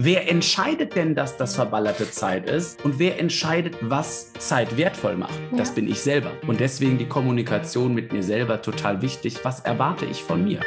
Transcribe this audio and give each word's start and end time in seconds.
Wer 0.00 0.30
entscheidet 0.30 0.94
denn, 0.94 1.16
dass 1.16 1.36
das 1.36 1.56
verballerte 1.56 2.08
Zeit 2.08 2.48
ist? 2.48 2.84
Und 2.84 3.00
wer 3.00 3.18
entscheidet, 3.18 3.74
was 3.80 4.32
Zeit 4.34 4.76
wertvoll 4.76 5.16
macht? 5.16 5.34
Ja. 5.50 5.58
Das 5.58 5.74
bin 5.74 5.88
ich 5.88 6.00
selber. 6.00 6.30
Und 6.46 6.60
deswegen 6.60 6.98
die 6.98 7.08
Kommunikation 7.08 7.92
mit 7.94 8.12
mir 8.12 8.22
selber 8.22 8.62
total 8.62 9.02
wichtig. 9.02 9.44
Was 9.44 9.58
erwarte 9.58 10.06
ich 10.06 10.22
von 10.22 10.44
mir? 10.44 10.60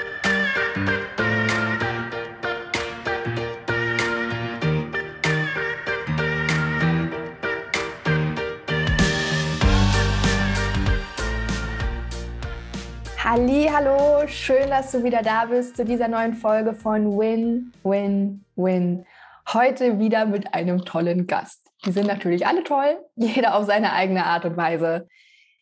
Ali, 13.23 13.69
hallo, 13.73 14.27
schön, 14.27 14.69
dass 14.69 14.91
du 14.91 15.01
wieder 15.05 15.21
da 15.21 15.45
bist 15.45 15.77
zu 15.77 15.85
dieser 15.85 16.09
neuen 16.09 16.33
Folge 16.33 16.73
von 16.73 17.17
Win, 17.17 17.71
Win, 17.81 18.43
Win. 18.57 19.05
Heute 19.53 19.99
wieder 19.99 20.25
mit 20.25 20.53
einem 20.53 20.85
tollen 20.85 21.27
Gast. 21.27 21.67
Die 21.85 21.91
sind 21.91 22.07
natürlich 22.07 22.47
alle 22.47 22.63
toll, 22.63 22.97
jeder 23.15 23.55
auf 23.55 23.65
seine 23.65 23.91
eigene 23.91 24.25
Art 24.25 24.45
und 24.45 24.55
Weise. 24.55 25.09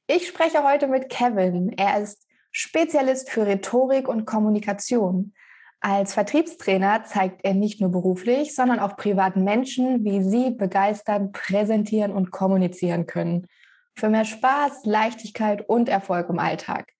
Ich 0.05 0.27
spreche 0.27 0.64
heute 0.64 0.88
mit 0.88 1.09
Kevin. 1.09 1.72
Er 1.76 2.00
ist 2.00 2.28
Spezialist 2.52 3.31
für 3.31 3.48
Rhetorik 3.48 4.08
und 4.08 4.26
Kommunikation. 4.26 5.34
Als 5.80 6.14
Vertriebstrainer 6.14 7.04
zeigt 7.05 7.44
er 7.44 7.55
nicht 7.55 7.81
nur 7.81 7.90
beruflich, 7.90 8.54
sondern 8.54 8.80
auch 8.80 8.95
privaten 8.95 9.44
Menschen, 9.44 10.03
wie 10.03 10.22
sie 10.22 10.52
begeistern, 10.52 11.31
präsentieren 11.31 12.12
und 12.12 12.30
kommunizieren 12.30 13.08
können. 13.08 13.48
Für 13.95 14.09
mehr 14.09 14.26
Spaß, 14.26 14.81
Leichtigkeit 14.84 15.67
und 15.67 15.90
Erfolg 15.90 16.30
im 16.30 16.38
Alltag. 16.38 16.94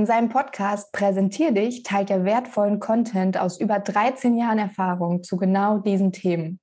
In 0.00 0.06
seinem 0.06 0.30
Podcast 0.30 0.92
Präsentier 0.92 1.52
dich 1.52 1.82
teilt 1.82 2.08
er 2.08 2.24
wertvollen 2.24 2.80
Content 2.80 3.36
aus 3.36 3.60
über 3.60 3.80
13 3.80 4.34
Jahren 4.34 4.58
Erfahrung 4.58 5.22
zu 5.22 5.36
genau 5.36 5.76
diesen 5.76 6.10
Themen. 6.10 6.58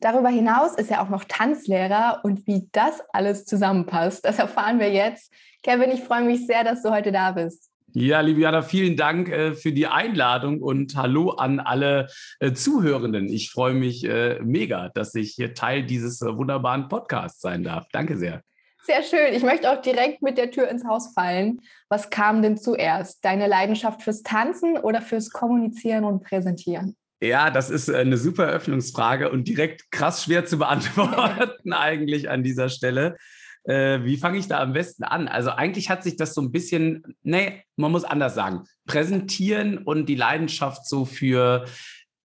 Darüber 0.00 0.28
hinaus 0.28 0.74
ist 0.74 0.90
er 0.90 1.00
auch 1.00 1.08
noch 1.08 1.24
Tanzlehrer 1.24 2.20
und 2.24 2.46
wie 2.46 2.68
das 2.72 3.00
alles 3.10 3.46
zusammenpasst, 3.46 4.22
das 4.22 4.38
erfahren 4.38 4.80
wir 4.80 4.92
jetzt. 4.92 5.32
Kevin, 5.62 5.90
ich 5.92 6.02
freue 6.02 6.24
mich 6.24 6.46
sehr, 6.46 6.62
dass 6.62 6.82
du 6.82 6.90
heute 6.90 7.10
da 7.10 7.32
bist. 7.32 7.70
Ja, 7.94 8.20
Liviana, 8.20 8.60
vielen 8.60 8.98
Dank 8.98 9.30
äh, 9.30 9.54
für 9.54 9.72
die 9.72 9.86
Einladung 9.86 10.60
und 10.60 10.94
hallo 10.94 11.30
an 11.30 11.60
alle 11.60 12.08
äh, 12.38 12.52
Zuhörenden. 12.52 13.30
Ich 13.30 13.50
freue 13.50 13.72
mich 13.72 14.04
äh, 14.04 14.40
mega, 14.42 14.90
dass 14.90 15.14
ich 15.14 15.30
hier 15.30 15.54
Teil 15.54 15.84
dieses 15.84 16.20
äh, 16.20 16.36
wunderbaren 16.36 16.90
Podcasts 16.90 17.40
sein 17.40 17.62
darf. 17.62 17.86
Danke 17.92 18.18
sehr. 18.18 18.42
Sehr 18.88 19.02
schön. 19.02 19.34
Ich 19.34 19.42
möchte 19.42 19.70
auch 19.70 19.82
direkt 19.82 20.22
mit 20.22 20.38
der 20.38 20.50
Tür 20.50 20.66
ins 20.68 20.82
Haus 20.86 21.12
fallen. 21.12 21.60
Was 21.90 22.08
kam 22.08 22.40
denn 22.40 22.56
zuerst? 22.56 23.22
Deine 23.22 23.46
Leidenschaft 23.46 24.02
fürs 24.02 24.22
Tanzen 24.22 24.78
oder 24.78 25.02
fürs 25.02 25.28
Kommunizieren 25.28 26.04
und 26.04 26.24
Präsentieren? 26.24 26.96
Ja, 27.20 27.50
das 27.50 27.68
ist 27.68 27.90
eine 27.90 28.16
super 28.16 28.46
Eröffnungsfrage 28.46 29.30
und 29.30 29.46
direkt 29.46 29.90
krass 29.90 30.24
schwer 30.24 30.46
zu 30.46 30.56
beantworten 30.58 31.74
eigentlich 31.74 32.30
an 32.30 32.42
dieser 32.42 32.70
Stelle. 32.70 33.18
Äh, 33.64 34.04
wie 34.04 34.16
fange 34.16 34.38
ich 34.38 34.48
da 34.48 34.58
am 34.60 34.72
besten 34.72 35.04
an? 35.04 35.28
Also 35.28 35.50
eigentlich 35.50 35.90
hat 35.90 36.02
sich 36.02 36.16
das 36.16 36.32
so 36.32 36.40
ein 36.40 36.50
bisschen, 36.50 37.14
nee, 37.22 37.64
man 37.76 37.92
muss 37.92 38.04
anders 38.04 38.34
sagen, 38.34 38.64
präsentieren 38.86 39.76
und 39.76 40.06
die 40.06 40.14
Leidenschaft 40.14 40.88
so 40.88 41.04
für 41.04 41.66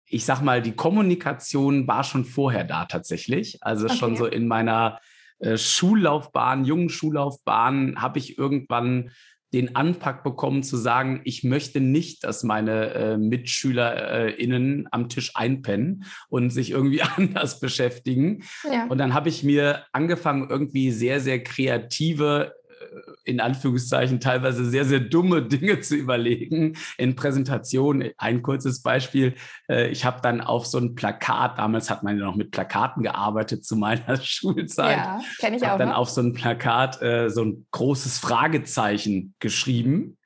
ich 0.07 0.25
sag 0.25 0.43
mal, 0.43 0.63
die 0.63 0.77
Kommunikation 0.77 1.89
war 1.89 2.05
schon 2.05 2.25
vorher 2.25 2.63
da 2.63 2.85
tatsächlich. 2.85 3.59
Also 3.63 3.87
okay. 3.87 3.97
schon 3.97 4.17
so 4.17 4.27
in 4.27 4.47
meiner 4.47 5.01
äh, 5.45 5.59
Schullaufbahn, 5.59 6.65
jungen 6.65 6.89
Schullaufbahn, 6.89 7.97
habe 8.01 8.19
ich 8.19 8.39
irgendwann 8.39 9.11
den 9.53 9.77
Anpack 9.77 10.25
bekommen 10.25 10.65
zu 10.65 10.77
sagen, 10.77 11.21
ich 11.25 11.45
möchte 11.45 11.81
nicht, 11.81 12.25
dass 12.25 12.43
meine 12.43 12.91
äh, 12.95 13.17
MitschülerInnen 13.17 14.89
am 14.91 15.09
Tisch 15.09 15.31
einpennen 15.37 16.05
und 16.29 16.51
sich 16.51 16.71
irgendwie 16.71 17.03
anders 17.17 17.61
beschäftigen. 17.61 18.43
Ja. 18.65 18.87
Und 18.87 18.99
dann 18.99 19.15
habe 19.15 19.29
ich 19.29 19.45
mir 19.45 19.85
angefangen, 19.93 20.51
irgendwie 20.51 20.91
sehr, 20.91 21.21
sehr 21.21 21.43
kreative 21.43 22.53
in 23.25 23.41
Anführungszeichen 23.41 24.21
teilweise 24.21 24.65
sehr, 24.65 24.85
sehr 24.85 25.01
dumme 25.01 25.43
Dinge 25.43 25.81
zu 25.81 25.97
überlegen 25.97 26.77
in 26.99 27.17
Präsentationen. 27.17 28.11
Ein 28.19 28.43
kurzes 28.43 28.83
Beispiel. 28.83 29.35
Äh, 29.69 29.89
ich 29.89 30.05
habe 30.05 30.21
dann 30.23 30.41
auf 30.41 30.67
so 30.67 30.79
ein 30.79 30.95
Plakat, 30.95 31.59
damals 31.59 31.91
hat 31.91 32.03
man 32.03 32.19
ja 32.19 32.25
noch 32.25 32.37
mit 32.37 32.51
Plakaten 32.51 33.03
gearbeitet 33.03 33.65
zu 33.65 33.77
meiner 33.77 34.17
Schulzeit. 34.23 34.97
Ja, 34.99 35.21
kenne 35.39 35.57
ich 35.57 35.65
auch. 35.65 35.79
dann 35.79 35.89
noch. 35.89 35.97
auf 35.97 36.11
so 36.11 36.21
ein 36.21 36.35
Plakat 36.35 37.03
äh, 37.03 37.31
so 37.31 37.45
ein 37.45 37.67
großes 37.71 38.19
Fragezeichen 38.19 39.35
geschrieben 39.41 40.17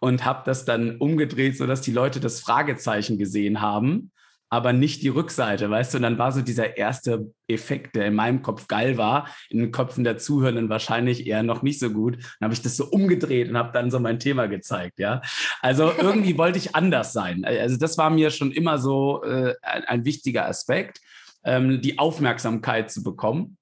und 0.00 0.24
habe 0.24 0.42
das 0.44 0.64
dann 0.64 0.98
umgedreht, 0.98 1.56
sodass 1.56 1.80
die 1.80 1.92
Leute 1.92 2.20
das 2.20 2.40
Fragezeichen 2.40 3.18
gesehen 3.18 3.60
haben 3.60 4.11
aber 4.52 4.74
nicht 4.74 5.02
die 5.02 5.08
Rückseite, 5.08 5.70
weißt 5.70 5.94
du? 5.94 5.96
Und 5.96 6.02
dann 6.02 6.18
war 6.18 6.30
so 6.30 6.42
dieser 6.42 6.76
erste 6.76 7.32
Effekt, 7.48 7.96
der 7.96 8.04
in 8.04 8.14
meinem 8.14 8.42
Kopf 8.42 8.68
geil 8.68 8.98
war, 8.98 9.26
in 9.48 9.60
den 9.60 9.72
Köpfen 9.72 10.04
der 10.04 10.18
Zuhörenden 10.18 10.68
wahrscheinlich 10.68 11.26
eher 11.26 11.42
noch 11.42 11.62
nicht 11.62 11.80
so 11.80 11.88
gut. 11.88 12.16
Dann 12.16 12.48
habe 12.48 12.52
ich 12.52 12.60
das 12.60 12.76
so 12.76 12.84
umgedreht 12.84 13.48
und 13.48 13.56
habe 13.56 13.72
dann 13.72 13.90
so 13.90 13.98
mein 13.98 14.18
Thema 14.18 14.48
gezeigt, 14.48 14.98
ja. 14.98 15.22
Also 15.62 15.90
irgendwie 15.98 16.36
wollte 16.36 16.58
ich 16.58 16.76
anders 16.76 17.14
sein. 17.14 17.46
Also 17.46 17.78
das 17.78 17.96
war 17.96 18.10
mir 18.10 18.28
schon 18.28 18.52
immer 18.52 18.76
so 18.76 19.24
äh, 19.24 19.54
ein, 19.62 19.84
ein, 19.84 20.04
wichtiger 20.04 20.46
Aspekt, 20.46 21.00
ähm, 21.44 21.80
die 21.80 21.98
Aufmerksamkeit 21.98 22.90
zu 22.90 23.02
bekommen. 23.02 23.56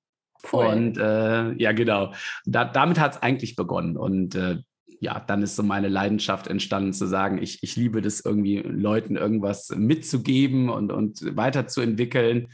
Cool. 0.53 0.67
Und 0.67 0.99
äh, 0.99 1.53
ja, 1.53 1.71
genau. 1.71 2.15
Da, 2.47 2.65
damit 2.65 2.99
hat 2.99 3.12
es 3.12 3.22
eigentlich 3.22 3.55
begonnen. 3.55 3.97
Und 3.97 4.34
äh, 4.34 4.57
ja, 5.00 5.19
dann 5.19 5.43
ist 5.43 5.56
so 5.56 5.62
meine 5.62 5.88
Leidenschaft 5.88 6.47
entstanden 6.47 6.93
zu 6.93 7.06
sagen, 7.06 7.43
ich, 7.43 7.62
ich 7.62 7.75
liebe 7.77 8.03
das 8.03 8.21
irgendwie, 8.21 8.59
Leuten 8.59 9.16
irgendwas 9.16 9.71
mitzugeben 9.71 10.69
und, 10.69 10.93
und 10.93 11.37
weiterzuentwickeln. 11.37 12.49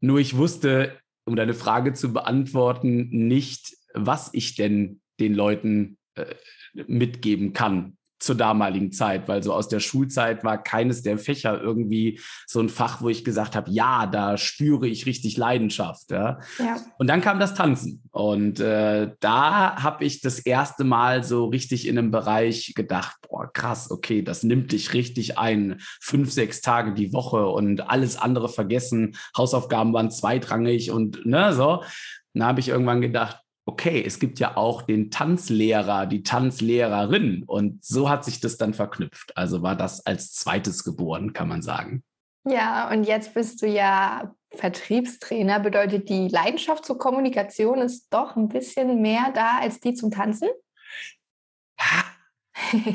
Nur 0.00 0.18
ich 0.18 0.36
wusste, 0.36 0.98
um 1.24 1.36
deine 1.36 1.54
Frage 1.54 1.94
zu 1.94 2.12
beantworten, 2.12 3.08
nicht, 3.08 3.74
was 3.94 4.28
ich 4.34 4.56
denn 4.56 5.00
den 5.20 5.34
Leuten 5.34 5.96
äh, 6.16 6.26
mitgeben 6.86 7.54
kann 7.54 7.96
zur 8.24 8.34
damaligen 8.34 8.92
Zeit, 8.92 9.28
weil 9.28 9.42
so 9.42 9.52
aus 9.52 9.68
der 9.68 9.80
Schulzeit 9.80 10.44
war 10.44 10.62
keines 10.62 11.02
der 11.02 11.18
Fächer 11.18 11.60
irgendwie 11.60 12.20
so 12.46 12.60
ein 12.60 12.68
Fach, 12.68 13.02
wo 13.02 13.08
ich 13.08 13.24
gesagt 13.24 13.54
habe, 13.54 13.70
ja, 13.70 14.06
da 14.06 14.36
spüre 14.36 14.86
ich 14.88 15.06
richtig 15.06 15.36
Leidenschaft. 15.36 16.10
Ja. 16.10 16.40
ja. 16.58 16.76
Und 16.98 17.08
dann 17.08 17.20
kam 17.20 17.38
das 17.38 17.54
Tanzen 17.54 18.02
und 18.10 18.60
äh, 18.60 19.12
da 19.20 19.82
habe 19.82 20.04
ich 20.04 20.20
das 20.20 20.38
erste 20.38 20.84
Mal 20.84 21.24
so 21.24 21.46
richtig 21.46 21.86
in 21.86 21.98
einem 21.98 22.10
Bereich 22.10 22.72
gedacht, 22.74 23.16
boah, 23.28 23.52
krass, 23.52 23.90
okay, 23.90 24.22
das 24.22 24.42
nimmt 24.42 24.72
dich 24.72 24.94
richtig 24.94 25.38
ein, 25.38 25.80
fünf, 26.00 26.32
sechs 26.32 26.60
Tage 26.60 26.94
die 26.94 27.12
Woche 27.12 27.46
und 27.46 27.88
alles 27.90 28.16
andere 28.16 28.48
vergessen, 28.48 29.16
Hausaufgaben 29.36 29.92
waren 29.92 30.10
zweitrangig 30.10 30.90
und 30.90 31.26
ne, 31.26 31.52
so. 31.52 31.82
Dann 32.32 32.48
habe 32.48 32.60
ich 32.60 32.68
irgendwann 32.68 33.00
gedacht, 33.00 33.43
okay, 33.66 34.02
es 34.04 34.18
gibt 34.18 34.38
ja 34.38 34.56
auch 34.56 34.82
den 34.82 35.10
Tanzlehrer, 35.10 36.06
die 36.06 36.22
Tanzlehrerin. 36.22 37.44
Und 37.46 37.84
so 37.84 38.08
hat 38.10 38.24
sich 38.24 38.40
das 38.40 38.56
dann 38.56 38.74
verknüpft. 38.74 39.36
Also 39.36 39.62
war 39.62 39.76
das 39.76 40.04
als 40.04 40.32
zweites 40.32 40.84
geboren, 40.84 41.32
kann 41.32 41.48
man 41.48 41.62
sagen. 41.62 42.02
Ja, 42.46 42.90
und 42.90 43.04
jetzt 43.04 43.32
bist 43.32 43.62
du 43.62 43.66
ja 43.66 44.34
Vertriebstrainer. 44.50 45.60
Bedeutet, 45.60 46.08
die 46.10 46.28
Leidenschaft 46.28 46.84
zur 46.84 46.98
Kommunikation 46.98 47.78
ist 47.78 48.12
doch 48.12 48.36
ein 48.36 48.48
bisschen 48.48 49.00
mehr 49.00 49.32
da 49.34 49.58
als 49.60 49.80
die 49.80 49.94
zum 49.94 50.10
Tanzen? 50.10 50.48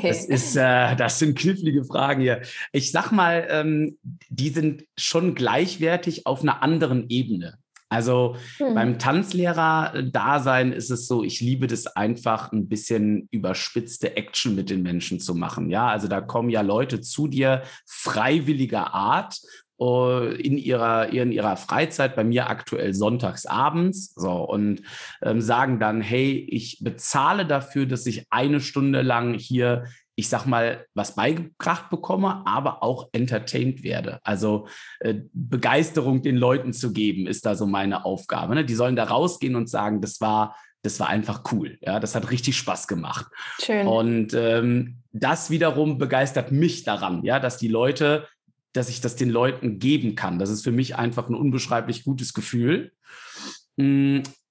Das, 0.02 0.24
ist, 0.26 0.56
äh, 0.56 0.94
das 0.94 1.18
sind 1.18 1.36
knifflige 1.36 1.84
Fragen 1.84 2.20
hier. 2.20 2.42
Ich 2.72 2.92
sag 2.92 3.10
mal, 3.10 3.46
ähm, 3.50 3.98
die 4.28 4.50
sind 4.50 4.84
schon 4.96 5.34
gleichwertig 5.34 6.26
auf 6.26 6.42
einer 6.42 6.62
anderen 6.62 7.10
Ebene. 7.10 7.58
Also 7.90 8.36
hm. 8.58 8.74
beim 8.74 8.98
Tanzlehrer-Dasein 8.98 10.72
ist 10.72 10.90
es 10.90 11.06
so, 11.06 11.24
ich 11.24 11.40
liebe 11.40 11.66
das 11.66 11.88
einfach, 11.88 12.52
ein 12.52 12.68
bisschen 12.68 13.28
überspitzte 13.32 14.16
Action 14.16 14.54
mit 14.54 14.70
den 14.70 14.82
Menschen 14.82 15.18
zu 15.18 15.34
machen. 15.34 15.70
Ja, 15.70 15.88
also 15.88 16.06
da 16.06 16.20
kommen 16.20 16.50
ja 16.50 16.60
Leute 16.60 17.00
zu 17.00 17.26
dir 17.26 17.62
freiwilliger 17.86 18.94
Art 18.94 19.40
äh, 19.80 20.34
in 20.36 20.56
ihrer, 20.56 21.08
in 21.08 21.32
ihrer 21.32 21.56
Freizeit, 21.56 22.14
bei 22.14 22.22
mir 22.22 22.48
aktuell 22.48 22.94
sonntags 22.94 23.44
abends, 23.46 24.14
so, 24.14 24.30
und 24.30 24.82
ähm, 25.22 25.40
sagen 25.40 25.80
dann, 25.80 26.00
hey, 26.00 26.46
ich 26.48 26.78
bezahle 26.82 27.44
dafür, 27.44 27.86
dass 27.86 28.06
ich 28.06 28.24
eine 28.30 28.60
Stunde 28.60 29.02
lang 29.02 29.34
hier 29.34 29.86
ich 30.20 30.28
sag 30.28 30.46
mal, 30.46 30.86
was 30.94 31.14
beigebracht 31.14 31.90
bekomme, 31.90 32.46
aber 32.46 32.82
auch 32.82 33.08
entertained 33.12 33.82
werde. 33.82 34.20
Also 34.22 34.68
äh, 35.00 35.14
Begeisterung 35.32 36.22
den 36.22 36.36
Leuten 36.36 36.72
zu 36.72 36.92
geben, 36.92 37.26
ist 37.26 37.46
da 37.46 37.54
so 37.54 37.66
meine 37.66 38.04
Aufgabe. 38.04 38.54
Ne? 38.54 38.64
Die 38.64 38.74
sollen 38.74 38.96
da 38.96 39.04
rausgehen 39.04 39.56
und 39.56 39.68
sagen, 39.68 40.00
das 40.00 40.20
war, 40.20 40.56
das 40.82 41.00
war 41.00 41.08
einfach 41.08 41.42
cool. 41.52 41.78
Ja, 41.80 42.00
das 42.00 42.14
hat 42.14 42.30
richtig 42.30 42.56
Spaß 42.56 42.86
gemacht. 42.86 43.26
Schön. 43.62 43.86
Und 43.86 44.34
ähm, 44.34 44.98
das 45.12 45.50
wiederum 45.50 45.96
begeistert 45.98 46.52
mich 46.52 46.84
daran, 46.84 47.24
ja, 47.24 47.40
dass 47.40 47.56
die 47.56 47.68
Leute, 47.68 48.28
dass 48.74 48.90
ich 48.90 49.00
das 49.00 49.16
den 49.16 49.30
Leuten 49.30 49.78
geben 49.78 50.14
kann. 50.14 50.38
Das 50.38 50.50
ist 50.50 50.62
für 50.62 50.72
mich 50.72 50.96
einfach 50.96 51.28
ein 51.28 51.34
unbeschreiblich 51.34 52.04
gutes 52.04 52.34
Gefühl. 52.34 52.92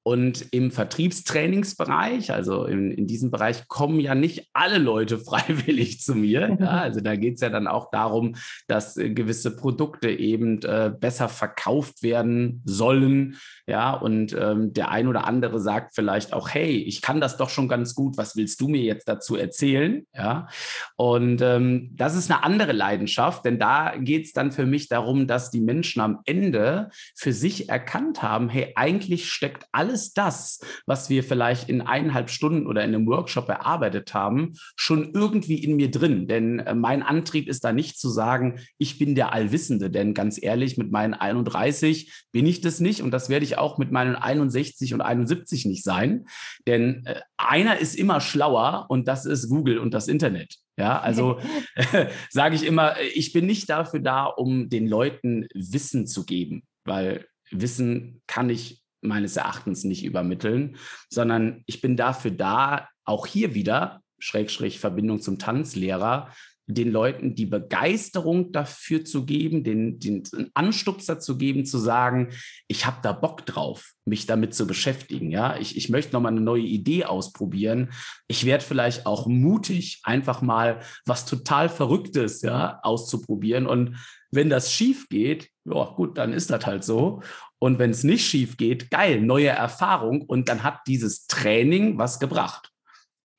Und 0.04 0.48
im 0.52 0.72
Vertriebstrainingsbereich, 0.72 2.32
also 2.32 2.66
in, 2.66 2.92
in 2.92 3.06
diesem 3.06 3.32
Bereich, 3.32 3.68
kommen 3.68 4.00
ja 4.00 4.16
nicht 4.16 4.50
alle 4.54 4.78
Leute 4.78 5.18
freiwillig 5.20 6.02
zu 6.02 6.16
mir. 6.16 6.58
Ja, 6.60 6.82
also 6.82 7.02
da 7.02 7.16
geht 7.16 7.36
es 7.36 7.42
ja 7.42 7.50
dann 7.50 7.68
auch 7.68 7.92
darum, 7.92 8.36
dass 8.68 8.98
äh, 8.98 9.10
gewisse 9.10 9.56
Produkte 9.56 10.10
eben 10.10 10.62
äh, 10.64 10.92
besser 10.98 11.30
verkauft 11.30 12.02
werden 12.02 12.62
sollen. 12.66 13.38
Ja, 13.70 13.94
und 13.94 14.34
ähm, 14.34 14.74
der 14.74 14.90
ein 14.90 15.08
oder 15.08 15.28
andere 15.28 15.60
sagt 15.60 15.94
vielleicht 15.94 16.34
auch, 16.34 16.50
hey, 16.50 16.78
ich 16.78 17.04
kann 17.04 17.22
das 17.22 17.38
doch 17.38 17.52
schon 17.52 17.68
ganz 17.68 17.94
gut, 17.94 18.18
was 18.18 18.36
willst 18.36 18.60
du 18.62 18.68
mir 18.68 18.82
jetzt 18.82 19.08
dazu 19.08 19.36
erzählen? 19.36 20.08
Ja, 20.12 20.48
und 20.96 21.40
ähm, 21.44 21.92
das 21.94 22.16
ist 22.16 22.32
eine 22.32 22.44
andere 22.44 22.72
Leidenschaft, 22.72 23.46
denn 23.46 23.60
da 23.60 23.96
geht 23.96 24.26
es 24.26 24.34
dann 24.34 24.52
für 24.52 24.66
mich 24.66 24.88
darum, 24.88 25.28
dass 25.28 25.52
die 25.52 25.62
Menschen 25.62 26.02
am 26.02 26.22
Ende 26.26 26.90
für 27.16 27.32
sich 27.32 27.70
erkannt 27.70 28.24
haben, 28.24 28.50
hey, 28.50 28.74
eigentlich 28.76 29.30
steckt 29.30 29.68
alles 29.72 30.14
das, 30.14 30.62
was 30.88 31.12
wir 31.12 31.24
vielleicht 31.24 31.70
in 31.70 31.82
eineinhalb 31.82 32.32
Stunden 32.32 32.66
oder 32.66 32.84
in 32.84 32.96
einem 32.96 33.06
Workshop 33.06 33.50
erarbeitet 33.50 34.16
haben, 34.16 34.54
schon 34.76 35.12
irgendwie 35.14 35.64
in 35.64 35.76
mir 35.76 35.92
drin. 35.92 36.28
Denn 36.28 36.58
äh, 36.58 36.74
mein 36.74 37.04
Antrieb 37.04 37.48
ist 37.48 37.64
da 37.64 37.72
nicht 37.72 38.00
zu 38.00 38.10
sagen, 38.10 38.62
ich 38.80 38.98
bin 38.98 39.14
der 39.14 39.32
Allwissende, 39.32 39.92
denn 39.92 40.16
ganz 40.16 40.42
ehrlich, 40.42 40.76
mit 40.80 40.92
meinen 40.92 41.14
31 41.14 42.12
bin 42.32 42.48
ich 42.48 42.62
das 42.62 42.80
nicht 42.80 43.04
und 43.04 43.12
das 43.12 43.30
werde 43.30 43.46
ich 43.46 43.59
auch 43.60 43.78
mit 43.78 43.92
meinen 43.92 44.16
61 44.16 44.94
und 44.94 45.02
71 45.02 45.66
nicht 45.66 45.84
sein. 45.84 46.26
Denn 46.68 47.06
äh, 47.06 47.22
einer 47.38 47.78
ist 47.80 47.96
immer 47.96 48.22
schlauer 48.22 48.86
und 48.90 49.08
das 49.08 49.26
ist 49.26 49.50
Google 49.50 49.80
und 49.80 49.94
das 49.94 50.08
Internet. 50.08 50.56
Ja, 50.78 51.00
also 51.00 51.40
äh, 51.76 52.08
sage 52.30 52.56
ich 52.56 52.66
immer, 52.66 52.96
ich 53.14 53.34
bin 53.34 53.46
nicht 53.46 53.70
dafür 53.70 54.00
da, 54.00 54.26
um 54.26 54.70
den 54.70 54.88
Leuten 54.88 55.48
Wissen 55.54 56.08
zu 56.08 56.26
geben, 56.26 56.64
weil 56.86 57.26
Wissen 57.52 58.22
kann 58.28 58.50
ich 58.50 58.82
meines 59.02 59.38
Erachtens 59.38 59.84
nicht 59.84 60.04
übermitteln, 60.04 60.78
sondern 61.10 61.64
ich 61.66 61.82
bin 61.82 61.96
dafür 61.96 62.32
da, 62.32 62.90
auch 63.06 63.26
hier 63.26 63.56
wieder, 63.56 64.02
Schrägstrich 64.20 64.80
Verbindung 64.80 65.22
zum 65.22 65.40
Tanzlehrer, 65.40 66.34
den 66.72 66.92
Leuten 66.92 67.34
die 67.34 67.48
Begeisterung 67.48 68.52
dafür 68.52 69.04
zu 69.04 69.26
geben, 69.26 69.64
den, 69.64 70.00
den 70.00 70.24
Anstupser 70.54 71.20
zu 71.20 71.38
geben, 71.38 71.66
zu 71.66 71.80
sagen, 71.80 72.30
ich 72.68 72.86
habe 72.86 72.98
da 73.02 73.12
Bock 73.12 73.46
drauf, 73.48 73.94
mich 74.06 74.28
damit 74.28 74.54
zu 74.54 74.68
beschäftigen. 74.68 75.32
Ja, 75.32 75.58
ich, 75.58 75.76
ich 75.76 75.90
möchte 75.90 76.14
nochmal 76.14 76.32
eine 76.32 76.42
neue 76.42 76.62
Idee 76.62 77.06
ausprobieren. 77.06 77.90
Ich 78.28 78.46
werde 78.46 78.64
vielleicht 78.64 79.08
auch 79.08 79.26
mutig, 79.26 80.02
einfach 80.04 80.44
mal 80.44 80.82
was 81.06 81.26
total 81.26 81.70
Verrücktes 81.70 82.44
ja, 82.44 82.80
auszuprobieren. 82.84 83.66
Und 83.66 83.98
wenn 84.30 84.52
das 84.52 84.72
schief 84.72 85.10
geht, 85.10 85.50
ja, 85.66 85.86
gut, 85.86 86.20
dann 86.20 86.34
ist 86.34 86.52
das 86.52 86.68
halt 86.68 86.84
so. 86.84 87.24
Und 87.58 87.80
wenn 87.80 87.90
es 87.90 88.04
nicht 88.04 88.26
schief 88.26 88.58
geht, 88.58 88.92
geil, 88.92 89.22
neue 89.22 89.50
Erfahrung. 89.50 90.22
Und 90.22 90.50
dann 90.50 90.62
hat 90.62 90.82
dieses 90.86 91.26
Training 91.26 91.98
was 91.98 92.20
gebracht. 92.20 92.70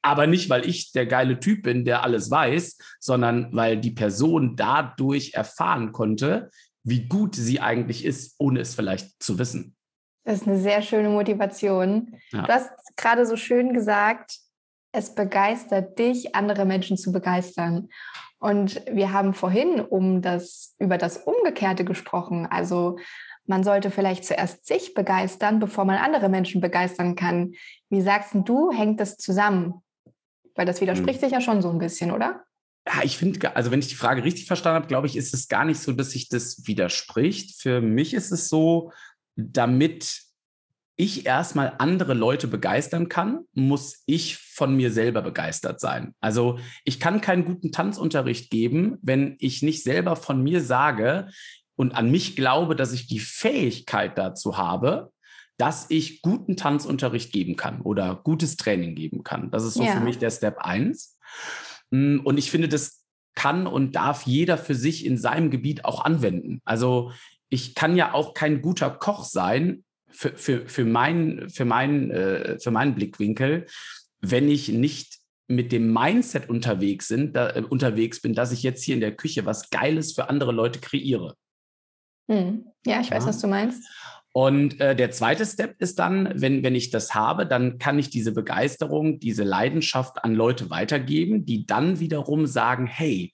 Aber 0.03 0.27
nicht, 0.27 0.49
weil 0.49 0.67
ich 0.67 0.93
der 0.93 1.07
geile 1.07 1.41
Typ 1.41 1.63
bin, 1.63 1.85
der 1.85 2.03
alles 2.05 2.31
weiß, 2.31 2.79
sondern 3.01 3.55
weil 3.55 3.77
die 3.77 3.91
Person 3.91 4.57
dadurch 4.57 5.35
erfahren 5.35 5.93
konnte, 5.93 6.51
wie 6.83 7.07
gut 7.07 7.35
sie 7.35 7.61
eigentlich 7.61 8.05
ist, 8.05 8.37
ohne 8.39 8.61
es 8.61 8.75
vielleicht 8.75 9.23
zu 9.23 9.39
wissen. 9.39 9.77
Das 10.25 10.43
ist 10.43 10.49
eine 10.49 10.59
sehr 10.59 10.83
schöne 10.83 11.09
Motivation. 11.09 12.17
Ja. 12.31 12.43
Du 12.43 12.53
hast 12.53 12.71
gerade 12.97 13.27
so 13.27 13.37
schön 13.37 13.73
gesagt, 13.73 14.39
es 14.93 15.15
begeistert 15.15 15.99
dich, 15.99 16.35
andere 16.35 16.65
Menschen 16.65 16.97
zu 16.97 17.13
begeistern. 17.13 17.89
Und 18.39 18.83
wir 18.91 19.13
haben 19.13 19.35
vorhin 19.35 19.81
um 19.81 20.23
das, 20.23 20.75
über 20.79 20.99
das 20.99 21.19
Umgekehrte 21.19 21.85
gesprochen. 21.85 22.47
Also 22.47 22.99
man 23.47 23.65
sollte 23.65 23.91
vielleicht 23.91 24.25
zuerst 24.25 24.67
sich 24.67 24.95
begeistern, 24.95 25.59
bevor 25.59 25.85
man 25.85 25.99
andere 25.99 26.29
Menschen 26.29 26.61
begeistern 26.61 27.17
kann. 27.17 27.53
Wie 27.91 28.01
sagst 28.01 28.35
du, 28.35 28.71
hängt 28.73 29.01
das 29.01 29.17
zusammen? 29.17 29.83
Weil 30.55 30.67
das 30.67 30.81
widerspricht 30.81 31.21
hm. 31.21 31.29
sich 31.29 31.33
ja 31.33 31.41
schon 31.41 31.63
so 31.63 31.71
ein 31.71 31.79
bisschen, 31.79 32.11
oder? 32.11 32.45
Ja, 32.87 33.03
ich 33.03 33.19
finde, 33.19 33.55
also 33.57 33.71
wenn 33.71 33.81
ich 33.81 33.89
die 33.89 33.95
Frage 33.95 34.25
richtig 34.25 34.47
verstanden 34.47 34.77
habe, 34.77 34.87
glaube 34.87 35.07
ich, 35.07 35.17
ist 35.17 35.35
es 35.35 35.49
gar 35.49 35.65
nicht 35.65 35.81
so, 35.81 35.93
dass 35.93 36.11
sich 36.11 36.29
das 36.29 36.67
widerspricht. 36.67 37.61
Für 37.61 37.81
mich 37.81 38.15
ist 38.15 38.31
es 38.31 38.49
so, 38.49 38.93
damit 39.37 40.23
ich 40.97 41.25
erstmal 41.25 41.75
andere 41.79 42.13
Leute 42.13 42.47
begeistern 42.47 43.09
kann, 43.09 43.45
muss 43.55 44.03
ich 44.05 44.37
von 44.37 44.77
mir 44.77 44.91
selber 44.93 45.23
begeistert 45.23 45.81
sein. 45.81 46.15
Also 46.21 46.59
ich 46.85 47.01
kann 47.01 47.23
keinen 47.23 47.47
guten 47.47 47.73
Tanzunterricht 47.73 48.51
geben, 48.51 48.99
wenn 49.01 49.37
ich 49.39 49.63
nicht 49.63 49.83
selber 49.83 50.15
von 50.15 50.43
mir 50.43 50.61
sage 50.61 51.29
und 51.75 51.95
an 51.95 52.11
mich 52.11 52.37
glaube, 52.37 52.77
dass 52.77 52.93
ich 52.93 53.07
die 53.07 53.21
Fähigkeit 53.21 54.19
dazu 54.19 54.59
habe, 54.59 55.11
dass 55.61 55.87
ich 55.91 56.23
guten 56.23 56.57
Tanzunterricht 56.57 57.33
geben 57.33 57.55
kann 57.55 57.83
oder 57.83 58.21
gutes 58.25 58.57
Training 58.57 58.95
geben 58.95 59.23
kann. 59.23 59.51
Das 59.51 59.65
ist 59.65 59.75
so 59.75 59.83
ja. 59.83 59.93
für 59.93 60.01
mich 60.01 60.17
der 60.17 60.31
Step 60.31 60.57
1. 60.59 61.19
Mm, 61.91 62.21
und 62.21 62.39
ich 62.39 62.51
finde, 62.51 62.69
das 62.69 63.05
kann 63.35 63.67
und 63.67 63.95
darf 63.95 64.23
jeder 64.23 64.57
für 64.57 64.75
sich 64.75 65.05
in 65.05 65.19
seinem 65.19 65.51
Gebiet 65.51 65.85
auch 65.85 66.03
anwenden. 66.03 66.63
Also 66.65 67.13
ich 67.51 67.75
kann 67.75 67.95
ja 67.95 68.15
auch 68.15 68.33
kein 68.33 68.63
guter 68.63 68.91
Koch 68.91 69.25
sein 69.25 69.85
für, 70.09 70.33
für, 70.37 70.67
für, 70.67 70.87
mein, 70.87 71.51
für, 71.51 71.67
mein, 71.67 72.11
äh, 72.11 72.59
für 72.59 72.71
meinen 72.71 72.95
Blickwinkel, 72.95 73.67
wenn 74.21 74.49
ich 74.49 74.69
nicht 74.71 75.19
mit 75.47 75.73
dem 75.73 75.93
Mindset 75.93 76.49
unterwegs, 76.49 77.09
sind, 77.09 77.37
da, 77.37 77.51
äh, 77.51 77.63
unterwegs 77.63 78.23
bin, 78.23 78.35
dass 78.35 78.53
ich 78.53 78.63
jetzt 78.63 78.83
hier 78.83 78.95
in 78.95 79.01
der 79.01 79.15
Küche 79.15 79.45
was 79.45 79.69
Geiles 79.69 80.15
für 80.15 80.31
andere 80.31 80.53
Leute 80.53 80.81
kreiere. 80.81 81.35
Hm. 82.31 82.65
Ja, 82.87 83.01
ich 83.01 83.11
weiß, 83.11 83.25
ja. 83.25 83.29
was 83.29 83.41
du 83.41 83.49
meinst. 83.49 83.85
Und 84.33 84.81
äh, 84.81 84.95
der 84.95 85.11
zweite 85.11 85.45
Step 85.45 85.81
ist 85.81 85.99
dann, 85.99 86.33
wenn, 86.35 86.63
wenn 86.63 86.77
ich 86.77 86.91
das 86.91 87.15
habe, 87.15 87.47
dann 87.47 87.79
kann 87.79 87.99
ich 87.99 88.11
diese 88.11 88.33
Begeisterung, 88.33 89.19
diese 89.19 89.43
Leidenschaft 89.43 90.23
an 90.23 90.35
Leute 90.35 90.71
weitergeben, 90.71 91.45
die 91.45 91.67
dann 91.67 91.99
wiederum 91.99 92.47
sagen, 92.47 92.87
hey, 92.87 93.33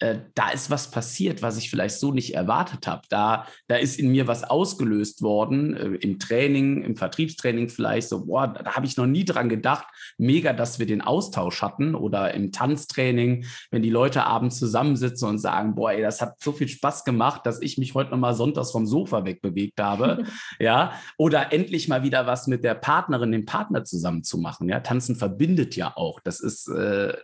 äh, 0.00 0.18
da 0.34 0.50
ist 0.50 0.70
was 0.70 0.90
passiert, 0.90 1.40
was 1.40 1.56
ich 1.56 1.70
vielleicht 1.70 1.98
so 2.00 2.12
nicht 2.12 2.34
erwartet 2.34 2.86
habe. 2.88 3.02
Da, 3.10 3.46
da 3.68 3.76
ist 3.76 3.98
in 3.98 4.10
mir 4.10 4.26
was 4.26 4.42
ausgelöst 4.42 5.22
worden, 5.22 5.76
äh, 5.76 5.86
im 5.96 6.18
Training, 6.18 6.82
im 6.82 6.96
Vertriebstraining 6.96 7.68
vielleicht 7.68 8.08
so, 8.08 8.26
boah, 8.26 8.48
da 8.48 8.74
habe 8.74 8.86
ich 8.86 8.96
noch 8.96 9.06
nie 9.06 9.24
dran 9.24 9.48
gedacht. 9.48 9.86
Mega, 10.18 10.52
dass 10.52 10.80
wir 10.80 10.86
den 10.86 11.00
Austausch 11.00 11.62
hatten 11.62 11.94
oder 11.94 12.34
im 12.34 12.50
Tanztraining, 12.50 13.46
wenn 13.70 13.82
die 13.82 13.90
Leute 13.90 14.24
abends 14.24 14.58
zusammensitzen 14.58 15.28
und 15.28 15.38
sagen, 15.38 15.76
boah, 15.76 15.92
ey, 15.92 16.02
das 16.02 16.20
hat 16.20 16.42
so 16.42 16.50
viel 16.50 16.68
Spaß 16.68 17.04
gemacht, 17.04 17.46
dass 17.46 17.62
ich 17.62 17.78
mich 17.78 17.94
heute 17.94 18.10
nochmal 18.10 18.34
sonntags 18.34 18.72
vom 18.72 18.86
Sofa 18.86 19.24
wegbewegt 19.24 19.80
habe. 19.80 20.24
ja, 20.58 20.92
oder 21.16 21.52
endlich 21.52 21.86
mal 21.86 22.02
wieder 22.02 22.26
was 22.26 22.48
mit 22.48 22.64
der 22.64 22.74
Partnerin, 22.74 23.30
dem 23.30 23.46
Partner 23.46 23.84
zusammen 23.84 24.24
zu 24.24 24.38
machen. 24.38 24.68
Ja, 24.68 24.80
Tanzen 24.80 25.14
verbindet 25.14 25.76
ja 25.76 25.96
auch. 25.96 26.18
Das 26.20 26.40
ist 26.40 26.68
äh, 26.68 27.10
äh 27.10 27.14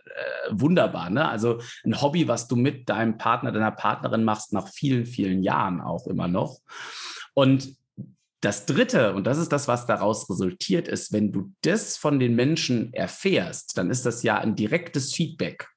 wunderbar. 0.51 1.09
Ne? 1.09 1.27
Also 1.27 1.59
ein 1.83 2.01
Hobby, 2.01 2.27
was 2.27 2.47
du 2.47 2.60
mit 2.61 2.89
deinem 2.89 3.17
Partner, 3.17 3.51
deiner 3.51 3.71
Partnerin 3.71 4.23
machst, 4.23 4.53
nach 4.53 4.67
vielen, 4.67 5.05
vielen 5.05 5.43
Jahren 5.43 5.81
auch 5.81 6.07
immer 6.07 6.27
noch. 6.27 6.59
Und 7.33 7.75
das 8.41 8.65
Dritte, 8.65 9.13
und 9.13 9.27
das 9.27 9.37
ist 9.37 9.51
das, 9.51 9.67
was 9.67 9.85
daraus 9.85 10.29
resultiert, 10.29 10.87
ist, 10.87 11.13
wenn 11.13 11.31
du 11.31 11.53
das 11.61 11.97
von 11.97 12.19
den 12.19 12.35
Menschen 12.35 12.91
erfährst, 12.93 13.77
dann 13.77 13.91
ist 13.91 14.05
das 14.05 14.23
ja 14.23 14.39
ein 14.39 14.55
direktes 14.55 15.13
Feedback. 15.13 15.67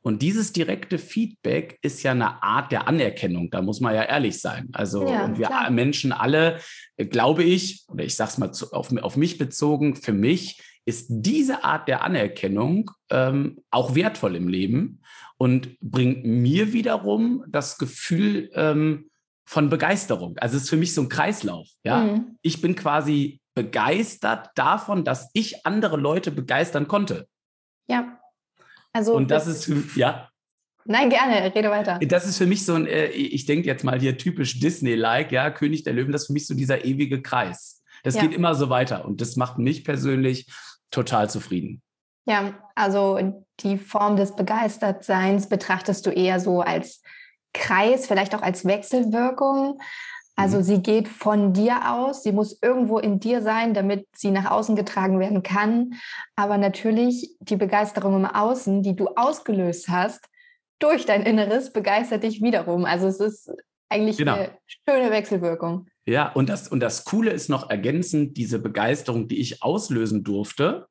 Und 0.00 0.22
dieses 0.22 0.54
direkte 0.54 0.98
Feedback 0.98 1.78
ist 1.82 2.02
ja 2.02 2.12
eine 2.12 2.42
Art 2.42 2.72
der 2.72 2.88
Anerkennung, 2.88 3.50
da 3.50 3.60
muss 3.60 3.80
man 3.80 3.94
ja 3.94 4.04
ehrlich 4.04 4.40
sein. 4.40 4.70
Also 4.72 5.06
ja, 5.06 5.26
und 5.26 5.38
wir 5.38 5.48
klar. 5.48 5.70
Menschen 5.70 6.12
alle, 6.12 6.60
äh, 6.96 7.04
glaube 7.04 7.44
ich, 7.44 7.84
oder 7.88 8.04
ich 8.04 8.16
sage 8.16 8.30
es 8.30 8.38
mal 8.38 8.52
zu, 8.52 8.72
auf, 8.72 8.96
auf 8.96 9.16
mich 9.16 9.36
bezogen, 9.36 9.94
für 9.94 10.14
mich 10.14 10.62
ist 10.84 11.06
diese 11.08 11.64
Art 11.64 11.88
der 11.88 12.02
Anerkennung 12.02 12.90
ähm, 13.10 13.62
auch 13.70 13.94
wertvoll 13.94 14.36
im 14.36 14.48
Leben 14.48 15.02
und 15.36 15.78
bringt 15.80 16.24
mir 16.24 16.72
wiederum 16.72 17.44
das 17.48 17.78
Gefühl 17.78 18.50
ähm, 18.54 19.10
von 19.44 19.68
Begeisterung. 19.68 20.36
Also 20.38 20.56
es 20.56 20.64
ist 20.64 20.70
für 20.70 20.76
mich 20.76 20.94
so 20.94 21.02
ein 21.02 21.08
Kreislauf. 21.08 21.68
Ja, 21.82 22.04
mhm. 22.04 22.38
ich 22.42 22.60
bin 22.60 22.76
quasi 22.76 23.40
begeistert 23.54 24.50
davon, 24.54 25.04
dass 25.04 25.30
ich 25.34 25.66
andere 25.66 25.96
Leute 25.96 26.30
begeistern 26.30 26.88
konnte. 26.88 27.26
Ja. 27.88 28.18
Also 28.92 29.14
und 29.14 29.30
das, 29.30 29.46
das 29.46 29.68
ist 29.68 29.96
ja. 29.96 30.28
Nein, 30.84 31.10
gerne, 31.10 31.54
rede 31.54 31.70
weiter. 31.70 31.98
Das 32.00 32.26
ist 32.26 32.38
für 32.38 32.46
mich 32.46 32.64
so 32.64 32.74
ein, 32.74 32.86
äh, 32.86 33.06
ich 33.08 33.46
denke 33.46 33.66
jetzt 33.66 33.84
mal 33.84 34.00
hier 34.00 34.16
typisch 34.16 34.60
Disney-like, 34.60 35.30
ja, 35.30 35.50
König 35.50 35.84
der 35.84 35.92
Löwen, 35.92 36.12
das 36.12 36.22
ist 36.22 36.26
für 36.28 36.32
mich 36.32 36.46
so 36.46 36.54
dieser 36.54 36.84
ewige 36.84 37.22
Kreis. 37.22 37.82
Das 38.02 38.14
ja. 38.14 38.22
geht 38.22 38.32
immer 38.32 38.54
so 38.54 38.70
weiter 38.70 39.04
und 39.04 39.20
das 39.20 39.36
macht 39.36 39.58
mich 39.58 39.84
persönlich 39.84 40.46
total 40.90 41.30
zufrieden. 41.30 41.82
Ja, 42.26 42.54
also 42.74 43.18
die 43.60 43.78
Form 43.78 44.16
des 44.16 44.36
Begeistertseins 44.36 45.48
betrachtest 45.48 46.06
du 46.06 46.10
eher 46.10 46.38
so 46.38 46.60
als 46.60 47.02
Kreis, 47.52 48.06
vielleicht 48.06 48.34
auch 48.34 48.42
als 48.42 48.64
Wechselwirkung. 48.64 49.80
Also 50.36 50.58
mhm. 50.58 50.62
sie 50.62 50.82
geht 50.82 51.08
von 51.08 51.52
dir 51.52 51.92
aus, 51.92 52.22
sie 52.22 52.32
muss 52.32 52.58
irgendwo 52.62 52.98
in 52.98 53.20
dir 53.20 53.42
sein, 53.42 53.74
damit 53.74 54.06
sie 54.14 54.30
nach 54.30 54.50
außen 54.50 54.76
getragen 54.76 55.18
werden 55.18 55.42
kann. 55.42 55.94
Aber 56.36 56.56
natürlich 56.56 57.36
die 57.40 57.56
Begeisterung 57.56 58.16
im 58.16 58.26
Außen, 58.26 58.82
die 58.82 58.96
du 58.96 59.08
ausgelöst 59.16 59.88
hast, 59.88 60.24
durch 60.78 61.04
dein 61.04 61.22
Inneres 61.22 61.72
begeistert 61.72 62.22
dich 62.22 62.42
wiederum. 62.42 62.84
Also 62.84 63.06
es 63.06 63.20
ist 63.20 63.52
Eigentlich 63.90 64.16
genau. 64.16 64.34
eine 64.34 64.58
schöne 64.88 65.10
Wechselwirkung. 65.10 65.88
Ja, 66.06 66.32
und 66.32 66.48
das, 66.48 66.68
und 66.68 66.80
das 66.80 67.04
Coole 67.04 67.30
ist 67.32 67.48
noch 67.48 67.68
ergänzend, 67.68 68.36
diese 68.36 68.58
Begeisterung, 68.58 69.28
die 69.28 69.40
ich 69.40 69.62
auslösen 69.62 70.24
durfte, 70.24 70.86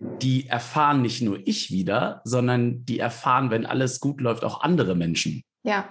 die 0.00 0.46
erfahren 0.46 1.02
nicht 1.02 1.20
nur 1.20 1.46
ich 1.46 1.70
wieder, 1.70 2.22
sondern 2.24 2.84
die 2.86 2.98
erfahren, 2.98 3.50
wenn 3.50 3.66
alles 3.66 4.00
gut 4.00 4.20
läuft, 4.20 4.44
auch 4.44 4.62
andere 4.62 4.94
Menschen. 4.96 5.42
Ja. 5.62 5.88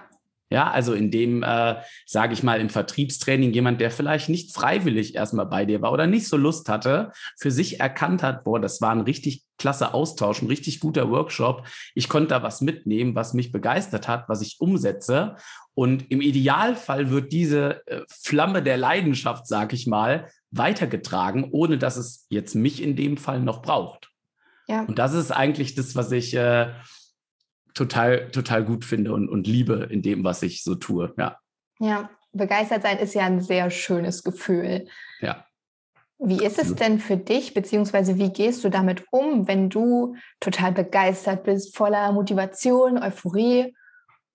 Ja, 0.52 0.68
also 0.68 0.94
in 0.94 1.12
dem, 1.12 1.44
äh, 1.44 1.76
sage 2.06 2.32
ich 2.32 2.42
mal, 2.42 2.60
im 2.60 2.70
Vertriebstraining 2.70 3.52
jemand, 3.52 3.80
der 3.80 3.92
vielleicht 3.92 4.28
nicht 4.28 4.52
freiwillig 4.52 5.14
erstmal 5.14 5.46
bei 5.46 5.64
dir 5.64 5.80
war 5.80 5.92
oder 5.92 6.08
nicht 6.08 6.26
so 6.26 6.36
Lust 6.36 6.68
hatte, 6.68 7.12
für 7.38 7.52
sich 7.52 7.78
erkannt 7.78 8.24
hat, 8.24 8.42
boah, 8.42 8.60
das 8.60 8.80
war 8.80 8.90
ein 8.90 9.02
richtig 9.02 9.44
klasse 9.58 9.94
Austausch, 9.94 10.42
ein 10.42 10.48
richtig 10.48 10.80
guter 10.80 11.08
Workshop. 11.08 11.68
Ich 11.94 12.08
konnte 12.08 12.30
da 12.30 12.42
was 12.42 12.62
mitnehmen, 12.62 13.14
was 13.14 13.32
mich 13.32 13.52
begeistert 13.52 14.08
hat, 14.08 14.28
was 14.28 14.42
ich 14.42 14.56
umsetze. 14.58 15.36
Und 15.74 16.10
im 16.10 16.20
Idealfall 16.20 17.10
wird 17.10 17.30
diese 17.30 17.86
äh, 17.86 18.02
Flamme 18.08 18.60
der 18.60 18.76
Leidenschaft, 18.76 19.46
sage 19.46 19.76
ich 19.76 19.86
mal, 19.86 20.28
weitergetragen, 20.50 21.50
ohne 21.52 21.78
dass 21.78 21.96
es 21.96 22.26
jetzt 22.28 22.56
mich 22.56 22.82
in 22.82 22.96
dem 22.96 23.16
Fall 23.18 23.40
noch 23.40 23.62
braucht. 23.62 24.10
Ja. 24.66 24.82
Und 24.82 24.98
das 24.98 25.14
ist 25.14 25.30
eigentlich 25.30 25.76
das, 25.76 25.94
was 25.94 26.10
ich 26.10 26.34
äh, 26.34 26.72
total, 27.74 28.30
total 28.30 28.64
gut 28.64 28.84
finde 28.84 29.12
und, 29.12 29.28
und 29.28 29.46
liebe 29.46 29.88
in 29.90 30.02
dem, 30.02 30.24
was 30.24 30.42
ich 30.42 30.62
so 30.62 30.74
tue. 30.74 31.12
Ja. 31.16 31.38
Ja, 31.78 32.10
begeistert 32.32 32.82
sein 32.82 32.98
ist 32.98 33.14
ja 33.14 33.24
ein 33.24 33.40
sehr 33.40 33.70
schönes 33.70 34.22
Gefühl. 34.22 34.86
Ja. 35.20 35.44
Wie 36.22 36.44
ist 36.44 36.58
es 36.58 36.74
denn 36.74 36.98
für 36.98 37.16
dich, 37.16 37.54
beziehungsweise 37.54 38.18
wie 38.18 38.30
gehst 38.30 38.62
du 38.62 38.68
damit 38.68 39.06
um, 39.10 39.48
wenn 39.48 39.70
du 39.70 40.16
total 40.38 40.70
begeistert 40.72 41.44
bist, 41.44 41.74
voller 41.74 42.12
Motivation, 42.12 43.02
Euphorie 43.02 43.74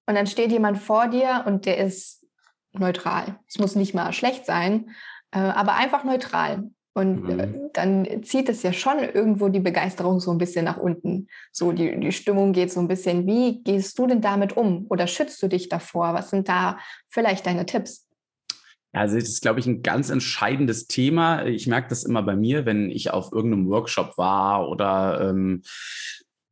und 0.07 0.15
dann 0.15 0.25
steht 0.25 0.51
jemand 0.51 0.79
vor 0.79 1.07
dir 1.07 1.43
und 1.45 1.67
der 1.67 1.77
ist 1.77 2.25
neutral. 2.73 3.39
Es 3.47 3.59
muss 3.59 3.75
nicht 3.75 3.93
mal 3.93 4.13
schlecht 4.13 4.47
sein, 4.47 4.95
äh, 5.31 5.39
aber 5.39 5.75
einfach 5.75 6.03
neutral. 6.03 6.71
Und 6.95 7.29
äh, 7.29 7.47
mhm. 7.47 7.69
dann 7.73 8.23
zieht 8.23 8.47
es 8.47 8.63
ja 8.63 8.71
schon 8.71 8.99
irgendwo 8.99 9.49
die 9.49 9.59
Begeisterung 9.59 10.21
so 10.21 10.31
ein 10.31 10.37
bisschen 10.37 10.63
nach 10.63 10.77
unten. 10.77 11.27
So, 11.51 11.73
die, 11.73 11.99
die 11.99 12.13
Stimmung 12.13 12.53
geht 12.53 12.71
so 12.71 12.79
ein 12.79 12.87
bisschen. 12.87 13.27
Wie 13.27 13.61
gehst 13.63 13.99
du 13.99 14.07
denn 14.07 14.21
damit 14.21 14.55
um? 14.55 14.85
Oder 14.89 15.05
schützt 15.05 15.43
du 15.43 15.49
dich 15.49 15.67
davor? 15.67 16.13
Was 16.13 16.29
sind 16.29 16.47
da 16.47 16.79
vielleicht 17.07 17.45
deine 17.45 17.65
Tipps? 17.65 18.07
Also 18.93 19.15
das 19.15 19.27
ist, 19.27 19.41
glaube 19.41 19.59
ich, 19.59 19.65
ein 19.65 19.83
ganz 19.83 20.09
entscheidendes 20.09 20.87
Thema. 20.87 21.45
Ich 21.45 21.67
merke 21.67 21.89
das 21.89 22.05
immer 22.05 22.23
bei 22.23 22.37
mir, 22.37 22.65
wenn 22.65 22.89
ich 22.89 23.11
auf 23.11 23.33
irgendeinem 23.33 23.67
Workshop 23.67 24.17
war 24.17 24.69
oder 24.69 25.29
ähm, 25.29 25.63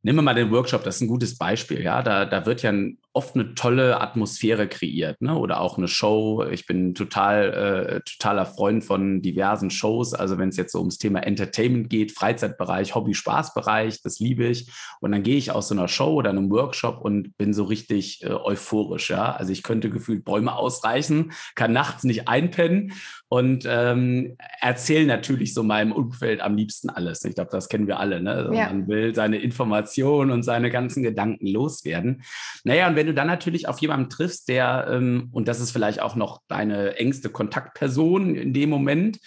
Nehmen 0.04 0.18
wir 0.18 0.22
mal 0.22 0.34
den 0.34 0.50
Workshop, 0.50 0.84
das 0.84 0.96
ist 0.96 1.00
ein 1.00 1.08
gutes 1.08 1.38
Beispiel. 1.38 1.82
Ja, 1.82 2.02
da, 2.02 2.26
da 2.26 2.44
wird 2.44 2.60
ja 2.60 2.74
oft 3.14 3.36
eine 3.36 3.54
tolle 3.54 4.00
Atmosphäre 4.00 4.66
kreiert, 4.66 5.22
ne? 5.22 5.38
Oder 5.38 5.60
auch 5.60 5.78
eine 5.78 5.86
Show. 5.86 6.44
Ich 6.50 6.66
bin 6.66 6.96
total, 6.96 7.52
äh, 7.52 8.00
totaler 8.00 8.44
Freund 8.44 8.84
von 8.84 9.22
diversen 9.22 9.70
Shows. 9.70 10.14
Also 10.14 10.36
wenn 10.36 10.48
es 10.48 10.56
jetzt 10.56 10.72
so 10.72 10.80
ums 10.80 10.98
Thema 10.98 11.20
Entertainment 11.20 11.88
geht, 11.88 12.10
Freizeitbereich, 12.10 12.96
Hobby-Spaßbereich, 12.96 14.02
das 14.02 14.18
liebe 14.18 14.46
ich. 14.46 14.68
Und 15.00 15.12
dann 15.12 15.22
gehe 15.22 15.36
ich 15.36 15.52
aus 15.52 15.68
so 15.68 15.76
einer 15.76 15.86
Show 15.86 16.12
oder 16.12 16.30
einem 16.30 16.50
Workshop 16.50 17.00
und 17.02 17.38
bin 17.38 17.54
so 17.54 17.62
richtig 17.62 18.24
äh, 18.24 18.30
euphorisch. 18.30 19.10
Ja, 19.10 19.32
also 19.32 19.52
ich 19.52 19.62
könnte 19.62 19.90
gefühlt 19.90 20.24
Bäume 20.24 20.56
ausreichen, 20.56 21.32
kann 21.54 21.72
nachts 21.72 22.02
nicht 22.02 22.26
einpennen 22.26 22.94
und 23.28 23.64
ähm, 23.66 24.36
erzähle 24.60 25.06
natürlich 25.06 25.54
so 25.54 25.62
meinem 25.62 25.92
Umfeld 25.92 26.40
am 26.40 26.56
liebsten 26.56 26.90
alles. 26.90 27.24
Ich 27.24 27.36
glaube, 27.36 27.50
das 27.52 27.68
kennen 27.68 27.86
wir 27.86 28.00
alle. 28.00 28.20
Ne? 28.20 28.30
Also 28.32 28.52
ja. 28.52 28.66
Man 28.66 28.88
will 28.88 29.14
seine 29.14 29.38
Informationen 29.38 30.32
und 30.32 30.42
seine 30.42 30.70
ganzen 30.70 31.04
Gedanken 31.04 31.46
loswerden. 31.46 32.22
Naja, 32.64 32.88
und 32.88 32.96
wenn 32.96 33.03
du 33.06 33.14
dann 33.14 33.26
natürlich 33.26 33.68
auf 33.68 33.78
jemanden 33.80 34.10
triffst, 34.10 34.48
der, 34.48 34.86
ähm, 34.90 35.28
und 35.32 35.48
das 35.48 35.60
ist 35.60 35.70
vielleicht 35.70 36.00
auch 36.00 36.16
noch 36.16 36.40
deine 36.48 36.96
engste 36.96 37.30
Kontaktperson 37.30 38.34
in 38.34 38.52
dem 38.52 38.70
Moment, 38.70 39.18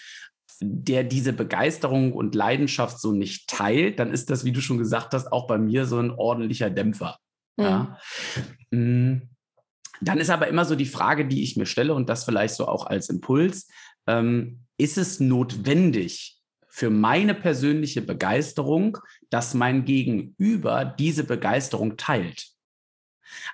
der 0.60 1.03
diese 1.03 1.34
Begeisterung 1.34 2.13
und 2.13 2.36
Leidenschaft 2.36 3.00
so 3.00 3.12
nicht 3.12 3.48
teilt, 3.48 4.00
dann 4.00 4.12
ist 4.12 4.29
das, 4.29 4.43
wie 4.43 4.51
du 4.51 4.62
schon 4.62 4.77
gesagt 4.77 5.13
hast, 5.13 5.31
auch 5.31 5.48
bei 5.48 5.57
mir 5.57 5.86
so 5.86 6.00
ein 6.00 6.12
ordentlicher 6.12 6.69
Dämpfer. 6.69 7.17
Mhm. 7.57 7.63
Ja. 7.63 7.98
Mm. 8.72 9.22
Dann 10.00 10.19
ist 10.19 10.29
aber 10.29 10.48
immer 10.48 10.63
so 10.63 10.75
die 10.75 10.86
Frage, 10.86 11.27
die 11.27 11.41
ich 11.41 11.57
mir 11.57 11.65
stelle 11.65 11.96
und 11.96 12.07
das 12.07 12.24
vielleicht 12.24 12.53
so 12.53 12.67
auch 12.67 12.86
als 12.86 13.10
Impuls, 13.10 13.67
ähm, 14.05 14.60
ist 14.77 14.98
es 14.98 15.19
notwendig 15.19 16.38
für 16.69 16.91
meine 16.91 17.34
persönliche 17.34 18.03
Begeisterung, 18.03 19.00
dass 19.31 19.55
mein 19.55 19.86
Gegenüber 19.86 20.86
diese 20.86 21.24
Begeisterung 21.24 21.98
teilt? 21.98 22.57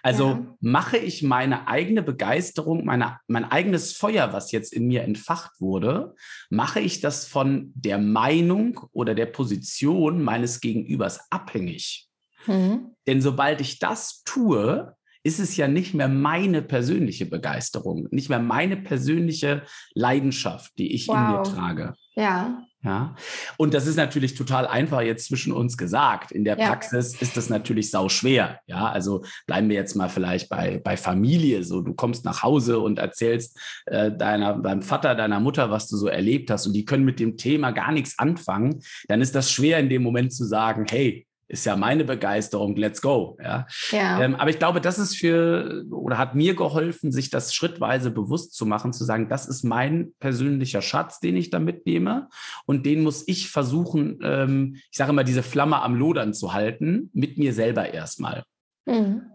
Also 0.02 0.30
ja. 0.30 0.56
mache 0.60 0.98
ich 0.98 1.24
meine 1.24 1.68
eigene 1.68 2.04
Begeisterung, 2.04 2.86
meine, 2.86 3.20
mein 3.28 3.46
eigenes 3.46 3.94
Feuer, 3.94 4.34
was 4.34 4.52
jetzt 4.52 4.74
in 4.74 4.88
mir 4.88 5.04
entfacht 5.04 5.60
wurde, 5.60 6.16
mache 6.50 6.80
ich 6.80 7.02
das 7.02 7.28
von 7.28 7.72
der 7.76 7.98
Meinung 7.98 8.80
oder 8.92 9.16
der 9.16 9.28
Position 9.28 10.22
meines 10.22 10.62
Gegenübers 10.62 11.32
abhängig? 11.32 12.10
Mhm. 12.48 12.96
Denn 13.08 13.22
sobald 13.22 13.62
ich 13.62 13.80
das 13.80 14.24
tue, 14.24 14.96
ist 15.24 15.40
es 15.40 15.56
ja 15.58 15.68
nicht 15.68 15.94
mehr 15.94 16.08
meine 16.08 16.62
persönliche 16.62 17.26
Begeisterung, 17.26 18.08
nicht 18.12 18.30
mehr 18.30 18.40
meine 18.40 18.78
persönliche 18.78 19.64
Leidenschaft, 19.94 20.74
die 20.78 20.94
ich 20.94 21.08
wow. 21.08 21.16
in 21.16 21.32
mir 21.32 21.44
trage. 21.44 21.94
Ja. 22.16 22.64
Ja. 22.84 23.16
Und 23.58 23.74
das 23.74 23.88
ist 23.88 23.96
natürlich 23.96 24.36
total 24.36 24.68
einfach 24.68 25.02
jetzt 25.02 25.28
zwischen 25.30 25.54
uns 25.54 25.78
gesagt. 25.78 26.34
In 26.34 26.44
der 26.44 26.60
ja. 26.60 26.68
Praxis 26.68 27.16
ist 27.22 27.38
das 27.38 27.50
natürlich 27.50 27.90
sau 27.90 28.10
schwer. 28.10 28.60
Ja, 28.68 28.90
also 28.90 29.24
bleiben 29.48 29.70
wir 29.70 29.78
jetzt 29.78 29.96
mal 29.96 30.10
vielleicht 30.10 30.50
bei, 30.50 30.82
bei 30.84 30.98
Familie. 30.98 31.64
So, 31.64 31.82
du 31.82 31.94
kommst 31.94 32.26
nach 32.26 32.44
Hause 32.44 32.80
und 32.80 33.00
erzählst 33.00 33.58
äh, 33.86 34.12
deiner, 34.12 34.60
deinem 34.60 34.82
Vater, 34.82 35.16
deiner 35.16 35.40
Mutter, 35.40 35.72
was 35.72 35.88
du 35.88 35.96
so 35.96 36.08
erlebt 36.08 36.52
hast 36.52 36.68
und 36.68 36.74
die 36.74 36.84
können 36.84 37.06
mit 37.06 37.22
dem 37.22 37.38
Thema 37.38 37.72
gar 37.72 37.94
nichts 37.94 38.20
anfangen. 38.20 38.82
Dann 39.08 39.22
ist 39.22 39.34
das 39.34 39.50
schwer 39.50 39.80
in 39.80 39.88
dem 39.88 40.04
Moment 40.04 40.34
zu 40.34 40.44
sagen, 40.44 40.86
hey, 40.90 41.26
ist 41.54 41.66
ja 41.66 41.76
meine 41.76 42.04
Begeisterung, 42.04 42.76
let's 42.76 43.02
go. 43.02 43.38
Ja. 43.42 43.68
ja. 43.92 44.22
Ähm, 44.22 44.36
aber 44.36 44.50
ich 44.50 44.60
glaube, 44.60 44.82
das 44.82 45.00
ist 45.00 45.16
für 45.16 45.86
oder 45.92 46.18
hat 46.18 46.36
mir 46.36 46.56
geholfen, 46.56 47.12
sich 47.12 47.30
das 47.30 47.54
schrittweise 47.54 48.12
bewusst 48.12 48.54
zu 48.56 48.66
machen, 48.66 48.92
zu 48.92 49.06
sagen, 49.06 49.30
das 49.30 49.48
ist 49.48 49.64
mein 49.64 50.14
persönlicher 50.20 50.82
Schatz, 50.82 51.20
den 51.20 51.38
ich 51.38 51.52
da 51.52 51.60
mitnehme. 51.60 52.28
Und 52.66 52.86
den 52.86 53.04
muss 53.04 53.24
ich 53.28 53.50
versuchen, 53.50 54.20
ähm, 54.24 54.78
ich 54.92 54.98
sage 54.98 55.12
immer, 55.12 55.24
diese 55.24 55.44
Flamme 55.44 55.82
am 55.82 55.96
Lodern 55.96 56.34
zu 56.34 56.54
halten, 56.54 57.12
mit 57.14 57.38
mir 57.38 57.54
selber 57.54 57.94
erstmal. 57.94 58.44
Mhm. 58.86 59.33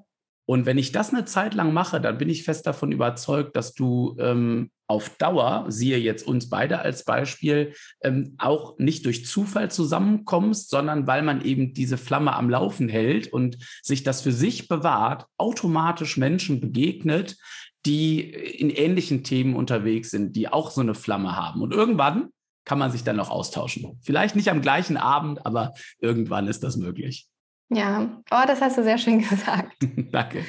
Und 0.51 0.65
wenn 0.65 0.79
ich 0.79 0.93
das 0.93 1.13
eine 1.13 1.27
Zeit 1.27 1.53
lang 1.53 1.75
mache, 1.75 2.01
dann 2.01 2.17
bin 2.17 2.31
ich 2.31 2.43
fest 2.43 2.67
davon 2.67 2.91
überzeugt, 2.91 3.55
dass 3.55 3.75
du 3.75 4.17
ähm, 4.19 4.71
auf 4.87 5.11
Dauer, 5.19 5.67
siehe 5.69 5.99
jetzt 5.99 6.27
uns 6.27 6.49
beide 6.49 6.79
als 6.79 7.05
Beispiel, 7.05 7.75
ähm, 8.03 8.35
auch 8.39 8.79
nicht 8.79 9.05
durch 9.05 9.27
Zufall 9.27 9.71
zusammenkommst, 9.71 10.71
sondern 10.71 11.07
weil 11.07 11.21
man 11.21 11.43
eben 11.43 11.75
diese 11.75 11.99
Flamme 11.99 12.35
am 12.35 12.49
Laufen 12.49 12.89
hält 12.89 13.31
und 13.31 13.59
sich 13.83 14.05
das 14.05 14.23
für 14.23 14.33
sich 14.33 14.69
bewahrt, 14.69 15.27
automatisch 15.37 16.17
Menschen 16.17 16.61
begegnet, 16.61 17.37
die 17.85 18.21
in 18.23 18.71
ähnlichen 18.71 19.25
Themen 19.25 19.55
unterwegs 19.55 20.09
sind, 20.09 20.35
die 20.35 20.49
auch 20.49 20.71
so 20.71 20.81
eine 20.81 20.95
Flamme 20.95 21.37
haben. 21.37 21.61
Und 21.61 21.75
irgendwann 21.75 22.31
kann 22.65 22.79
man 22.79 22.91
sich 22.91 23.05
dann 23.05 23.17
noch 23.17 23.29
austauschen. 23.29 23.99
Vielleicht 24.01 24.35
nicht 24.35 24.49
am 24.49 24.63
gleichen 24.63 24.97
Abend, 24.97 25.45
aber 25.45 25.75
irgendwann 26.01 26.49
ist 26.49 26.65
das 26.65 26.79
möglich. 26.79 27.29
Ja, 27.71 28.23
oh, 28.31 28.43
das 28.47 28.61
hast 28.61 28.79
du 28.79 28.83
sehr 28.83 28.99
schön 28.99 29.19
gesagt. 29.29 29.77
Danke. 30.13 30.45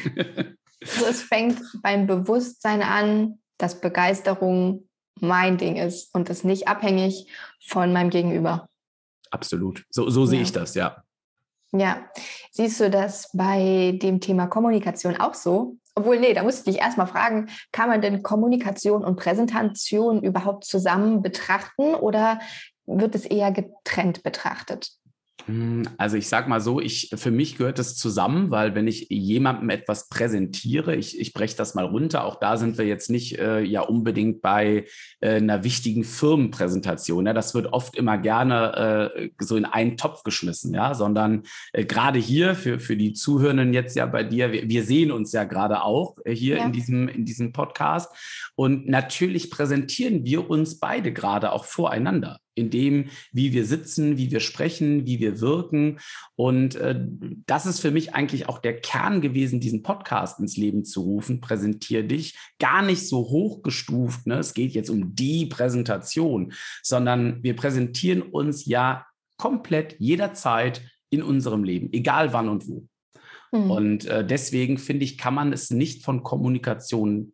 Also 0.82 1.06
es 1.06 1.22
fängt 1.22 1.60
beim 1.82 2.08
Bewusstsein 2.08 2.82
an, 2.82 3.40
dass 3.58 3.82
Begeisterung 3.82 4.88
mein 5.20 5.58
Ding 5.58 5.76
ist 5.76 6.14
und 6.16 6.30
das 6.30 6.44
nicht 6.44 6.68
abhängig 6.68 7.30
von 7.62 7.92
meinem 7.92 8.10
Gegenüber. 8.10 8.70
Absolut. 9.32 9.86
So, 9.90 10.10
so 10.10 10.26
sehe 10.26 10.42
ich 10.42 10.52
das, 10.52 10.76
ja. 10.76 11.04
Ja. 11.72 12.10
Siehst 12.52 12.80
du 12.80 12.90
das 12.90 13.30
bei 13.34 13.98
dem 14.02 14.22
Thema 14.22 14.48
Kommunikation 14.48 15.18
auch 15.18 15.34
so? 15.34 15.78
Obwohl, 15.96 16.20
nee, 16.20 16.34
da 16.34 16.44
musste 16.44 16.70
ich 16.70 16.78
dich 16.78 16.84
erstmal 16.84 17.08
fragen, 17.08 17.50
kann 17.72 17.90
man 17.90 18.02
denn 18.02 18.24
Kommunikation 18.24 19.04
und 19.04 19.18
Präsentation 19.18 20.24
überhaupt 20.24 20.64
zusammen 20.64 21.22
betrachten 21.22 21.94
oder 21.96 22.40
wird 22.86 23.16
es 23.16 23.26
eher 23.26 23.52
getrennt 23.52 24.24
betrachtet? 24.24 24.94
Hm, 25.50 25.84
also 25.98 26.15
ich 26.15 26.29
sage 26.29 26.48
mal 26.48 26.62
so, 26.62 26.79
ich, 26.79 27.10
für 27.15 27.32
mich 27.32 27.58
gehört 27.58 27.79
das 27.79 27.96
zusammen, 27.96 28.51
weil 28.51 28.75
wenn 28.75 28.88
ich 28.88 29.08
jemandem 29.10 29.72
etwas 29.72 30.08
präsentiere, 30.08 30.96
ich, 30.96 31.20
ich 31.20 31.34
breche 31.34 31.58
das 31.58 31.74
mal 31.74 31.86
runter, 31.86 32.24
auch 32.24 32.39
da 32.39 32.56
sind 32.56 32.77
wir 32.77 32.86
jetzt 32.86 33.10
nicht 33.10 33.39
äh, 33.39 33.62
ja 33.62 33.82
unbedingt 33.82 34.44
bei 34.44 34.86
äh, 35.22 35.38
einer 35.38 35.63
wichtigen 35.63 36.03
Firmenpräsentation. 36.03 37.25
Ja? 37.25 37.34
Das 37.34 37.56
wird 37.56 37.74
oft 37.74 37.98
immer 37.98 38.20
gerne 38.20 39.12
äh, 39.15 39.29
so 39.39 39.56
in 39.56 39.65
einen 39.65 39.98
Topf 39.98 40.22
geschmissen, 40.22 40.72
ja, 40.75 40.94
sondern 40.94 41.41
äh, 41.74 41.84
gerade 41.84 42.20
hier 42.20 42.53
für, 42.53 42.79
für 42.79 42.96
die 42.96 43.13
Zuhörenden 43.13 43.74
jetzt 43.74 43.96
ja 43.96 44.06
bei 44.06 44.24
dir, 44.24 44.51
wir, 44.51 44.70
wir 44.70 44.84
sehen 44.84 45.12
uns 45.12 45.32
ja 45.32 45.46
gerade 45.46 45.82
auch 45.82 46.18
äh, 46.25 46.36
hier 46.36 46.58
ja. 46.58 46.65
in, 46.65 46.74
diesem, 46.74 47.08
in 47.08 47.25
diesem 47.25 47.53
Podcast. 47.53 48.13
Und 48.56 48.88
natürlich 48.88 49.50
präsentieren 49.50 50.25
wir 50.25 50.48
uns 50.48 50.79
beide 50.79 51.12
gerade 51.12 51.51
auch 51.53 51.65
voreinander 51.65 52.39
in 52.60 52.70
dem, 52.70 53.06
wie 53.32 53.54
wir 53.54 53.66
sitzen, 53.66 54.18
wie 54.18 54.32
wir 54.32 54.39
sprechen, 54.39 55.06
wie 55.06 55.20
wir 55.20 55.42
wirken. 55.42 56.00
Und 56.36 56.75
äh, 56.75 57.00
das 57.46 57.66
ist 57.66 57.80
für 57.80 57.92
mich 57.92 58.13
eigentlich 58.13 58.50
auch 58.50 58.60
der 58.60 58.80
Kern 58.80 59.22
gewesen, 59.22 59.60
diesen 59.60 59.84
Podcast 59.84 60.39
ins 60.39 60.58
Leben 60.58 60.86
zu 60.86 61.01
rufen. 61.01 61.42
Präsentier 61.42 62.04
dich. 62.04 62.38
Gar 62.60 62.82
nicht 62.82 63.08
so 63.08 63.30
hochgestuft. 63.30 64.28
Ne? 64.28 64.36
Es 64.36 64.54
geht 64.54 64.74
jetzt 64.74 64.89
um 64.89 65.16
die 65.16 65.46
Präsentation, 65.46 66.54
sondern 66.84 67.42
wir 67.44 67.56
präsentieren 67.56 68.22
uns 68.22 68.66
ja 68.66 69.06
komplett 69.38 69.96
jederzeit 70.00 70.82
in 71.10 71.24
unserem 71.24 71.63
Leben, 71.63 71.92
egal 71.92 72.34
wann 72.34 72.50
und 72.50 72.68
wo. 72.68 72.88
Mhm. 73.51 73.72
Und 73.72 74.06
äh, 74.06 74.25
deswegen 74.25 74.78
finde 74.78 75.06
ich, 75.06 75.18
kann 75.18 75.34
man 75.34 75.54
es 75.54 75.72
nicht 75.72 76.04
von 76.04 76.24
Kommunikation 76.24 77.34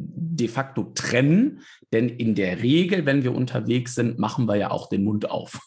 de 0.00 0.48
facto 0.48 0.92
trennen, 0.94 1.60
denn 1.92 2.08
in 2.08 2.34
der 2.34 2.62
Regel, 2.62 3.06
wenn 3.06 3.24
wir 3.24 3.34
unterwegs 3.34 3.94
sind, 3.94 4.18
machen 4.18 4.46
wir 4.46 4.56
ja 4.56 4.70
auch 4.70 4.88
den 4.88 5.04
Mund 5.04 5.30
auf. 5.30 5.60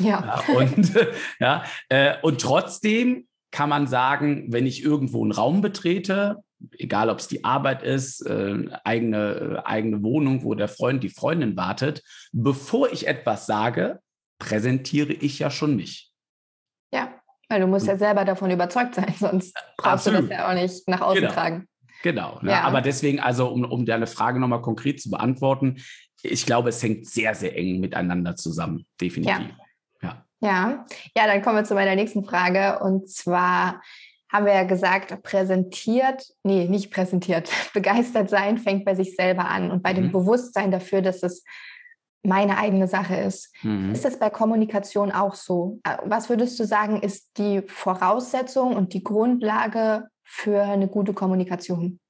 Ja. 0.00 0.42
ja 0.48 0.54
und, 0.54 0.92
ja, 1.40 1.64
äh, 1.88 2.14
und 2.22 2.40
trotzdem 2.40 3.26
kann 3.50 3.68
man 3.68 3.86
sagen, 3.86 4.46
wenn 4.48 4.66
ich 4.66 4.82
irgendwo 4.82 5.22
einen 5.22 5.32
Raum 5.32 5.60
betrete, 5.60 6.42
egal 6.72 7.10
ob 7.10 7.18
es 7.18 7.28
die 7.28 7.44
Arbeit 7.44 7.82
ist, 7.82 8.20
äh, 8.26 8.64
eigene, 8.84 9.62
äh, 9.64 9.68
eigene 9.68 10.02
Wohnung, 10.02 10.44
wo 10.44 10.54
der 10.54 10.68
Freund, 10.68 11.02
die 11.02 11.10
Freundin 11.10 11.56
wartet, 11.56 12.02
bevor 12.32 12.92
ich 12.92 13.06
etwas 13.06 13.46
sage, 13.46 14.00
präsentiere 14.38 15.12
ich 15.12 15.38
ja 15.38 15.50
schon 15.50 15.76
mich. 15.76 16.12
Ja, 16.92 17.14
weil 17.48 17.60
du 17.60 17.66
musst 17.66 17.86
ja 17.86 17.96
selber 17.96 18.24
davon 18.24 18.50
überzeugt 18.50 18.94
sein, 18.94 19.14
sonst 19.18 19.54
brauchst 19.76 20.08
Absolut. 20.08 20.22
du 20.24 20.28
das 20.28 20.38
ja 20.38 20.50
auch 20.50 20.54
nicht 20.54 20.88
nach 20.88 21.00
außen 21.00 21.20
genau. 21.20 21.32
tragen. 21.32 21.68
Genau. 22.06 22.38
Ne? 22.40 22.52
Ja. 22.52 22.62
Aber 22.62 22.82
deswegen, 22.82 23.18
also 23.18 23.48
um, 23.48 23.64
um 23.64 23.84
deine 23.84 24.06
Frage 24.06 24.38
nochmal 24.38 24.62
konkret 24.62 25.02
zu 25.02 25.10
beantworten, 25.10 25.82
ich 26.22 26.46
glaube, 26.46 26.68
es 26.68 26.80
hängt 26.80 27.04
sehr, 27.04 27.34
sehr 27.34 27.56
eng 27.56 27.80
miteinander 27.80 28.36
zusammen, 28.36 28.86
definitiv. 29.00 29.50
Ja. 30.02 30.24
Ja, 30.40 30.86
ja, 31.16 31.26
dann 31.26 31.42
kommen 31.42 31.56
wir 31.56 31.64
zu 31.64 31.74
meiner 31.74 31.96
nächsten 31.96 32.22
Frage. 32.22 32.78
Und 32.80 33.08
zwar 33.08 33.82
haben 34.30 34.46
wir 34.46 34.54
ja 34.54 34.62
gesagt, 34.62 35.20
präsentiert, 35.24 36.24
nee, 36.44 36.68
nicht 36.68 36.92
präsentiert, 36.92 37.50
begeistert 37.74 38.30
sein 38.30 38.58
fängt 38.58 38.84
bei 38.84 38.94
sich 38.94 39.16
selber 39.16 39.46
an 39.46 39.72
und 39.72 39.82
bei 39.82 39.92
mhm. 39.92 39.96
dem 39.96 40.12
Bewusstsein 40.12 40.70
dafür, 40.70 41.02
dass 41.02 41.24
es 41.24 41.42
meine 42.22 42.58
eigene 42.58 42.86
Sache 42.86 43.16
ist. 43.16 43.52
Mhm. 43.62 43.90
Ist 43.90 44.04
das 44.04 44.18
bei 44.18 44.30
Kommunikation 44.30 45.10
auch 45.10 45.34
so? 45.34 45.80
Äh, 45.82 45.96
was 46.04 46.28
würdest 46.28 46.60
du 46.60 46.64
sagen, 46.64 47.02
ist 47.02 47.38
die 47.38 47.62
Voraussetzung 47.66 48.76
und 48.76 48.92
die 48.92 49.02
Grundlage 49.02 50.04
für 50.26 50.62
eine 50.62 50.88
gute 50.88 51.14
Kommunikation? 51.14 52.00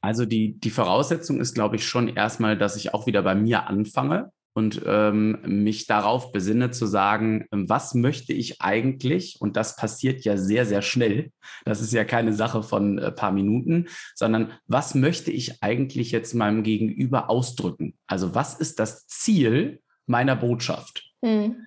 Also 0.00 0.26
die, 0.26 0.58
die 0.60 0.70
Voraussetzung 0.70 1.40
ist, 1.40 1.54
glaube 1.54 1.76
ich, 1.76 1.86
schon 1.86 2.08
erstmal, 2.08 2.56
dass 2.56 2.76
ich 2.76 2.94
auch 2.94 3.06
wieder 3.06 3.22
bei 3.22 3.34
mir 3.34 3.66
anfange 3.66 4.30
und 4.54 4.82
ähm, 4.86 5.38
mich 5.44 5.86
darauf 5.86 6.32
besinne 6.32 6.70
zu 6.70 6.86
sagen, 6.86 7.46
was 7.50 7.94
möchte 7.94 8.32
ich 8.32 8.60
eigentlich? 8.60 9.40
Und 9.40 9.56
das 9.56 9.76
passiert 9.76 10.24
ja 10.24 10.36
sehr, 10.36 10.66
sehr 10.66 10.82
schnell. 10.82 11.32
Das 11.64 11.80
ist 11.80 11.92
ja 11.92 12.04
keine 12.04 12.32
Sache 12.32 12.62
von 12.62 12.96
ein 12.96 12.98
äh, 12.98 13.12
paar 13.12 13.32
Minuten, 13.32 13.86
sondern 14.14 14.52
was 14.66 14.94
möchte 14.94 15.30
ich 15.30 15.62
eigentlich 15.62 16.12
jetzt 16.12 16.34
meinem 16.34 16.62
Gegenüber 16.62 17.30
ausdrücken? 17.30 17.96
Also 18.06 18.34
was 18.34 18.54
ist 18.54 18.78
das 18.78 19.06
Ziel 19.06 19.80
meiner 20.06 20.36
Botschaft? 20.36 21.08
Mhm. 21.22 21.66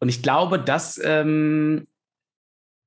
Und 0.00 0.08
ich 0.08 0.22
glaube, 0.22 0.60
das 0.60 1.00
ähm, 1.02 1.86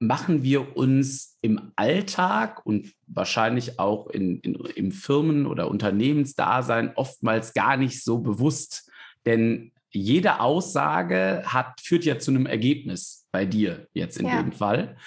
machen 0.02 0.42
wir 0.42 0.76
uns 0.76 1.38
im 1.42 1.72
Alltag 1.76 2.66
und 2.66 2.92
wahrscheinlich 3.06 3.80
auch 3.80 4.08
in, 4.08 4.40
in, 4.40 4.56
im 4.56 4.92
Firmen- 4.92 5.46
oder 5.46 5.70
Unternehmensdasein 5.70 6.94
oftmals 6.96 7.54
gar 7.54 7.78
nicht 7.78 8.04
so 8.04 8.18
bewusst. 8.18 8.92
Denn 9.28 9.72
jede 9.92 10.40
Aussage 10.40 11.44
hat, 11.46 11.82
führt 11.82 12.04
ja 12.04 12.18
zu 12.18 12.32
einem 12.32 12.48
Ergebnis 12.48 13.28
bei 13.32 13.46
dir 13.46 13.88
jetzt 13.94 14.18
in 14.18 14.26
ja. 14.26 14.42
dem 14.42 14.52
Fall. 14.52 14.98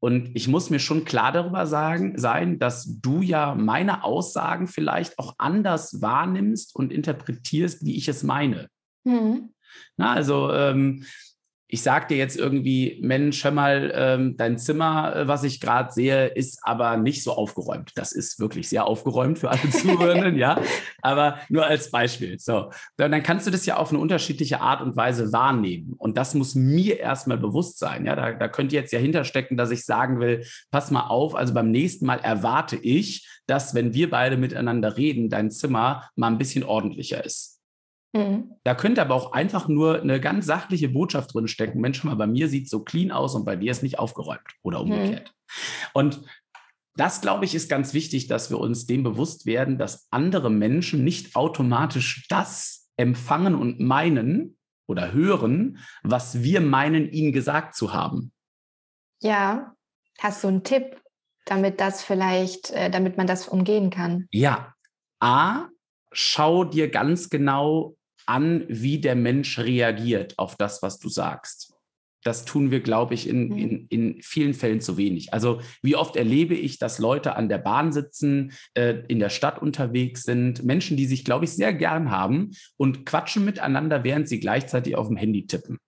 Und 0.00 0.30
ich 0.34 0.48
muss 0.48 0.70
mir 0.70 0.78
schon 0.78 1.04
klar 1.04 1.32
darüber 1.32 1.66
sagen, 1.66 2.16
sein, 2.16 2.58
dass 2.58 3.00
du 3.00 3.20
ja 3.20 3.54
meine 3.54 4.02
Aussagen 4.02 4.66
vielleicht 4.66 5.18
auch 5.18 5.34
anders 5.36 6.00
wahrnimmst 6.00 6.74
und 6.74 6.90
interpretierst, 6.90 7.84
wie 7.84 7.96
ich 7.96 8.08
es 8.08 8.22
meine. 8.22 8.68
Mhm. 9.04 9.50
Na, 9.98 10.14
also 10.14 10.52
ähm, 10.52 11.04
ich 11.68 11.82
sage 11.82 12.06
dir 12.08 12.16
jetzt 12.16 12.36
irgendwie, 12.36 12.98
Mensch, 13.02 13.42
hör 13.42 13.50
mal, 13.50 13.92
ähm, 13.94 14.36
dein 14.36 14.56
Zimmer, 14.56 15.16
äh, 15.16 15.28
was 15.28 15.42
ich 15.42 15.60
gerade 15.60 15.92
sehe, 15.92 16.26
ist 16.26 16.60
aber 16.62 16.96
nicht 16.96 17.24
so 17.24 17.32
aufgeräumt. 17.32 17.92
Das 17.96 18.12
ist 18.12 18.38
wirklich 18.38 18.68
sehr 18.68 18.86
aufgeräumt 18.86 19.38
für 19.38 19.50
alle 19.50 19.68
Zuhörenden, 19.70 20.36
ja. 20.38 20.60
Aber 21.02 21.38
nur 21.48 21.66
als 21.66 21.90
Beispiel. 21.90 22.38
So, 22.38 22.70
dann 22.96 23.22
kannst 23.24 23.48
du 23.48 23.50
das 23.50 23.66
ja 23.66 23.78
auf 23.78 23.90
eine 23.90 23.98
unterschiedliche 23.98 24.60
Art 24.60 24.80
und 24.80 24.96
Weise 24.96 25.32
wahrnehmen. 25.32 25.94
Und 25.98 26.16
das 26.16 26.34
muss 26.34 26.54
mir 26.54 27.00
erstmal 27.00 27.38
bewusst 27.38 27.78
sein. 27.78 28.06
Ja, 28.06 28.14
da, 28.14 28.32
da 28.32 28.46
könnte 28.46 28.76
jetzt 28.76 28.92
ja 28.92 29.00
hinterstecken, 29.00 29.56
dass 29.56 29.72
ich 29.72 29.84
sagen 29.84 30.20
will, 30.20 30.44
pass 30.70 30.92
mal 30.92 31.08
auf, 31.08 31.34
also 31.34 31.52
beim 31.52 31.72
nächsten 31.72 32.06
Mal 32.06 32.20
erwarte 32.20 32.76
ich, 32.76 33.28
dass, 33.46 33.74
wenn 33.74 33.92
wir 33.92 34.10
beide 34.10 34.36
miteinander 34.36 34.96
reden, 34.96 35.30
dein 35.30 35.50
Zimmer 35.50 36.08
mal 36.14 36.28
ein 36.28 36.38
bisschen 36.38 36.62
ordentlicher 36.62 37.24
ist. 37.24 37.55
Mhm. 38.12 38.52
Da 38.64 38.74
könnte 38.74 39.02
aber 39.02 39.14
auch 39.14 39.32
einfach 39.32 39.68
nur 39.68 40.00
eine 40.00 40.20
ganz 40.20 40.46
sachliche 40.46 40.88
Botschaft 40.88 41.34
drin 41.34 41.48
stecken. 41.48 41.80
Mensch, 41.80 42.02
mal, 42.04 42.16
bei 42.16 42.26
mir 42.26 42.48
sieht 42.48 42.64
es 42.64 42.70
so 42.70 42.80
clean 42.80 43.10
aus 43.10 43.34
und 43.34 43.44
bei 43.44 43.56
dir 43.56 43.70
ist 43.70 43.82
nicht 43.82 43.98
aufgeräumt 43.98 44.54
oder 44.62 44.84
mhm. 44.84 44.92
umgekehrt. 44.92 45.28
Mhm. 45.28 45.90
Und 45.94 46.22
das, 46.96 47.20
glaube 47.20 47.44
ich, 47.44 47.54
ist 47.54 47.68
ganz 47.68 47.92
wichtig, 47.92 48.26
dass 48.26 48.50
wir 48.50 48.58
uns 48.58 48.86
dem 48.86 49.02
bewusst 49.02 49.44
werden, 49.44 49.78
dass 49.78 50.08
andere 50.10 50.50
Menschen 50.50 51.04
nicht 51.04 51.36
automatisch 51.36 52.26
das 52.28 52.88
empfangen 52.96 53.54
und 53.54 53.80
meinen 53.80 54.56
oder 54.88 55.12
hören, 55.12 55.78
was 56.02 56.42
wir 56.42 56.60
meinen, 56.60 57.10
ihnen 57.10 57.32
gesagt 57.32 57.74
zu 57.74 57.92
haben. 57.92 58.32
Ja, 59.20 59.74
hast 60.18 60.42
du 60.42 60.48
einen 60.48 60.64
Tipp, 60.64 61.00
damit 61.44 61.80
das 61.80 62.02
vielleicht, 62.02 62.70
äh, 62.70 62.90
damit 62.90 63.16
man 63.16 63.26
das 63.26 63.48
umgehen 63.48 63.90
kann? 63.90 64.26
Ja. 64.30 64.74
A, 65.20 65.68
schau 66.16 66.64
dir 66.64 66.88
ganz 66.88 67.28
genau 67.28 67.96
an, 68.24 68.64
wie 68.68 69.00
der 69.00 69.14
Mensch 69.14 69.58
reagiert 69.58 70.38
auf 70.38 70.56
das, 70.56 70.82
was 70.82 70.98
du 70.98 71.08
sagst. 71.08 71.74
Das 72.24 72.44
tun 72.44 72.72
wir, 72.72 72.80
glaube 72.80 73.14
ich, 73.14 73.28
in, 73.28 73.48
mhm. 73.48 73.56
in, 73.56 73.86
in 73.88 74.22
vielen 74.22 74.54
Fällen 74.54 74.80
zu 74.80 74.96
wenig. 74.96 75.32
Also 75.32 75.60
wie 75.82 75.94
oft 75.94 76.16
erlebe 76.16 76.54
ich, 76.54 76.78
dass 76.78 76.98
Leute 76.98 77.36
an 77.36 77.48
der 77.48 77.58
Bahn 77.58 77.92
sitzen, 77.92 78.52
äh, 78.74 79.02
in 79.06 79.20
der 79.20 79.28
Stadt 79.28 79.62
unterwegs 79.62 80.24
sind, 80.24 80.64
Menschen, 80.64 80.96
die 80.96 81.06
sich, 81.06 81.24
glaube 81.24 81.44
ich, 81.44 81.52
sehr 81.52 81.72
gern 81.72 82.10
haben 82.10 82.50
und 82.76 83.06
quatschen 83.06 83.44
miteinander, 83.44 84.02
während 84.02 84.28
sie 84.28 84.40
gleichzeitig 84.40 84.96
auf 84.96 85.06
dem 85.06 85.16
Handy 85.16 85.46
tippen 85.46 85.78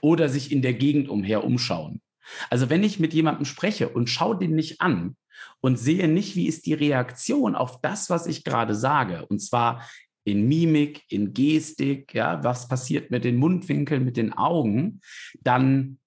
oder 0.00 0.30
sich 0.30 0.52
in 0.52 0.62
der 0.62 0.72
Gegend 0.72 1.10
umher 1.10 1.44
umschauen. 1.44 2.00
Also 2.48 2.70
wenn 2.70 2.84
ich 2.84 3.00
mit 3.00 3.12
jemandem 3.12 3.44
spreche 3.44 3.90
und 3.90 4.08
schaue 4.08 4.38
den 4.38 4.54
nicht 4.54 4.80
an 4.80 5.16
und 5.64 5.78
sehe 5.78 6.08
nicht, 6.08 6.36
wie 6.36 6.46
ist 6.46 6.66
die 6.66 6.74
Reaktion 6.74 7.54
auf 7.54 7.80
das, 7.80 8.10
was 8.10 8.26
ich 8.26 8.44
gerade 8.44 8.74
sage, 8.74 9.24
und 9.24 9.38
zwar 9.38 9.88
in 10.22 10.46
Mimik, 10.46 11.04
in 11.08 11.32
Gestik, 11.32 12.12
ja, 12.12 12.44
was 12.44 12.68
passiert 12.68 13.10
mit 13.10 13.24
den 13.24 13.36
Mundwinkeln, 13.36 14.04
mit 14.04 14.18
den 14.18 14.34
Augen, 14.34 15.00
dann 15.40 15.98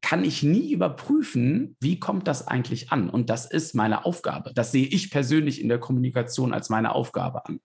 kann 0.00 0.24
ich 0.24 0.42
nie 0.42 0.72
überprüfen, 0.72 1.76
wie 1.78 2.00
kommt 2.00 2.26
das 2.26 2.48
eigentlich 2.48 2.90
an. 2.90 3.10
Und 3.10 3.28
das 3.28 3.44
ist 3.44 3.74
meine 3.74 4.06
Aufgabe. 4.06 4.52
Das 4.54 4.72
sehe 4.72 4.86
ich 4.86 5.10
persönlich 5.10 5.60
in 5.60 5.68
der 5.68 5.78
Kommunikation 5.78 6.54
als 6.54 6.70
meine 6.70 6.94
Aufgabe 6.94 7.44
an. 7.44 7.60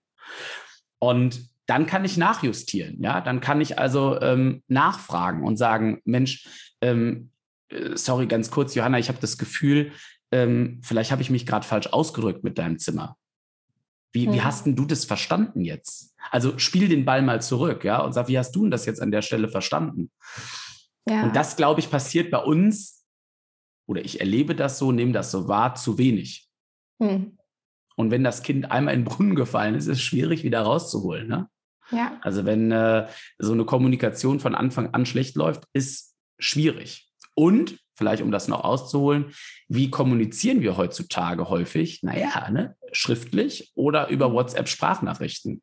Und 0.98 1.48
dann 1.64 1.86
kann 1.86 2.04
ich 2.04 2.18
nachjustieren, 2.18 3.02
ja, 3.02 3.22
dann 3.22 3.40
kann 3.40 3.62
ich 3.62 3.78
also 3.78 4.20
ähm, 4.20 4.62
nachfragen 4.68 5.44
und 5.44 5.56
sagen, 5.56 6.02
Mensch, 6.04 6.46
ähm, 6.82 7.30
äh, 7.70 7.96
sorry, 7.96 8.26
ganz 8.26 8.50
kurz, 8.50 8.74
Johanna, 8.74 8.98
ich 8.98 9.08
habe 9.08 9.18
das 9.18 9.38
Gefühl, 9.38 9.92
ähm, 10.32 10.80
vielleicht 10.82 11.12
habe 11.12 11.22
ich 11.22 11.30
mich 11.30 11.46
gerade 11.46 11.66
falsch 11.66 11.88
ausgedrückt 11.88 12.42
mit 12.42 12.58
deinem 12.58 12.78
Zimmer. 12.78 13.16
Wie, 14.12 14.26
mhm. 14.26 14.32
wie 14.32 14.42
hast 14.42 14.66
denn 14.66 14.76
du 14.76 14.84
das 14.84 15.04
verstanden 15.04 15.62
jetzt? 15.62 16.14
Also 16.30 16.58
spiel 16.58 16.88
den 16.88 17.04
Ball 17.04 17.22
mal 17.22 17.40
zurück, 17.40 17.84
ja, 17.84 18.00
und 18.02 18.12
sag, 18.12 18.28
wie 18.28 18.38
hast 18.38 18.54
du 18.54 18.62
denn 18.62 18.70
das 18.70 18.86
jetzt 18.86 19.00
an 19.00 19.10
der 19.10 19.22
Stelle 19.22 19.48
verstanden? 19.48 20.10
Ja. 21.08 21.24
Und 21.24 21.36
das, 21.36 21.56
glaube 21.56 21.80
ich, 21.80 21.90
passiert 21.90 22.30
bei 22.30 22.38
uns, 22.38 23.04
oder 23.86 24.04
ich 24.04 24.20
erlebe 24.20 24.54
das 24.54 24.78
so, 24.78 24.92
nehme 24.92 25.12
das 25.12 25.30
so 25.30 25.48
wahr, 25.48 25.74
zu 25.74 25.98
wenig. 25.98 26.48
Mhm. 26.98 27.38
Und 27.96 28.10
wenn 28.10 28.24
das 28.24 28.42
Kind 28.42 28.70
einmal 28.70 28.94
in 28.94 29.00
den 29.00 29.06
Brunnen 29.06 29.34
gefallen 29.34 29.74
ist, 29.74 29.86
ist 29.86 29.98
es 29.98 30.02
schwierig, 30.02 30.44
wieder 30.44 30.62
rauszuholen. 30.62 31.28
Ne? 31.28 31.48
Ja. 31.90 32.18
Also 32.22 32.44
wenn 32.44 32.72
äh, 32.72 33.08
so 33.38 33.52
eine 33.52 33.64
Kommunikation 33.64 34.40
von 34.40 34.54
Anfang 34.54 34.94
an 34.94 35.04
schlecht 35.04 35.36
läuft, 35.36 35.64
ist 35.72 36.14
schwierig. 36.38 37.10
Und 37.34 37.78
vielleicht 37.94 38.22
um 38.22 38.30
das 38.30 38.48
noch 38.48 38.64
auszuholen, 38.64 39.32
wie 39.68 39.90
kommunizieren 39.90 40.60
wir 40.60 40.76
heutzutage 40.76 41.48
häufig? 41.48 42.02
Naja, 42.02 42.50
ne? 42.50 42.76
schriftlich 42.92 43.72
oder 43.74 44.08
über 44.08 44.28
mhm. 44.28 44.34
WhatsApp-Sprachnachrichten. 44.34 45.62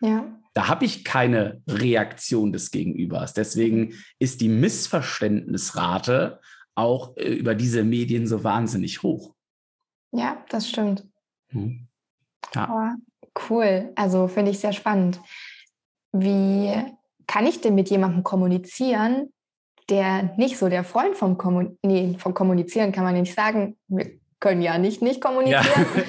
Ja. 0.00 0.26
Da 0.54 0.68
habe 0.68 0.84
ich 0.84 1.04
keine 1.04 1.62
Reaktion 1.68 2.52
des 2.52 2.70
Gegenübers. 2.70 3.34
Deswegen 3.34 3.94
ist 4.18 4.40
die 4.40 4.48
Missverständnisrate 4.48 6.40
auch 6.74 7.16
äh, 7.16 7.32
über 7.34 7.54
diese 7.54 7.84
Medien 7.84 8.26
so 8.26 8.44
wahnsinnig 8.44 9.02
hoch. 9.02 9.34
Ja, 10.12 10.44
das 10.48 10.68
stimmt. 10.68 11.06
Hm. 11.48 11.88
Ja. 12.54 12.96
Oh, 12.96 13.32
cool. 13.48 13.92
Also 13.96 14.28
finde 14.28 14.50
ich 14.50 14.58
sehr 14.58 14.72
spannend. 14.72 15.20
wie 16.12 16.72
kann 17.26 17.46
ich 17.46 17.60
denn 17.60 17.74
mit 17.74 17.90
jemandem 17.90 18.22
kommunizieren, 18.22 19.32
der 19.88 20.34
nicht 20.36 20.58
so 20.58 20.68
der 20.68 20.84
Freund 20.84 21.16
vom, 21.16 21.38
Kommun 21.38 21.78
nee, 21.82 22.16
vom 22.18 22.34
Kommunizieren 22.34 22.92
kann 22.92 23.04
man 23.04 23.14
nicht 23.14 23.34
sagen. 23.34 23.76
Wir 23.88 24.10
können 24.40 24.62
ja 24.62 24.78
nicht 24.78 25.02
nicht 25.02 25.20
kommunizieren. 25.20 25.64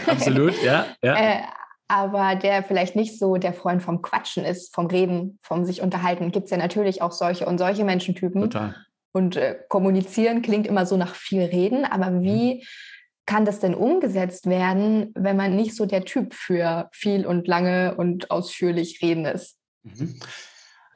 Ja, 0.06 0.12
absolut, 0.12 0.62
ja. 0.64 0.86
ja. 1.04 1.16
äh, 1.16 1.42
aber 1.88 2.36
der 2.36 2.64
vielleicht 2.64 2.96
nicht 2.96 3.18
so 3.18 3.38
der 3.38 3.54
Freund 3.54 3.82
vom 3.82 4.02
Quatschen 4.02 4.44
ist, 4.44 4.74
vom 4.76 4.88
Reden, 4.88 5.40
vom 5.42 5.64
sich 5.64 5.82
unterhalten. 5.82 6.32
Gibt 6.32 6.46
es 6.46 6.52
ja 6.52 6.58
natürlich 6.58 7.02
auch 7.02 7.12
solche 7.12 7.46
und 7.46 7.58
solche 7.58 7.86
Menschentypen. 7.86 8.42
Total. 8.42 8.76
Und 9.14 9.36
äh, 9.36 9.58
kommunizieren 9.70 10.42
klingt 10.42 10.68
immer 10.68 10.86
so 10.86 10.98
nach 10.98 11.16
viel 11.16 11.44
Reden, 11.44 11.86
aber 11.86 12.12
mhm. 12.12 12.24
wie 12.24 12.68
kann 13.26 13.46
das 13.46 13.60
denn 13.60 13.76
umgesetzt 13.76 14.48
werden, 14.48 15.12
wenn 15.16 15.36
man 15.36 15.56
nicht 15.56 15.76
so 15.76 15.86
der 15.86 16.06
Typ 16.06 16.34
für 16.34 16.90
viel 16.94 17.26
und 17.26 17.48
lange 17.48 17.96
und 17.96 18.32
ausführlich 18.32 19.02
reden 19.02 19.26
ist? 19.26 19.58
Mhm. 19.84 20.20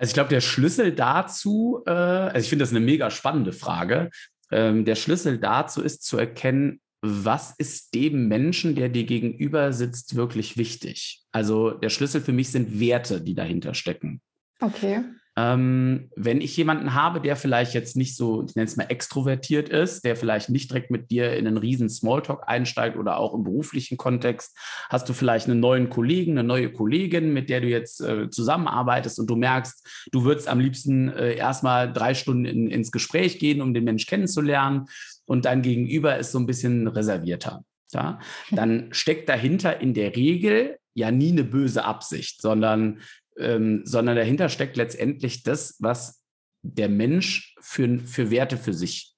Also 0.01 0.09
ich 0.09 0.13
glaube, 0.15 0.29
der 0.29 0.41
Schlüssel 0.41 0.93
dazu, 0.93 1.83
äh, 1.85 1.91
also 1.91 2.39
ich 2.39 2.49
finde 2.49 2.63
das 2.63 2.71
eine 2.71 2.79
mega 2.79 3.11
spannende 3.11 3.53
Frage. 3.53 4.09
Ähm, 4.51 4.83
der 4.83 4.95
Schlüssel 4.95 5.37
dazu 5.37 5.83
ist 5.83 6.03
zu 6.03 6.17
erkennen, 6.17 6.81
was 7.01 7.53
ist 7.59 7.93
dem 7.93 8.27
Menschen, 8.27 8.73
der 8.73 8.89
dir 8.89 9.03
gegenüber 9.03 9.71
sitzt, 9.73 10.15
wirklich 10.15 10.57
wichtig? 10.57 11.21
Also 11.31 11.69
der 11.69 11.89
Schlüssel 11.89 12.19
für 12.19 12.31
mich 12.31 12.49
sind 12.49 12.79
Werte, 12.79 13.21
die 13.21 13.35
dahinter 13.35 13.75
stecken. 13.75 14.21
Okay. 14.59 15.03
Ähm, 15.41 16.09
wenn 16.15 16.41
ich 16.41 16.55
jemanden 16.57 16.93
habe, 16.93 17.21
der 17.21 17.35
vielleicht 17.35 17.73
jetzt 17.73 17.95
nicht 17.95 18.15
so, 18.15 18.43
ich 18.43 18.55
nenne 18.55 18.67
es 18.67 18.75
mal 18.75 18.85
extrovertiert 18.89 19.69
ist, 19.69 20.03
der 20.05 20.15
vielleicht 20.15 20.49
nicht 20.49 20.69
direkt 20.69 20.91
mit 20.91 21.09
dir 21.09 21.35
in 21.35 21.47
einen 21.47 21.57
riesen 21.57 21.89
Smalltalk 21.89 22.43
einsteigt 22.47 22.97
oder 22.97 23.17
auch 23.17 23.33
im 23.33 23.43
beruflichen 23.43 23.97
Kontext, 23.97 24.57
hast 24.89 25.09
du 25.09 25.13
vielleicht 25.13 25.47
einen 25.47 25.59
neuen 25.59 25.89
Kollegen, 25.89 26.33
eine 26.33 26.43
neue 26.43 26.71
Kollegin, 26.71 27.33
mit 27.33 27.49
der 27.49 27.61
du 27.61 27.67
jetzt 27.67 28.01
äh, 28.01 28.29
zusammenarbeitest 28.29 29.19
und 29.19 29.27
du 29.29 29.35
merkst, 29.35 30.07
du 30.11 30.23
würdest 30.23 30.47
am 30.47 30.59
liebsten 30.59 31.09
äh, 31.09 31.35
erstmal 31.35 31.91
drei 31.91 32.13
Stunden 32.13 32.45
in, 32.45 32.67
ins 32.67 32.91
Gespräch 32.91 33.39
gehen, 33.39 33.61
um 33.61 33.73
den 33.73 33.83
Mensch 33.83 34.05
kennenzulernen 34.05 34.85
und 35.25 35.45
dein 35.45 35.61
Gegenüber 35.61 36.17
ist 36.17 36.31
so 36.31 36.39
ein 36.39 36.45
bisschen 36.45 36.87
reservierter. 36.87 37.63
Ja? 37.93 38.19
Dann 38.51 38.89
steckt 38.91 39.29
dahinter 39.29 39.79
in 39.79 39.93
der 39.93 40.15
Regel 40.15 40.77
ja 40.93 41.09
nie 41.11 41.31
eine 41.31 41.43
böse 41.43 41.85
Absicht, 41.85 42.41
sondern 42.41 42.99
ähm, 43.41 43.81
sondern 43.85 44.15
dahinter 44.15 44.49
steckt 44.49 44.77
letztendlich 44.77 45.43
das, 45.43 45.75
was 45.79 46.23
der 46.61 46.89
Mensch 46.89 47.55
für, 47.59 47.99
für 47.99 48.31
Werte 48.31 48.57
für 48.57 48.73
sich 48.73 49.15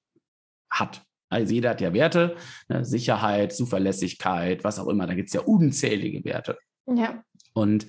hat. 0.70 1.02
Also 1.28 1.52
jeder 1.52 1.70
hat 1.70 1.80
ja 1.80 1.92
Werte, 1.92 2.36
ne? 2.68 2.84
Sicherheit, 2.84 3.52
Zuverlässigkeit, 3.52 4.64
was 4.64 4.78
auch 4.78 4.88
immer. 4.88 5.06
Da 5.06 5.14
gibt 5.14 5.28
es 5.28 5.34
ja 5.34 5.40
unzählige 5.40 6.24
Werte. 6.24 6.58
Ja. 6.86 7.24
Und 7.52 7.86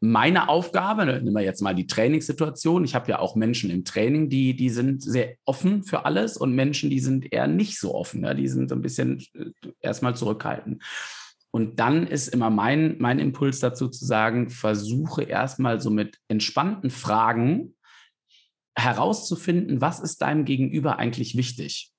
meine 0.00 0.48
Aufgabe, 0.48 1.06
ne, 1.06 1.22
nehmen 1.22 1.34
wir 1.34 1.42
jetzt 1.42 1.62
mal 1.62 1.74
die 1.74 1.86
Trainingssituation. 1.86 2.84
Ich 2.84 2.94
habe 2.94 3.10
ja 3.10 3.18
auch 3.18 3.34
Menschen 3.34 3.70
im 3.70 3.84
Training, 3.84 4.28
die, 4.28 4.54
die 4.54 4.68
sind 4.68 5.02
sehr 5.02 5.36
offen 5.46 5.84
für 5.84 6.04
alles 6.04 6.36
und 6.36 6.54
Menschen, 6.54 6.90
die 6.90 7.00
sind 7.00 7.32
eher 7.32 7.46
nicht 7.46 7.78
so 7.78 7.94
offen. 7.94 8.20
Ne? 8.20 8.34
Die 8.34 8.48
sind 8.48 8.68
so 8.68 8.74
ein 8.74 8.82
bisschen 8.82 9.24
äh, 9.34 9.70
erstmal 9.80 10.14
zurückhaltend. 10.14 10.82
Und 11.56 11.80
dann 11.80 12.06
ist 12.06 12.28
immer 12.28 12.50
mein, 12.50 12.96
mein 12.98 13.18
Impuls 13.18 13.60
dazu 13.60 13.88
zu 13.88 14.04
sagen, 14.04 14.50
versuche 14.50 15.22
erstmal 15.22 15.80
so 15.80 15.88
mit 15.88 16.18
entspannten 16.28 16.90
Fragen 16.90 17.74
herauszufinden, 18.76 19.80
was 19.80 20.00
ist 20.00 20.20
deinem 20.20 20.44
Gegenüber 20.44 20.98
eigentlich 20.98 21.34
wichtig. 21.34 21.94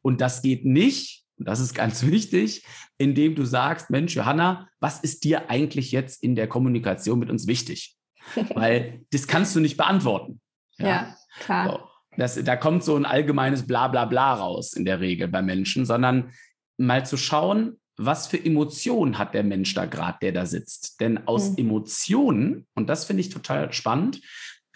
Und 0.00 0.22
das 0.22 0.40
geht 0.40 0.64
nicht, 0.64 1.22
das 1.36 1.60
ist 1.60 1.74
ganz 1.74 2.06
wichtig, 2.06 2.64
indem 2.96 3.34
du 3.34 3.44
sagst, 3.44 3.90
Mensch, 3.90 4.14
Johanna, 4.14 4.70
was 4.80 5.00
ist 5.00 5.24
dir 5.24 5.50
eigentlich 5.50 5.92
jetzt 5.92 6.22
in 6.22 6.34
der 6.34 6.48
Kommunikation 6.48 7.18
mit 7.18 7.28
uns 7.28 7.46
wichtig? 7.46 7.94
Weil 8.54 9.04
das 9.10 9.26
kannst 9.26 9.54
du 9.54 9.60
nicht 9.60 9.76
beantworten. 9.76 10.40
Ja, 10.78 10.86
ja 10.86 11.16
klar. 11.40 11.68
So. 11.68 12.16
Das, 12.16 12.42
da 12.42 12.56
kommt 12.56 12.84
so 12.84 12.96
ein 12.96 13.04
allgemeines 13.04 13.66
Blablabla 13.66 14.06
Bla, 14.06 14.34
Bla 14.34 14.42
raus 14.42 14.72
in 14.72 14.86
der 14.86 15.00
Regel 15.00 15.28
bei 15.28 15.42
Menschen, 15.42 15.84
sondern 15.84 16.32
mal 16.78 17.04
zu 17.04 17.18
schauen, 17.18 17.76
was 18.04 18.26
für 18.26 18.42
Emotionen 18.42 19.18
hat 19.18 19.34
der 19.34 19.44
Mensch 19.44 19.74
da 19.74 19.86
gerade, 19.86 20.18
der 20.22 20.32
da 20.32 20.46
sitzt. 20.46 21.00
Denn 21.00 21.26
aus 21.26 21.50
mhm. 21.50 21.58
Emotionen, 21.58 22.66
und 22.74 22.88
das 22.88 23.04
finde 23.04 23.20
ich 23.20 23.30
total 23.30 23.72
spannend, 23.72 24.20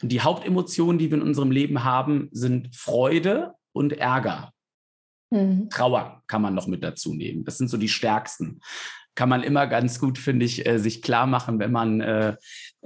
die 0.03 0.21
Hauptemotionen, 0.21 0.99
die 0.99 1.11
wir 1.11 1.19
in 1.19 1.25
unserem 1.25 1.51
Leben 1.51 1.85
haben, 1.85 2.29
sind 2.33 2.75
Freude 2.75 3.53
und 3.73 3.95
Ärger. 3.95 4.53
Mhm. 5.31 5.69
Trauer 5.71 6.23
kann 6.27 6.43
man 6.43 6.55
noch 6.55 6.67
mit 6.67 6.85
dazu 6.85 7.15
nehmen. 7.15 7.45
Das 7.45 7.59
sind 7.59 7.69
so 7.69 7.77
die 7.77 7.89
stärksten 7.89 8.61
kann 9.17 9.29
man 9.31 9.43
immer 9.43 9.67
ganz 9.67 9.99
gut, 9.99 10.19
finde 10.19 10.47
ich, 10.47 10.65
äh, 10.67 10.79
sich 10.79 11.03
klar 11.03 11.27
machen, 11.27 11.59
wenn 11.59 11.73
man, 11.73 12.01
äh, 12.01 12.37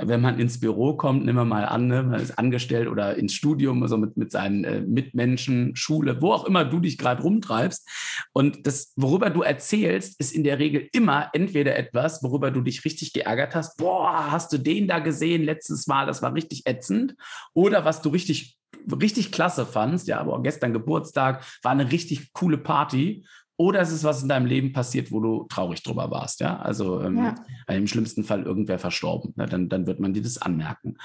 wenn 0.02 0.20
man 0.20 0.38
ins 0.38 0.60
Büro 0.60 0.94
kommt, 0.94 1.24
nehmen 1.24 1.38
wir 1.38 1.44
mal 1.44 1.64
an, 1.64 1.86
ne, 1.86 2.02
man 2.02 2.20
ist 2.20 2.38
angestellt 2.38 2.88
oder 2.88 3.16
ins 3.16 3.34
Studium, 3.34 3.82
also 3.82 3.96
mit, 3.96 4.16
mit 4.16 4.30
seinen 4.30 4.64
äh, 4.64 4.80
Mitmenschen, 4.80 5.76
Schule, 5.76 6.20
wo 6.20 6.32
auch 6.32 6.44
immer 6.44 6.64
du 6.64 6.80
dich 6.80 6.98
gerade 6.98 7.22
rumtreibst. 7.22 7.88
Und 8.32 8.66
das, 8.66 8.92
worüber 8.96 9.30
du 9.30 9.42
erzählst, 9.42 10.18
ist 10.20 10.32
in 10.32 10.44
der 10.44 10.58
Regel 10.58 10.88
immer 10.92 11.30
entweder 11.32 11.76
etwas, 11.76 12.22
worüber 12.22 12.50
du 12.50 12.60
dich 12.60 12.84
richtig 12.84 13.12
geärgert 13.12 13.54
hast. 13.54 13.76
Boah, 13.76 14.30
hast 14.30 14.52
du 14.52 14.58
den 14.58 14.88
da 14.88 14.98
gesehen 14.98 15.42
letztes 15.42 15.86
Mal? 15.86 16.06
Das 16.06 16.22
war 16.22 16.34
richtig 16.34 16.66
ätzend. 16.66 17.14
Oder 17.54 17.84
was 17.84 18.02
du 18.02 18.10
richtig 18.10 18.56
richtig 18.90 19.30
klasse 19.30 19.66
fandst, 19.66 20.08
ja, 20.08 20.20
aber 20.20 20.42
gestern 20.42 20.72
Geburtstag 20.72 21.44
war 21.62 21.72
eine 21.72 21.92
richtig 21.92 22.32
coole 22.32 22.56
Party 22.56 23.26
oder 23.61 23.81
es 23.83 23.92
ist 23.92 24.05
was 24.05 24.23
in 24.23 24.31
deinem 24.31 24.46
Leben 24.46 24.73
passiert, 24.73 25.12
wo 25.12 25.20
du 25.20 25.44
traurig 25.51 25.83
drüber 25.83 26.11
warst, 26.11 26.40
ja. 26.40 26.59
Also 26.61 27.03
ähm, 27.03 27.18
ja. 27.18 27.35
im 27.68 27.87
schlimmsten 27.87 28.25
Fall 28.25 28.44
irgendwer 28.44 28.79
verstorben. 28.79 29.35
Ne? 29.37 29.44
Dann, 29.44 29.68
dann 29.68 29.87
wird 29.87 30.01
man 30.01 30.14
dir 30.14 30.23
das 30.23 30.38
anmerken. 30.38 30.96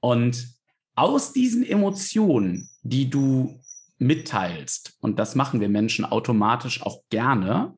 Und 0.00 0.48
aus 0.96 1.32
diesen 1.32 1.64
Emotionen, 1.64 2.68
die 2.82 3.08
du 3.08 3.60
mitteilst, 3.98 4.96
und 5.00 5.20
das 5.20 5.36
machen 5.36 5.60
wir 5.60 5.68
Menschen 5.68 6.04
automatisch 6.04 6.82
auch 6.82 7.02
gerne, 7.08 7.76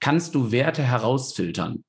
kannst 0.00 0.34
du 0.34 0.52
Werte 0.52 0.82
herausfiltern. 0.82 1.82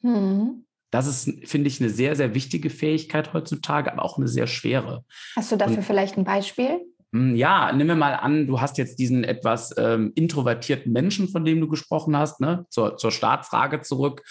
Mhm. 0.00 0.64
Das 0.90 1.06
ist, 1.06 1.48
finde 1.48 1.68
ich, 1.68 1.80
eine 1.80 1.90
sehr, 1.90 2.16
sehr 2.16 2.34
wichtige 2.34 2.70
Fähigkeit 2.70 3.32
heutzutage, 3.32 3.92
aber 3.92 4.04
auch 4.04 4.18
eine 4.18 4.26
sehr 4.26 4.48
schwere. 4.48 5.04
Hast 5.36 5.52
du 5.52 5.56
dafür 5.56 5.78
und, 5.78 5.84
vielleicht 5.84 6.18
ein 6.18 6.24
Beispiel? 6.24 6.80
Hm, 7.14 7.36
ja, 7.36 7.70
nimm 7.72 7.88
mir 7.88 7.96
mal 7.96 8.14
an, 8.14 8.46
du 8.46 8.60
hast 8.60 8.78
jetzt 8.78 8.98
diesen 8.98 9.22
etwas 9.22 9.74
ähm, 9.76 10.12
introvertierten 10.14 10.92
Menschen, 10.92 11.28
von 11.28 11.44
dem 11.44 11.60
du 11.60 11.68
gesprochen 11.68 12.16
hast, 12.16 12.40
ne? 12.40 12.64
zur, 12.70 12.96
zur 12.96 13.12
Startfrage 13.12 13.82
zurück. 13.82 14.22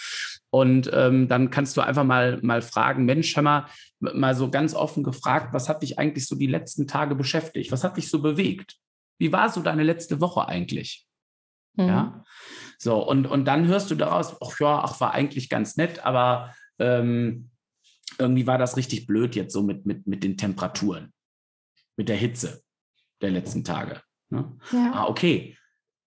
Und 0.49 0.89
ähm, 0.91 1.27
dann 1.27 1.51
kannst 1.51 1.77
du 1.77 1.81
einfach 1.81 2.03
mal, 2.03 2.39
mal 2.41 2.61
fragen, 2.61 3.05
Mensch, 3.05 3.35
hör 3.35 3.43
mal, 3.43 3.65
mal 3.99 4.35
so 4.35 4.49
ganz 4.49 4.73
offen 4.73 5.03
gefragt, 5.03 5.53
was 5.53 5.69
hat 5.69 5.83
dich 5.83 5.99
eigentlich 5.99 6.27
so 6.27 6.35
die 6.35 6.47
letzten 6.47 6.87
Tage 6.87 7.15
beschäftigt? 7.15 7.71
Was 7.71 7.83
hat 7.83 7.97
dich 7.97 8.09
so 8.09 8.21
bewegt? 8.21 8.77
Wie 9.19 9.31
war 9.31 9.49
so 9.49 9.61
deine 9.61 9.83
letzte 9.83 10.19
Woche 10.19 10.47
eigentlich? 10.47 11.05
Mhm. 11.75 11.87
Ja. 11.87 12.23
So, 12.79 13.07
und, 13.07 13.27
und 13.27 13.45
dann 13.45 13.67
hörst 13.67 13.91
du 13.91 13.95
daraus, 13.95 14.35
ach 14.41 14.59
ja, 14.59 14.81
ach, 14.83 14.99
war 14.99 15.13
eigentlich 15.13 15.49
ganz 15.49 15.77
nett, 15.77 16.03
aber 16.03 16.55
ähm, 16.79 17.51
irgendwie 18.17 18.47
war 18.47 18.57
das 18.57 18.75
richtig 18.75 19.05
blöd 19.05 19.35
jetzt 19.35 19.53
so 19.53 19.61
mit, 19.61 19.85
mit, 19.85 20.07
mit 20.07 20.23
den 20.23 20.35
Temperaturen, 20.35 21.13
mit 21.95 22.09
der 22.09 22.17
Hitze 22.17 22.63
der 23.21 23.31
letzten 23.31 23.63
Tage. 23.63 24.01
Ne? 24.29 24.57
Ja. 24.71 24.91
Ah, 24.93 25.07
okay. 25.07 25.57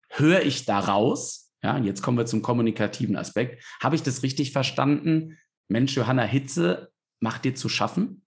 Höre 0.09 0.43
ich 0.43 0.65
daraus, 0.65 1.53
ja, 1.63 1.77
jetzt 1.77 2.01
kommen 2.01 2.17
wir 2.17 2.25
zum 2.25 2.41
kommunikativen 2.41 3.15
Aspekt, 3.15 3.63
habe 3.81 3.95
ich 3.95 4.03
das 4.03 4.23
richtig 4.23 4.51
verstanden? 4.51 5.37
Mensch, 5.67 5.95
Johanna, 5.95 6.23
Hitze 6.23 6.91
macht 7.19 7.45
dir 7.45 7.55
zu 7.55 7.69
schaffen? 7.69 8.25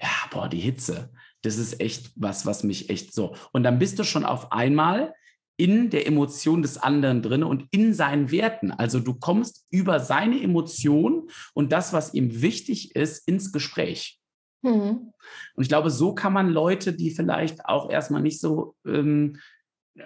Ja, 0.00 0.08
boah, 0.30 0.48
die 0.48 0.60
Hitze, 0.60 1.12
das 1.42 1.58
ist 1.58 1.80
echt 1.80 2.12
was, 2.16 2.46
was 2.46 2.64
mich 2.64 2.88
echt 2.88 3.12
so. 3.12 3.36
Und 3.52 3.64
dann 3.64 3.78
bist 3.78 3.98
du 3.98 4.04
schon 4.04 4.24
auf 4.24 4.52
einmal 4.52 5.14
in 5.56 5.90
der 5.90 6.06
Emotion 6.06 6.62
des 6.62 6.78
anderen 6.78 7.20
drin 7.20 7.42
und 7.42 7.66
in 7.70 7.92
seinen 7.92 8.30
Werten. 8.30 8.72
Also 8.72 8.98
du 8.98 9.12
kommst 9.12 9.66
über 9.68 10.00
seine 10.00 10.42
Emotion 10.42 11.28
und 11.52 11.70
das, 11.70 11.92
was 11.92 12.14
ihm 12.14 12.40
wichtig 12.40 12.96
ist, 12.96 13.28
ins 13.28 13.52
Gespräch. 13.52 14.19
Mhm. 14.62 15.12
Und 15.54 15.62
ich 15.62 15.68
glaube, 15.68 15.90
so 15.90 16.14
kann 16.14 16.32
man 16.32 16.50
Leute, 16.50 16.92
die 16.92 17.10
vielleicht 17.10 17.64
auch 17.66 17.90
erstmal 17.90 18.22
nicht 18.22 18.40
so, 18.40 18.74
ähm, 18.86 19.38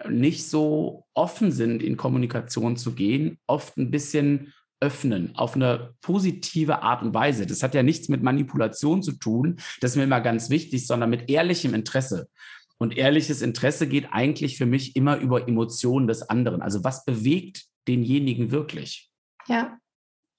nicht 0.08 0.48
so 0.48 1.06
offen 1.14 1.52
sind, 1.52 1.82
in 1.82 1.96
Kommunikation 1.96 2.76
zu 2.76 2.92
gehen, 2.94 3.38
oft 3.46 3.76
ein 3.76 3.90
bisschen 3.90 4.52
öffnen 4.80 5.34
auf 5.36 5.54
eine 5.54 5.94
positive 6.02 6.82
Art 6.82 7.02
und 7.02 7.14
Weise. 7.14 7.46
Das 7.46 7.62
hat 7.62 7.74
ja 7.74 7.82
nichts 7.82 8.08
mit 8.08 8.22
Manipulation 8.22 9.02
zu 9.02 9.12
tun, 9.12 9.56
das 9.80 9.92
ist 9.92 9.96
mir 9.96 10.04
immer 10.04 10.20
ganz 10.20 10.50
wichtig, 10.50 10.86
sondern 10.86 11.10
mit 11.10 11.30
ehrlichem 11.30 11.74
Interesse. 11.74 12.28
Und 12.76 12.96
ehrliches 12.96 13.40
Interesse 13.40 13.88
geht 13.88 14.08
eigentlich 14.10 14.58
für 14.58 14.66
mich 14.66 14.96
immer 14.96 15.18
über 15.18 15.48
Emotionen 15.48 16.06
des 16.06 16.28
anderen. 16.28 16.60
Also 16.60 16.84
was 16.84 17.04
bewegt 17.04 17.66
denjenigen 17.86 18.50
wirklich? 18.50 19.10
Ja. 19.46 19.78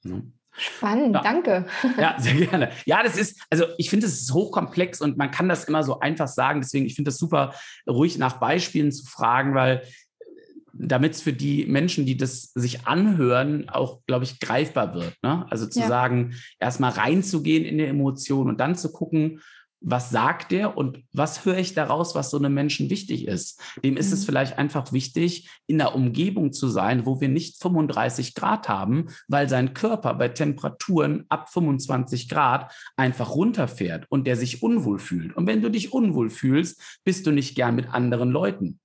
ja. 0.03 0.21
Spannend, 0.57 1.15
ja. 1.15 1.21
danke. 1.21 1.65
Ja, 1.97 2.15
sehr 2.19 2.35
gerne. 2.35 2.71
Ja, 2.85 3.03
das 3.03 3.17
ist, 3.17 3.41
also 3.49 3.65
ich 3.77 3.89
finde, 3.89 4.07
es 4.07 4.21
ist 4.21 4.33
hochkomplex 4.33 5.01
und 5.01 5.17
man 5.17 5.31
kann 5.31 5.49
das 5.49 5.65
immer 5.65 5.83
so 5.83 5.99
einfach 5.99 6.27
sagen. 6.27 6.61
Deswegen, 6.61 6.85
ich 6.85 6.95
finde 6.95 7.09
es 7.09 7.17
super, 7.17 7.53
ruhig 7.87 8.17
nach 8.17 8.39
Beispielen 8.39 8.91
zu 8.91 9.05
fragen, 9.05 9.53
weil 9.55 9.83
damit 10.77 11.13
es 11.13 11.21
für 11.21 11.33
die 11.33 11.65
Menschen, 11.65 12.05
die 12.05 12.17
das 12.17 12.51
sich 12.53 12.85
anhören, 12.85 13.69
auch, 13.69 14.01
glaube 14.07 14.25
ich, 14.25 14.39
greifbar 14.39 14.93
wird. 14.93 15.15
Ne? 15.23 15.45
Also 15.49 15.67
zu 15.67 15.79
ja. 15.79 15.87
sagen, 15.87 16.35
erstmal 16.59 16.91
reinzugehen 16.91 17.63
in 17.63 17.77
die 17.77 17.85
Emotion 17.85 18.49
und 18.49 18.59
dann 18.59 18.75
zu 18.75 18.91
gucken, 18.91 19.41
was 19.85 20.09
sagt 20.09 20.51
der 20.51 20.77
und 20.77 21.03
was 21.13 21.45
höre 21.45 21.59
ich 21.59 21.75
daraus, 21.75 22.15
was 22.15 22.31
so 22.31 22.37
einem 22.37 22.53
Menschen 22.53 22.89
wichtig 22.89 23.27
ist. 23.27 23.61
Dem 23.83 23.97
ist 23.97 24.07
mhm. 24.07 24.13
es 24.13 24.25
vielleicht 24.25 24.57
einfach 24.57 24.91
wichtig, 24.91 25.47
in 25.67 25.79
einer 25.79 25.93
Umgebung 25.93 26.51
zu 26.51 26.67
sein, 26.67 27.05
wo 27.05 27.21
wir 27.21 27.29
nicht 27.29 27.61
35 27.61 28.33
Grad 28.33 28.67
haben, 28.67 29.05
weil 29.27 29.47
sein 29.47 29.75
Körper 29.75 30.15
bei 30.15 30.29
Temperaturen 30.29 31.25
ab 31.29 31.49
25 31.49 32.29
Grad 32.29 32.73
einfach 32.97 33.35
runterfährt 33.35 34.07
und 34.09 34.25
der 34.25 34.35
sich 34.35 34.63
unwohl 34.63 34.97
fühlt. 34.97 35.37
Und 35.37 35.45
wenn 35.45 35.61
du 35.61 35.69
dich 35.69 35.93
unwohl 35.93 36.31
fühlst, 36.31 36.99
bist 37.03 37.27
du 37.27 37.31
nicht 37.31 37.55
gern 37.55 37.75
mit 37.75 37.93
anderen 37.93 38.31
Leuten. 38.31 38.79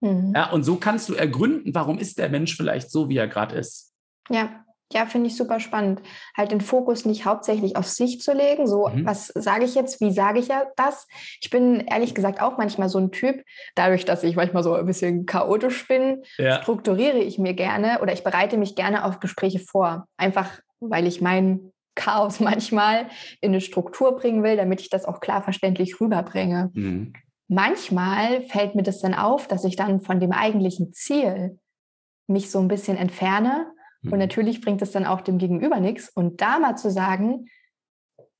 Mhm. 0.00 0.32
Ja, 0.34 0.50
und 0.50 0.64
so 0.64 0.76
kannst 0.76 1.10
du 1.10 1.14
ergründen, 1.14 1.74
warum 1.74 1.98
ist 1.98 2.18
der 2.18 2.30
Mensch 2.30 2.56
vielleicht 2.56 2.90
so, 2.90 3.10
wie 3.10 3.18
er 3.18 3.28
gerade 3.28 3.56
ist. 3.56 3.92
Ja, 4.30 4.64
ja, 4.92 5.04
finde 5.04 5.26
ich 5.26 5.36
super 5.36 5.60
spannend. 5.60 6.00
Halt 6.36 6.50
den 6.50 6.62
Fokus 6.62 7.04
nicht 7.04 7.26
hauptsächlich 7.26 7.76
auf 7.76 7.86
sich 7.86 8.20
zu 8.20 8.32
legen. 8.32 8.66
So, 8.66 8.88
mhm. 8.88 9.04
was 9.04 9.26
sage 9.26 9.64
ich 9.64 9.74
jetzt? 9.74 10.00
Wie 10.00 10.12
sage 10.12 10.38
ich 10.38 10.48
ja 10.48 10.64
das? 10.76 11.06
Ich 11.40 11.50
bin 11.50 11.80
ehrlich 11.80 12.14
gesagt 12.14 12.40
auch 12.40 12.56
manchmal 12.56 12.88
so 12.88 12.98
ein 12.98 13.10
Typ, 13.10 13.42
dadurch, 13.74 14.06
dass 14.06 14.22
ich 14.22 14.36
manchmal 14.36 14.62
so 14.62 14.74
ein 14.74 14.86
bisschen 14.86 15.26
chaotisch 15.26 15.86
bin, 15.88 16.22
ja. 16.38 16.62
strukturiere 16.62 17.18
ich 17.18 17.38
mir 17.38 17.52
gerne 17.52 18.00
oder 18.00 18.14
ich 18.14 18.24
bereite 18.24 18.56
mich 18.56 18.76
gerne 18.76 19.04
auf 19.04 19.20
Gespräche 19.20 19.58
vor. 19.58 20.06
Einfach, 20.16 20.58
weil 20.80 21.06
ich 21.06 21.20
mein 21.20 21.72
Chaos 21.94 22.40
manchmal 22.40 23.08
in 23.42 23.50
eine 23.50 23.60
Struktur 23.60 24.16
bringen 24.16 24.42
will, 24.42 24.56
damit 24.56 24.80
ich 24.80 24.88
das 24.88 25.04
auch 25.04 25.20
klar 25.20 25.42
verständlich 25.42 26.00
rüberbringe. 26.00 26.70
Mhm. 26.72 27.12
Manchmal 27.48 28.42
fällt 28.42 28.74
mir 28.74 28.82
das 28.82 29.00
dann 29.00 29.14
auf, 29.14 29.48
dass 29.48 29.64
ich 29.64 29.76
dann 29.76 30.00
von 30.00 30.20
dem 30.20 30.32
eigentlichen 30.32 30.92
Ziel 30.92 31.58
mich 32.26 32.50
so 32.50 32.58
ein 32.58 32.68
bisschen 32.68 32.96
entferne 32.96 33.72
und 34.10 34.18
mhm. 34.18 34.18
natürlich 34.20 34.60
bringt 34.60 34.82
es 34.82 34.92
dann 34.92 35.06
auch 35.06 35.20
dem 35.20 35.38
Gegenüber 35.38 35.80
nichts. 35.80 36.08
Und 36.08 36.40
da 36.40 36.58
mal 36.58 36.76
zu 36.76 36.90
sagen, 36.90 37.46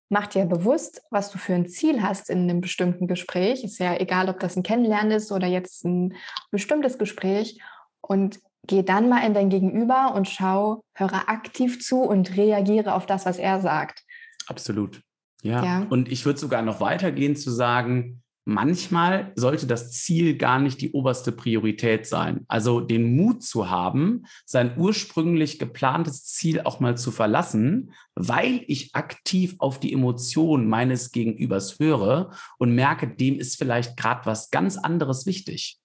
mach 0.09 0.27
dir 0.27 0.47
bewusst, 0.47 1.03
was 1.11 1.31
du 1.31 1.39
für 1.39 1.55
ein 1.55 1.69
Ziel 1.69 2.03
hast 2.03 2.31
in 2.31 2.43
einem 2.43 2.61
bestimmten 2.61 3.07
Gespräch. 3.07 3.65
Ist 3.65 3.79
ja 3.79 3.97
egal, 3.97 4.29
ob 4.29 4.41
das 4.41 4.57
ein 4.57 4.63
Kennenlernen 4.63 5.13
ist 5.13 5.33
oder 5.33 5.47
jetzt 5.47 5.85
ein 5.85 6.15
bestimmtes 6.51 6.99
Gespräch. 6.99 7.61
Und 8.01 8.41
geh 8.67 8.83
dann 8.83 9.09
mal 9.09 9.27
in 9.27 9.35
dein 9.35 9.51
Gegenüber 9.51 10.15
und 10.15 10.29
schau, 10.29 10.83
höre 10.95 11.29
aktiv 11.29 11.85
zu 11.85 12.03
und 12.03 12.37
reagiere 12.37 12.95
auf 12.95 13.07
das, 13.07 13.27
was 13.27 13.39
er 13.39 13.61
sagt. 13.61 14.05
Absolut. 14.47 15.03
Ja. 15.43 15.65
ja. 15.65 15.87
Und 15.89 16.11
ich 16.11 16.25
würde 16.25 16.39
sogar 16.39 16.63
noch 16.63 16.81
weitergehen 16.81 17.37
zu 17.37 17.51
sagen, 17.51 18.23
manchmal 18.49 19.33
sollte 19.35 19.67
das 19.67 19.93
Ziel 19.93 20.39
gar 20.39 20.59
nicht 20.59 20.81
die 20.81 20.93
oberste 20.93 21.33
Priorität 21.33 22.07
sein. 22.07 22.47
Also 22.49 22.81
den 22.81 23.15
Mut 23.15 23.43
zu 23.43 23.69
haben, 23.69 24.25
sein 24.47 24.73
ursprünglich 24.79 25.59
geplantes 25.59 26.25
Ziel 26.25 26.63
auch 26.63 26.81
mal 26.81 26.97
zu 26.97 27.11
verlassen, 27.11 27.93
weil 28.15 28.65
ich 28.67 28.95
aktiv 28.95 29.57
auf 29.59 29.79
die 29.79 29.93
Emotionen 29.93 30.67
meines 30.67 31.13
Gegenübers 31.13 31.79
höre 31.79 32.33
und 32.57 32.75
merke, 32.75 33.07
dem 33.07 33.39
ist 33.39 33.57
vielleicht 33.57 33.99
gerade 33.99 34.25
was 34.25 34.51
ganz 34.51 34.79
anderes 34.79 35.27
wichtig. 35.27 35.79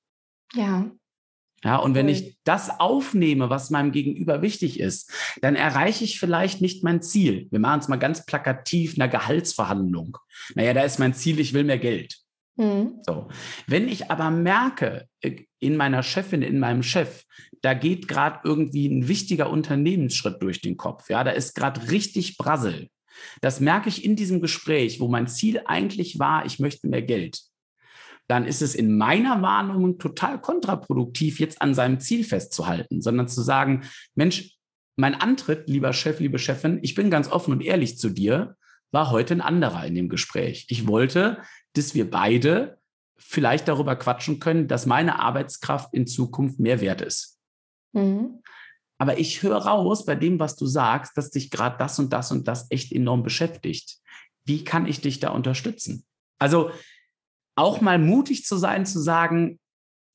Ja. 0.54 0.90
Ja, 1.66 1.78
und 1.78 1.96
wenn 1.96 2.10
ich 2.10 2.38
das 2.44 2.80
aufnehme, 2.80 3.50
was 3.50 3.70
meinem 3.70 3.92
Gegenüber 3.92 4.42
wichtig 4.42 4.80
ist, 4.80 5.12
dann 5.42 5.56
erreiche 5.56 6.04
ich 6.04 6.20
vielleicht 6.20 6.62
nicht 6.62 6.84
mein 6.84 7.02
Ziel. 7.02 7.48
Wir 7.52 7.60
machen 7.60 7.80
es 7.80 7.88
mal 7.88 7.98
ganz 7.98 8.26
plakativ, 8.26 8.96
einer 8.96 9.08
Gehaltsverhandlung. 9.08 10.18
Naja, 10.56 10.74
da 10.74 10.82
ist 10.82 11.00
mein 11.00 11.14
Ziel, 11.14 11.40
ich 11.40 11.54
will 11.54 11.64
mehr 11.64 11.80
Geld. 11.80 12.23
Mhm. 12.56 13.00
So. 13.06 13.30
Wenn 13.68 13.88
ich 13.88 14.12
aber 14.12 14.30
merke, 14.30 15.08
äh, 15.22 15.44
in 15.60 15.76
meiner 15.76 16.04
Chefin, 16.04 16.42
in 16.42 16.60
meinem 16.60 16.84
Chef, 16.84 17.24
da 17.62 17.74
geht 17.74 18.08
gerade 18.08 18.42
irgendwie 18.44 18.88
ein 18.88 19.08
wichtiger 19.08 19.50
Unternehmensschritt 19.50 20.42
durch 20.42 20.62
den 20.62 20.78
Kopf, 20.78 21.10
ja, 21.10 21.24
da 21.24 21.32
ist 21.32 21.56
gerade 21.56 21.90
richtig 21.90 22.38
Brassel. 22.38 22.90
Das 23.42 23.60
merke 23.60 23.90
ich 23.90 24.04
in 24.04 24.16
diesem 24.16 24.42
Gespräch, 24.42 25.00
wo 25.00 25.08
mein 25.08 25.28
Ziel 25.28 25.62
eigentlich 25.66 26.20
war, 26.20 26.46
ich 26.46 26.60
möchte 26.60 26.88
mehr 26.88 27.02
Geld. 27.02 27.42
Dann 28.28 28.46
ist 28.46 28.62
es 28.62 28.74
in 28.74 28.98
meiner 28.98 29.42
Wahrnehmung 29.42 30.00
total 30.00 30.40
kontraproduktiv, 30.40 31.40
jetzt 31.40 31.62
an 31.62 31.74
seinem 31.74 32.00
Ziel 32.00 32.24
festzuhalten, 32.24 33.02
sondern 33.02 33.28
zu 33.28 33.42
sagen, 33.42 33.84
Mensch, 34.16 34.56
mein 34.96 35.16
Antritt, 35.16 35.68
lieber 35.68 35.94
Chef, 35.94 36.20
liebe 36.20 36.40
Chefin, 36.40 36.80
ich 36.84 36.96
bin 36.96 37.10
ganz 37.10 37.28
offen 37.30 37.54
und 37.54 37.62
ehrlich 37.62 37.98
zu 37.98 38.10
dir, 38.10 38.56
war 38.92 39.10
heute 39.10 39.34
ein 39.34 39.42
anderer 39.42 39.86
in 39.86 39.96
dem 39.96 40.08
Gespräch. 40.08 40.66
Ich 40.70 40.88
wollte, 40.88 41.42
dass 41.74 41.96
wir 41.96 42.10
beide 42.10 42.80
vielleicht 43.18 43.68
darüber 43.68 43.96
quatschen 43.96 44.40
können, 44.40 44.68
dass 44.68 44.86
meine 44.86 45.20
Arbeitskraft 45.20 45.94
in 45.94 46.08
Zukunft 46.08 46.60
mehr 46.60 46.82
wert 46.82 47.02
ist. 47.02 47.40
Mhm. 47.94 48.42
Aber 48.98 49.20
ich 49.20 49.44
höre 49.44 49.58
raus 49.58 50.06
bei 50.06 50.16
dem, 50.16 50.40
was 50.40 50.56
du 50.56 50.66
sagst, 50.66 51.18
dass 51.18 51.32
dich 51.32 51.52
gerade 51.52 51.78
das 51.78 52.00
und 52.00 52.14
das 52.14 52.32
und 52.32 52.48
das 52.48 52.70
echt 52.70 52.92
enorm 52.92 53.24
beschäftigt. 53.24 53.98
Wie 54.46 54.64
kann 54.64 54.86
ich 54.86 55.02
dich 55.02 55.20
da 55.20 55.30
unterstützen? 55.30 56.06
Also 56.40 56.72
auch 57.56 57.82
mal 57.82 58.00
mutig 58.00 58.46
zu 58.46 58.58
sein, 58.58 58.86
zu 58.86 59.00
sagen, 59.00 59.60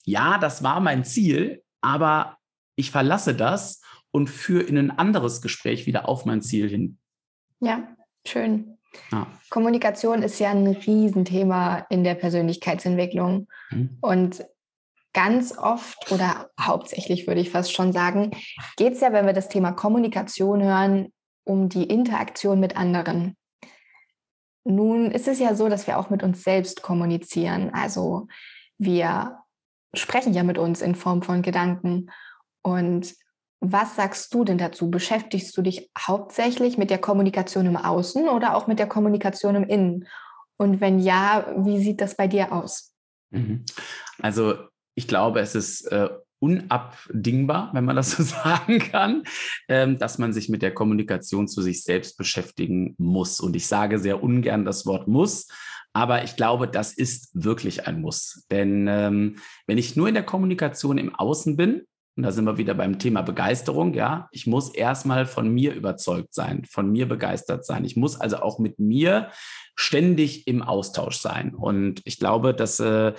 ja, 0.04 0.38
das 0.38 0.62
war 0.62 0.80
mein 0.80 1.04
Ziel, 1.04 1.62
aber 1.80 2.38
ich 2.76 2.90
verlasse 2.90 3.34
das 3.34 3.82
und 4.10 4.28
führe 4.28 4.62
in 4.62 4.78
ein 4.78 4.90
anderes 4.90 5.42
Gespräch 5.42 5.86
wieder 5.86 6.08
auf 6.08 6.24
mein 6.24 6.42
Ziel 6.42 6.68
hin. 6.68 6.98
Ja, 7.60 7.94
schön. 8.26 8.77
Ja. 9.12 9.26
Kommunikation 9.50 10.22
ist 10.22 10.38
ja 10.38 10.50
ein 10.50 10.66
Riesenthema 10.66 11.86
in 11.90 12.04
der 12.04 12.14
Persönlichkeitsentwicklung. 12.14 13.48
Mhm. 13.70 13.98
Und 14.00 14.44
ganz 15.12 15.56
oft 15.56 16.12
oder 16.12 16.50
hauptsächlich 16.60 17.26
würde 17.26 17.40
ich 17.40 17.50
fast 17.50 17.72
schon 17.72 17.92
sagen, 17.92 18.30
geht 18.76 18.94
es 18.94 19.00
ja, 19.00 19.12
wenn 19.12 19.26
wir 19.26 19.32
das 19.32 19.48
Thema 19.48 19.72
Kommunikation 19.72 20.62
hören, 20.62 21.12
um 21.44 21.68
die 21.68 21.84
Interaktion 21.84 22.60
mit 22.60 22.76
anderen. 22.76 23.36
Nun 24.64 25.10
ist 25.10 25.28
es 25.28 25.38
ja 25.38 25.54
so, 25.54 25.68
dass 25.68 25.86
wir 25.86 25.98
auch 25.98 26.10
mit 26.10 26.22
uns 26.22 26.44
selbst 26.44 26.82
kommunizieren. 26.82 27.70
Also 27.72 28.28
wir 28.76 29.38
sprechen 29.94 30.34
ja 30.34 30.42
mit 30.42 30.58
uns 30.58 30.82
in 30.82 30.94
Form 30.94 31.22
von 31.22 31.40
Gedanken. 31.42 32.10
Und 32.62 33.14
was 33.60 33.96
sagst 33.96 34.32
du 34.34 34.44
denn 34.44 34.58
dazu? 34.58 34.90
Beschäftigst 34.90 35.56
du 35.56 35.62
dich 35.62 35.90
hauptsächlich 35.98 36.78
mit 36.78 36.90
der 36.90 36.98
Kommunikation 36.98 37.66
im 37.66 37.76
Außen 37.76 38.28
oder 38.28 38.54
auch 38.54 38.66
mit 38.66 38.78
der 38.78 38.86
Kommunikation 38.86 39.56
im 39.56 39.64
Innen? 39.64 40.08
Und 40.56 40.80
wenn 40.80 40.98
ja, 40.98 41.54
wie 41.58 41.78
sieht 41.78 42.00
das 42.00 42.16
bei 42.16 42.28
dir 42.28 42.52
aus? 42.52 42.92
Mhm. 43.30 43.64
Also 44.20 44.54
ich 44.94 45.08
glaube, 45.08 45.40
es 45.40 45.54
ist 45.54 45.86
äh, 45.92 46.08
unabdingbar, 46.40 47.70
wenn 47.72 47.84
man 47.84 47.96
das 47.96 48.12
so 48.12 48.22
sagen 48.24 48.78
kann, 48.78 49.24
ähm, 49.68 49.98
dass 49.98 50.18
man 50.18 50.32
sich 50.32 50.48
mit 50.48 50.62
der 50.62 50.74
Kommunikation 50.74 51.48
zu 51.48 51.62
sich 51.62 51.82
selbst 51.82 52.16
beschäftigen 52.16 52.94
muss. 52.98 53.40
Und 53.40 53.56
ich 53.56 53.66
sage 53.66 53.98
sehr 53.98 54.22
ungern 54.22 54.64
das 54.64 54.86
Wort 54.86 55.08
muss, 55.08 55.48
aber 55.92 56.22
ich 56.22 56.36
glaube, 56.36 56.68
das 56.68 56.92
ist 56.92 57.30
wirklich 57.32 57.86
ein 57.86 58.00
Muss. 58.00 58.44
Denn 58.50 58.86
ähm, 58.88 59.36
wenn 59.66 59.78
ich 59.78 59.96
nur 59.96 60.08
in 60.08 60.14
der 60.14 60.22
Kommunikation 60.22 60.98
im 60.98 61.14
Außen 61.14 61.56
bin, 61.56 61.86
und 62.18 62.24
da 62.24 62.32
sind 62.32 62.46
wir 62.46 62.58
wieder 62.58 62.74
beim 62.74 62.98
Thema 62.98 63.22
Begeisterung, 63.22 63.94
ja. 63.94 64.28
Ich 64.32 64.44
muss 64.48 64.74
erstmal 64.74 65.24
von 65.24 65.48
mir 65.48 65.72
überzeugt 65.72 66.34
sein, 66.34 66.64
von 66.68 66.90
mir 66.90 67.06
begeistert 67.06 67.64
sein. 67.64 67.84
Ich 67.84 67.94
muss 67.94 68.20
also 68.20 68.38
auch 68.38 68.58
mit 68.58 68.80
mir 68.80 69.30
ständig 69.76 70.48
im 70.48 70.60
Austausch 70.60 71.18
sein. 71.18 71.54
Und 71.54 72.00
ich 72.04 72.18
glaube, 72.18 72.54
dass 72.54 72.80
äh, 72.80 73.12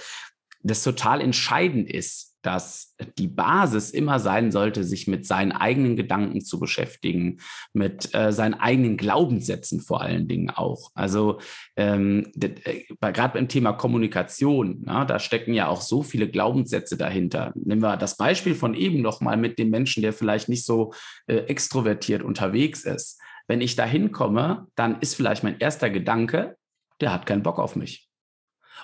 das 0.64 0.84
total 0.84 1.22
entscheidend 1.22 1.90
ist, 1.90 2.29
dass 2.42 2.96
die 3.18 3.28
Basis 3.28 3.92
immer 3.92 4.20
sein 4.20 4.52
sollte, 4.52 4.84
sich 4.84 5.08
mit 5.08 5.26
seinen 5.26 5.52
eigenen 5.52 5.96
Gedanken 5.96 6.42
zu 6.42 6.60
beschäftigen, 6.60 7.40
mit 7.74 8.14
äh, 8.16 8.32
seinen 8.32 8.54
eigenen 8.54 8.98
Glaubenssätzen 8.98 9.82
vor 9.82 10.02
allen 10.02 10.28
Dingen 10.28 10.50
auch. 10.50 10.92
Also 10.94 11.40
ähm, 11.76 12.32
äh, 12.40 12.84
gerade 13.00 13.34
beim 13.34 13.48
Thema 13.48 13.74
Kommunikation, 13.74 14.82
na, 14.86 15.06
da 15.06 15.20
stecken 15.20 15.54
ja 15.54 15.68
auch 15.68 15.82
so 15.82 16.04
viele 16.04 16.30
Glaubenssätze 16.30 16.98
dahinter. 16.98 17.52
Nehmen 17.56 17.82
wir 17.82 17.98
das 17.98 18.18
Beispiel 18.18 18.56
von 18.56 18.74
eben 18.74 19.02
noch 19.02 19.22
mal 19.22 19.38
mit 19.38 19.60
dem 19.60 19.70
Menschen, 19.70 20.02
der 20.02 20.14
vielleicht 20.14 20.50
nicht 20.50 20.66
so 20.66 20.94
äh, 21.28 21.36
extrovertiert 21.36 22.24
unterwegs 22.24 22.84
ist. 22.84 23.20
Wenn 23.48 23.62
ich 23.62 23.76
da 23.76 23.86
hinkomme, 23.86 24.68
dann 24.76 25.00
ist 25.02 25.16
vielleicht 25.16 25.44
mein 25.44 25.60
erster 25.60 25.90
Gedanke, 25.90 26.58
der 27.02 27.14
hat 27.14 27.26
keinen 27.26 27.44
Bock 27.44 27.60
auf 27.60 27.76
mich. 27.76 28.09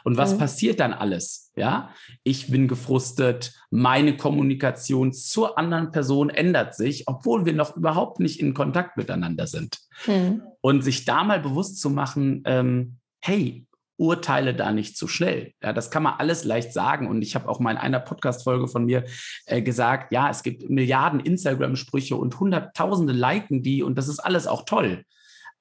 Und 0.06 0.18
was 0.18 0.36
mhm. 0.36 0.38
passiert 0.38 0.80
dann 0.80 0.94
alles? 0.94 1.52
Ja, 1.56 1.90
ich 2.24 2.52
bin 2.52 2.68
gefrustet, 2.68 3.54
meine 3.72 4.16
Kommunikation 4.16 5.14
zur 5.14 5.58
anderen 5.58 5.92
Person 5.92 6.30
ändert 6.30 6.76
sich, 6.76 7.08
obwohl 7.08 7.46
wir 7.46 7.54
noch 7.54 7.76
überhaupt 7.76 8.20
nicht 8.20 8.40
in 8.40 8.54
Kontakt 8.54 8.98
miteinander 8.98 9.48
sind. 9.48 9.80
Mhm. 10.06 10.44
Und 10.62 10.84
sich 10.84 11.06
da 11.06 11.24
mal 11.24 11.40
bewusst 11.40 11.82
zu 11.82 11.90
machen, 11.90 12.44
ähm, 12.46 12.98
hey, 13.20 13.66
urteile 13.98 14.54
da 14.54 14.72
nicht 14.72 14.96
zu 14.96 15.08
schnell. 15.08 15.54
Ja, 15.64 15.74
das 15.74 15.90
kann 15.90 16.04
man 16.04 16.20
alles 16.20 16.44
leicht 16.44 16.72
sagen. 16.72 17.08
Und 17.08 17.24
ich 17.24 17.34
habe 17.34 17.50
auch 17.50 17.60
mal 17.60 17.72
in 17.72 17.78
einer 17.78 18.00
Podcast-Folge 18.00 18.68
von 18.68 18.86
mir 18.86 19.06
äh, 19.48 19.64
gesagt, 19.64 20.12
ja, 20.12 20.30
es 20.30 20.44
gibt 20.44 20.70
Milliarden 20.70 21.20
Instagram-Sprüche 21.20 22.16
und 22.16 22.40
Hunderttausende 22.40 23.14
liken 23.14 23.64
die 23.64 23.82
und 23.82 23.98
das 23.98 24.08
ist 24.08 24.20
alles 24.20 24.46
auch 24.46 24.66
toll. 24.66 25.04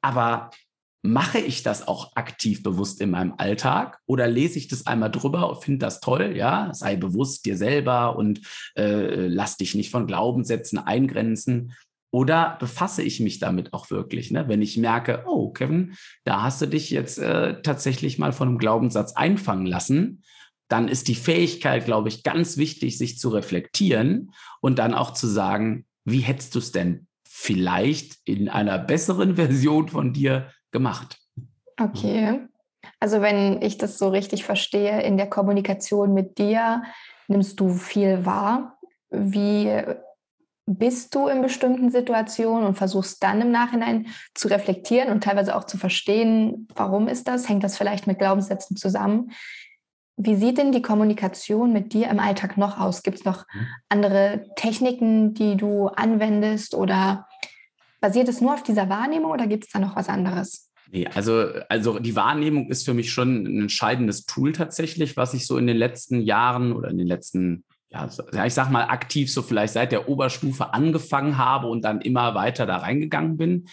Aber 0.03 0.51
mache 1.07 1.39
ich 1.39 1.63
das 1.63 1.87
auch 1.87 2.17
aktiv 2.17 2.63
bewusst 2.63 3.03
in 3.03 3.11
meinem 3.11 3.35
Alltag 3.37 3.99
oder 4.07 4.27
lese 4.27 4.59
ich 4.59 4.69
das 4.69 4.87
einmal 4.87 5.11
drüber 5.11 5.51
und 5.51 5.63
finde 5.63 5.81
das 5.81 6.01
toll, 6.01 6.35
ja, 6.35 6.71
sei 6.73 6.97
bewusst 6.97 7.45
dir 7.45 7.59
selber 7.59 8.17
und 8.17 8.41
äh, 8.75 9.27
lass 9.27 9.59
dich 9.59 9.75
nicht 9.75 9.91
von 9.91 10.07
Glaubenssätzen 10.07 10.79
eingrenzen. 10.79 11.75
Oder 12.11 12.57
befasse 12.59 13.03
ich 13.03 13.21
mich 13.21 13.39
damit 13.39 13.75
auch 13.75 13.91
wirklich? 13.91 14.31
Ne? 14.31 14.49
Wenn 14.49 14.63
ich 14.63 14.79
merke, 14.79 15.25
oh, 15.27 15.51
Kevin, 15.51 15.95
da 16.25 16.43
hast 16.43 16.63
du 16.63 16.67
dich 16.67 16.89
jetzt 16.89 17.19
äh, 17.19 17.61
tatsächlich 17.61 18.19
mal 18.19 18.33
von 18.33 18.49
einem 18.49 18.59
Glaubenssatz 18.59 19.15
einfangen 19.15 19.67
lassen, 19.67 20.23
dann 20.69 20.89
ist 20.89 21.09
die 21.09 21.17
Fähigkeit, 21.17 21.85
glaube 21.85 22.09
ich, 22.09 22.23
ganz 22.23 22.57
wichtig, 22.57 22.97
sich 22.97 23.19
zu 23.19 23.29
reflektieren 23.29 24.33
und 24.63 24.79
dann 24.79 24.95
auch 24.95 25.13
zu 25.13 25.27
sagen, 25.27 25.85
wie 26.07 26.21
hättest 26.21 26.55
du 26.55 26.61
es 26.61 26.73
denn 26.73 27.09
vielleicht 27.29 28.17
in 28.25 28.49
einer 28.49 28.79
besseren 28.79 29.37
Version 29.37 29.89
von 29.89 30.15
dir 30.15 30.51
gemacht? 30.75 31.19
Okay. 31.81 32.41
Also 33.01 33.23
wenn 33.23 33.63
ich 33.63 33.79
das 33.79 33.97
so 33.97 34.09
richtig 34.09 34.45
verstehe, 34.45 35.01
in 35.03 35.17
der 35.17 35.31
Kommunikation 35.31 36.13
mit 36.13 36.37
dir 36.37 36.83
nimmst 37.29 37.59
du 37.59 37.71
viel 37.71 38.27
wahr. 38.27 38.77
Wie 39.09 39.71
bist 40.67 41.15
du 41.15 41.29
in 41.29 41.43
bestimmten 41.43 41.91
Situationen 41.91 42.67
und 42.67 42.77
versuchst 42.77 43.23
dann 43.23 43.41
im 43.41 43.51
Nachhinein 43.51 44.09
zu 44.35 44.49
reflektieren 44.49 45.11
und 45.11 45.23
teilweise 45.23 45.57
auch 45.57 45.65
zu 45.65 45.79
verstehen, 45.79 46.69
warum 46.75 47.09
ist 47.09 47.29
das? 47.29 47.49
Hängt 47.49 47.65
das 47.65 47.79
vielleicht 47.79 48.07
mit 48.07 48.19
Glaubenssätzen 48.19 48.77
zusammen? 48.77 49.31
Wie 50.17 50.37
sieht 50.37 50.59
denn 50.59 50.73
die 50.73 50.83
Kommunikation 50.83 51.73
mit 51.73 51.93
dir 51.93 52.09
im 52.09 52.21
Alltag 52.21 52.57
noch 52.57 52.79
aus? 52.79 53.03
Gibt 53.03 53.19
es 53.19 53.25
noch 53.25 53.47
mhm. 53.53 53.67
andere 53.89 54.47
Techniken, 54.57 55.35
die 55.35 55.57
du 55.57 55.89
anwendest 55.89 56.75
oder 56.75 57.27
basiert 58.05 58.29
es 58.29 58.43
nur 58.43 58.53
auf 58.53 58.63
dieser 58.63 58.91
Wahrnehmung 58.91 59.31
oder 59.31 59.47
gibt 59.47 59.65
es 59.65 59.71
da 59.71 59.79
noch 59.79 59.97
was 59.97 60.11
anderes? 60.11 60.71
Nee, 60.91 61.07
also, 61.07 61.47
also 61.71 61.99
die 61.99 62.15
Wahrnehmung 62.15 62.69
ist 62.69 62.85
für 62.85 62.93
mich 62.93 63.11
schon 63.11 63.45
ein 63.45 63.63
entscheidendes 63.63 64.27
Tool 64.27 64.53
tatsächlich, 64.53 65.17
was 65.17 65.33
ich 65.33 65.47
so 65.47 65.57
in 65.57 65.67
den 65.67 65.79
letzten 65.79 66.21
Jahren 66.21 66.75
oder 66.75 66.91
in 66.91 66.99
den 66.99 67.07
letzten 67.07 67.65
ja, 67.91 68.45
ich 68.45 68.55
sag 68.55 68.71
mal, 68.71 68.89
aktiv 68.89 69.33
so 69.33 69.41
vielleicht 69.41 69.73
seit 69.75 69.93
der 69.93 70.09
Oberstufe 70.09 70.75
angefangen 70.75 71.39
habe 71.39 71.69
und 71.69 71.85
dann 71.85 72.01
immer 72.01 72.35
weiter 72.35 72.67
da 72.67 72.79
reingegangen 72.79 73.37
bin. 73.37 73.69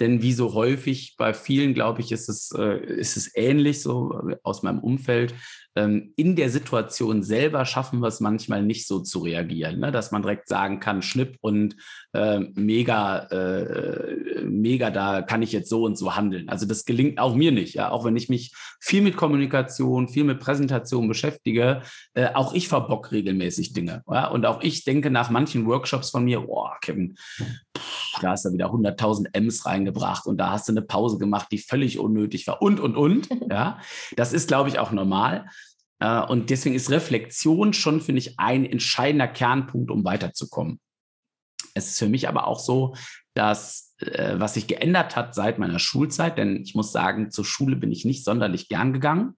Denn 0.00 0.22
wie 0.22 0.32
so 0.32 0.54
häufig 0.54 1.16
bei 1.18 1.34
vielen, 1.34 1.74
glaube 1.74 2.00
ich, 2.00 2.10
ist 2.10 2.30
es, 2.30 2.50
äh, 2.52 2.78
ist 2.78 3.18
es 3.18 3.30
ähnlich 3.36 3.82
so 3.82 4.18
aus 4.42 4.62
meinem 4.62 4.78
Umfeld. 4.78 5.34
Ähm, 5.78 6.12
in 6.16 6.34
der 6.34 6.50
Situation 6.50 7.22
selber 7.22 7.64
schaffen 7.64 8.00
wir 8.00 8.08
es 8.08 8.18
manchmal 8.18 8.64
nicht 8.64 8.88
so 8.88 8.98
zu 8.98 9.20
reagieren, 9.20 9.78
ne? 9.78 9.92
dass 9.92 10.10
man 10.10 10.22
direkt 10.22 10.48
sagen 10.48 10.80
kann, 10.80 11.02
Schnipp 11.02 11.36
und 11.40 11.76
äh, 12.14 12.40
mega, 12.54 13.18
äh, 13.28 14.42
mega, 14.42 14.90
da 14.90 15.22
kann 15.22 15.40
ich 15.40 15.52
jetzt 15.52 15.68
so 15.68 15.84
und 15.84 15.96
so 15.96 16.16
handeln. 16.16 16.48
Also 16.48 16.66
das 16.66 16.84
gelingt 16.84 17.20
auch 17.20 17.36
mir 17.36 17.52
nicht, 17.52 17.74
ja, 17.74 17.90
auch 17.90 18.04
wenn 18.04 18.16
ich 18.16 18.28
mich 18.28 18.52
viel 18.80 19.02
mit 19.02 19.16
Kommunikation, 19.16 20.08
viel 20.08 20.24
mit 20.24 20.40
Präsentation 20.40 21.06
beschäftige, 21.06 21.82
äh, 22.14 22.26
auch 22.34 22.54
ich 22.54 22.66
verbock 22.66 23.12
regelmäßig 23.12 23.72
Dinge. 23.72 24.02
Ja? 24.10 24.26
Und 24.26 24.46
auch 24.46 24.60
ich 24.62 24.82
denke 24.82 25.12
nach 25.12 25.30
manchen 25.30 25.64
Workshops 25.66 26.10
von 26.10 26.24
mir, 26.24 26.40
boah, 26.40 26.76
Kevin, 26.80 27.16
da 28.20 28.30
hast 28.30 28.44
du 28.44 28.52
wieder 28.52 28.66
100.000 28.66 29.28
M's 29.32 29.66
reingebracht 29.66 30.26
und 30.26 30.38
da 30.38 30.50
hast 30.50 30.68
du 30.68 30.72
eine 30.72 30.82
Pause 30.82 31.18
gemacht, 31.18 31.48
die 31.50 31.58
völlig 31.58 31.98
unnötig 31.98 32.46
war 32.46 32.62
und, 32.62 32.80
und, 32.80 32.96
und. 32.96 33.28
Ja, 33.50 33.80
das 34.14 34.34
ist, 34.34 34.48
glaube 34.48 34.68
ich, 34.68 34.78
auch 34.78 34.92
normal. 34.92 35.46
Äh, 36.00 36.20
und 36.22 36.50
deswegen 36.50 36.74
ist 36.74 36.90
Reflexion 36.90 37.72
schon, 37.72 38.00
finde 38.00 38.18
ich, 38.18 38.38
ein 38.38 38.66
entscheidender 38.66 39.28
Kernpunkt, 39.28 39.90
um 39.90 40.04
weiterzukommen. 40.04 40.80
Es 41.74 41.88
ist 41.88 41.98
für 41.98 42.08
mich 42.08 42.28
aber 42.28 42.46
auch 42.46 42.58
so, 42.58 42.94
dass 43.34 43.87
äh, 44.00 44.34
was 44.38 44.54
sich 44.54 44.66
geändert 44.66 45.16
hat 45.16 45.34
seit 45.34 45.58
meiner 45.58 45.78
Schulzeit, 45.78 46.38
denn 46.38 46.62
ich 46.62 46.74
muss 46.74 46.92
sagen, 46.92 47.30
zur 47.30 47.44
Schule 47.44 47.76
bin 47.76 47.92
ich 47.92 48.04
nicht 48.04 48.24
sonderlich 48.24 48.68
gern 48.68 48.92
gegangen. 48.92 49.34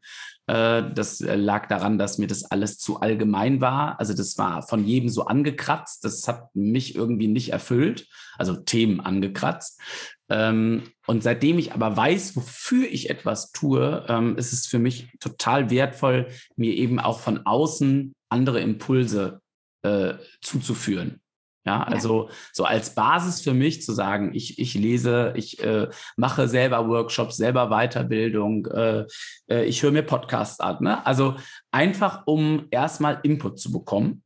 Äh, 0.47 0.93
das 0.95 1.21
lag 1.21 1.69
daran, 1.69 1.97
dass 1.97 2.19
mir 2.19 2.27
das 2.27 2.45
alles 2.45 2.79
zu 2.79 3.01
allgemein 3.01 3.61
war. 3.61 4.01
Also 4.01 4.15
das 4.15 4.37
war 4.37 4.63
von 4.63 4.85
jedem 4.85 5.09
so 5.09 5.27
angekratzt. 5.27 6.05
Das 6.05 6.27
hat 6.27 6.55
mich 6.55 6.95
irgendwie 6.97 7.29
nicht 7.29 7.53
erfüllt. 7.53 8.09
Also 8.37 8.57
Themen 8.57 9.01
angekratzt. 9.01 9.81
Ähm, 10.29 10.83
und 11.07 11.23
seitdem 11.23 11.59
ich 11.59 11.73
aber 11.73 11.97
weiß, 11.97 12.37
wofür 12.37 12.87
ich 12.89 13.11
etwas 13.11 13.53
tue, 13.53 14.05
ähm, 14.09 14.37
ist 14.37 14.53
es 14.53 14.67
für 14.67 14.79
mich 14.79 15.09
total 15.21 15.71
wertvoll, 15.71 16.29
mir 16.57 16.75
eben 16.75 16.99
auch 16.99 17.21
von 17.21 17.47
außen 17.47 18.15
andere 18.29 18.61
Impulse 18.61 19.41
äh, 19.83 20.15
zuzuführen. 20.41 21.21
Ja, 21.67 21.83
also 21.83 22.29
ja. 22.29 22.35
so 22.53 22.65
als 22.65 22.95
Basis 22.95 23.43
für 23.43 23.53
mich 23.53 23.83
zu 23.83 23.93
sagen, 23.93 24.35
ich, 24.35 24.59
ich 24.59 24.75
lese, 24.75 25.35
ich 25.37 25.63
äh, 25.63 25.89
mache 26.17 26.49
selber 26.49 26.89
Workshops, 26.89 27.37
selber 27.37 27.69
Weiterbildung, 27.69 28.67
äh, 28.67 29.05
äh, 29.51 29.65
ich 29.65 29.83
höre 29.83 29.93
mir 29.93 30.03
Podcasts 30.03 30.61
an. 30.61 30.79
Ne? 30.81 31.05
Also 31.05 31.37
einfach, 31.71 32.27
um 32.27 32.67
erstmal 32.71 33.21
Input 33.25 33.61
zu 33.61 33.73
bekommen. 33.73 34.23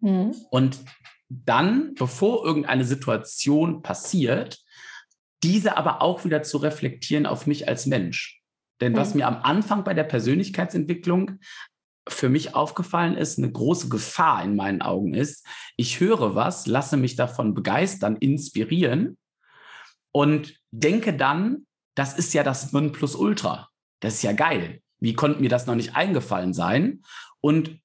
Mhm. 0.00 0.36
Und 0.50 0.78
dann, 1.28 1.94
bevor 1.96 2.44
irgendeine 2.44 2.84
Situation 2.84 3.82
passiert, 3.82 4.58
diese 5.42 5.76
aber 5.76 6.00
auch 6.00 6.24
wieder 6.24 6.42
zu 6.42 6.58
reflektieren 6.58 7.26
auf 7.26 7.46
mich 7.46 7.68
als 7.68 7.86
Mensch. 7.86 8.40
Denn 8.80 8.96
was 8.96 9.14
mhm. 9.14 9.20
mir 9.20 9.26
am 9.26 9.42
Anfang 9.42 9.82
bei 9.82 9.94
der 9.94 10.04
Persönlichkeitsentwicklung 10.04 11.38
für 12.08 12.28
mich 12.28 12.54
aufgefallen 12.54 13.16
ist, 13.16 13.38
eine 13.38 13.50
große 13.50 13.88
Gefahr 13.88 14.42
in 14.42 14.56
meinen 14.56 14.82
Augen 14.82 15.14
ist, 15.14 15.46
ich 15.76 16.00
höre 16.00 16.34
was, 16.34 16.66
lasse 16.66 16.96
mich 16.96 17.16
davon 17.16 17.54
begeistern, 17.54 18.16
inspirieren 18.16 19.16
und 20.12 20.58
denke 20.70 21.14
dann, 21.14 21.66
das 21.94 22.16
ist 22.16 22.34
ja 22.34 22.42
das 22.42 22.72
Nonplusultra. 22.72 23.68
Das 24.00 24.14
ist 24.14 24.22
ja 24.22 24.32
geil. 24.32 24.80
Wie 25.00 25.14
konnte 25.14 25.40
mir 25.40 25.48
das 25.48 25.66
noch 25.66 25.74
nicht 25.74 25.96
eingefallen 25.96 26.54
sein? 26.54 27.02
Und 27.40 27.80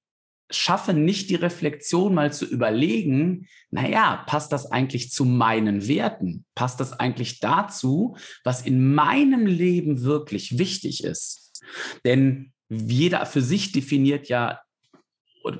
schaffe 0.51 0.93
nicht 0.93 1.29
die 1.29 1.35
Reflexion 1.35 2.13
mal 2.13 2.31
zu 2.31 2.45
überlegen, 2.45 3.47
naja, 3.71 4.23
passt 4.27 4.51
das 4.51 4.71
eigentlich 4.71 5.11
zu 5.11 5.25
meinen 5.25 5.87
Werten? 5.87 6.45
Passt 6.53 6.79
das 6.79 6.93
eigentlich 6.93 7.39
dazu, 7.39 8.15
was 8.43 8.61
in 8.61 8.93
meinem 8.93 9.47
Leben 9.47 10.03
wirklich 10.03 10.59
wichtig 10.59 11.03
ist? 11.03 11.63
Denn 12.05 12.52
jeder 12.75 13.25
für 13.25 13.41
sich 13.41 13.71
definiert 13.71 14.27
ja 14.27 14.59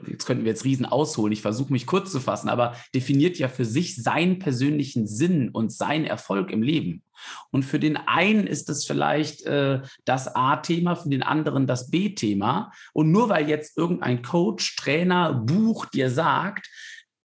jetzt 0.07 0.25
könnten 0.25 0.45
wir 0.45 0.51
jetzt 0.51 0.65
riesen 0.65 0.85
ausholen, 0.85 1.33
ich 1.33 1.41
versuche 1.41 1.71
mich 1.71 1.85
kurz 1.85 2.11
zu 2.11 2.19
fassen, 2.19 2.49
aber 2.49 2.75
definiert 2.93 3.37
ja 3.37 3.49
für 3.49 3.65
sich 3.65 4.01
seinen 4.01 4.39
persönlichen 4.39 5.07
Sinn 5.07 5.49
und 5.49 5.71
seinen 5.71 6.05
Erfolg 6.05 6.51
im 6.51 6.61
Leben. 6.61 7.03
Und 7.51 7.63
für 7.63 7.79
den 7.79 7.97
einen 7.97 8.47
ist 8.47 8.69
es 8.69 8.85
vielleicht 8.85 9.43
äh, 9.43 9.81
das 10.05 10.33
A-Thema, 10.35 10.95
für 10.95 11.09
den 11.09 11.23
anderen 11.23 11.67
das 11.67 11.89
B-Thema. 11.89 12.71
Und 12.93 13.11
nur 13.11 13.29
weil 13.29 13.49
jetzt 13.49 13.77
irgendein 13.77 14.21
Coach, 14.21 14.75
Trainer, 14.75 15.33
Buch 15.33 15.85
dir 15.85 16.09
sagt, 16.09 16.69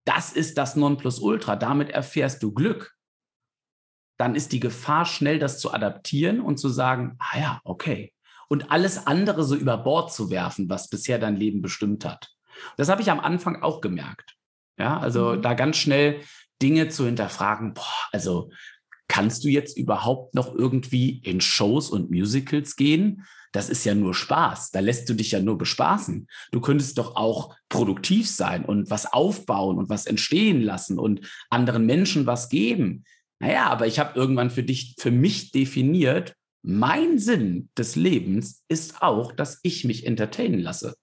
das 0.06 0.32
ist 0.32 0.58
das 0.58 0.76
Nonplusultra, 0.76 1.56
damit 1.56 1.90
erfährst 1.90 2.42
du 2.42 2.54
Glück, 2.54 2.94
dann 4.18 4.36
ist 4.36 4.52
die 4.52 4.60
Gefahr 4.60 5.06
schnell, 5.06 5.38
das 5.38 5.60
zu 5.60 5.74
adaptieren 5.74 6.40
und 6.42 6.58
zu 6.58 6.70
sagen, 6.70 7.18
ah 7.20 7.40
ja, 7.40 7.62
okay. 7.64 8.14
Und 8.50 8.72
alles 8.72 9.08
andere 9.08 9.44
so 9.44 9.56
über 9.56 9.78
Bord 9.78 10.14
zu 10.14 10.30
werfen, 10.30 10.70
was 10.70 10.90
bisher 10.90 11.20
dein 11.20 11.36
Leben 11.36 11.62
bestimmt 11.62 12.06
hat. 12.06 12.30
Das 12.78 12.90
habe 12.90 13.02
ich 13.02 13.12
am 13.12 13.20
Anfang 13.20 13.62
auch 13.62 13.82
gemerkt. 13.82 14.36
Ja, 14.80 15.00
also 15.00 15.34
mhm. 15.34 15.42
da 15.42 15.54
ganz 15.54 15.78
schnell 15.78 16.22
Dinge 16.62 16.90
zu 16.90 17.06
hinterfragen, 17.06 17.74
boah, 17.74 17.84
also 18.12 18.50
kannst 19.08 19.44
du 19.44 19.50
jetzt 19.50 19.78
überhaupt 19.78 20.36
noch 20.36 20.54
irgendwie 20.54 21.20
in 21.20 21.42
Shows 21.42 21.90
und 21.90 22.12
Musicals 22.12 22.76
gehen? 22.76 23.26
Das 23.54 23.70
ist 23.70 23.86
ja 23.86 23.96
nur 23.96 24.14
Spaß. 24.14 24.72
Da 24.72 24.82
lässt 24.82 25.10
du 25.10 25.14
dich 25.14 25.32
ja 25.32 25.40
nur 25.40 25.58
bespaßen. 25.58 26.28
Du 26.52 26.62
könntest 26.62 26.98
doch 26.98 27.16
auch 27.16 27.56
produktiv 27.70 28.30
sein 28.30 28.66
und 28.66 28.90
was 28.90 29.12
aufbauen 29.12 29.78
und 29.78 29.90
was 29.90 30.06
entstehen 30.06 30.62
lassen 30.62 31.00
und 31.00 31.22
anderen 31.50 31.86
Menschen 31.86 32.26
was 32.26 32.50
geben. 32.50 33.06
Naja, 33.40 33.68
aber 33.68 33.88
ich 33.88 34.00
habe 34.00 34.20
irgendwann 34.20 34.50
für 34.50 34.64
dich, 34.64 34.96
für 35.00 35.12
mich 35.12 35.52
definiert, 35.52 36.36
mein 36.68 37.18
Sinn 37.18 37.70
des 37.78 37.96
Lebens 37.96 38.64
ist 38.68 39.02
auch, 39.02 39.32
dass 39.32 39.60
ich 39.64 39.86
mich 39.86 40.06
entertainen 40.06 40.60
lasse. 40.60 40.96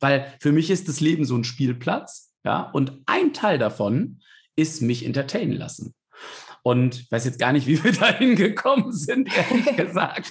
Weil 0.00 0.34
für 0.40 0.50
mich 0.52 0.70
ist 0.70 0.88
das 0.88 1.00
Leben 1.00 1.24
so 1.24 1.36
ein 1.36 1.44
Spielplatz, 1.44 2.34
ja, 2.44 2.62
und 2.62 3.00
ein 3.06 3.32
Teil 3.32 3.58
davon 3.58 4.20
ist 4.56 4.82
mich 4.82 5.06
entertainen 5.06 5.52
lassen. 5.52 5.94
Und 6.62 7.02
ich 7.02 7.12
weiß 7.12 7.26
jetzt 7.26 7.38
gar 7.38 7.52
nicht, 7.52 7.66
wie 7.66 7.82
wir 7.84 7.92
dahin 8.00 8.36
gekommen 8.36 8.90
sind, 8.92 9.28
ehrlich 9.36 9.76
gesagt. 9.76 10.30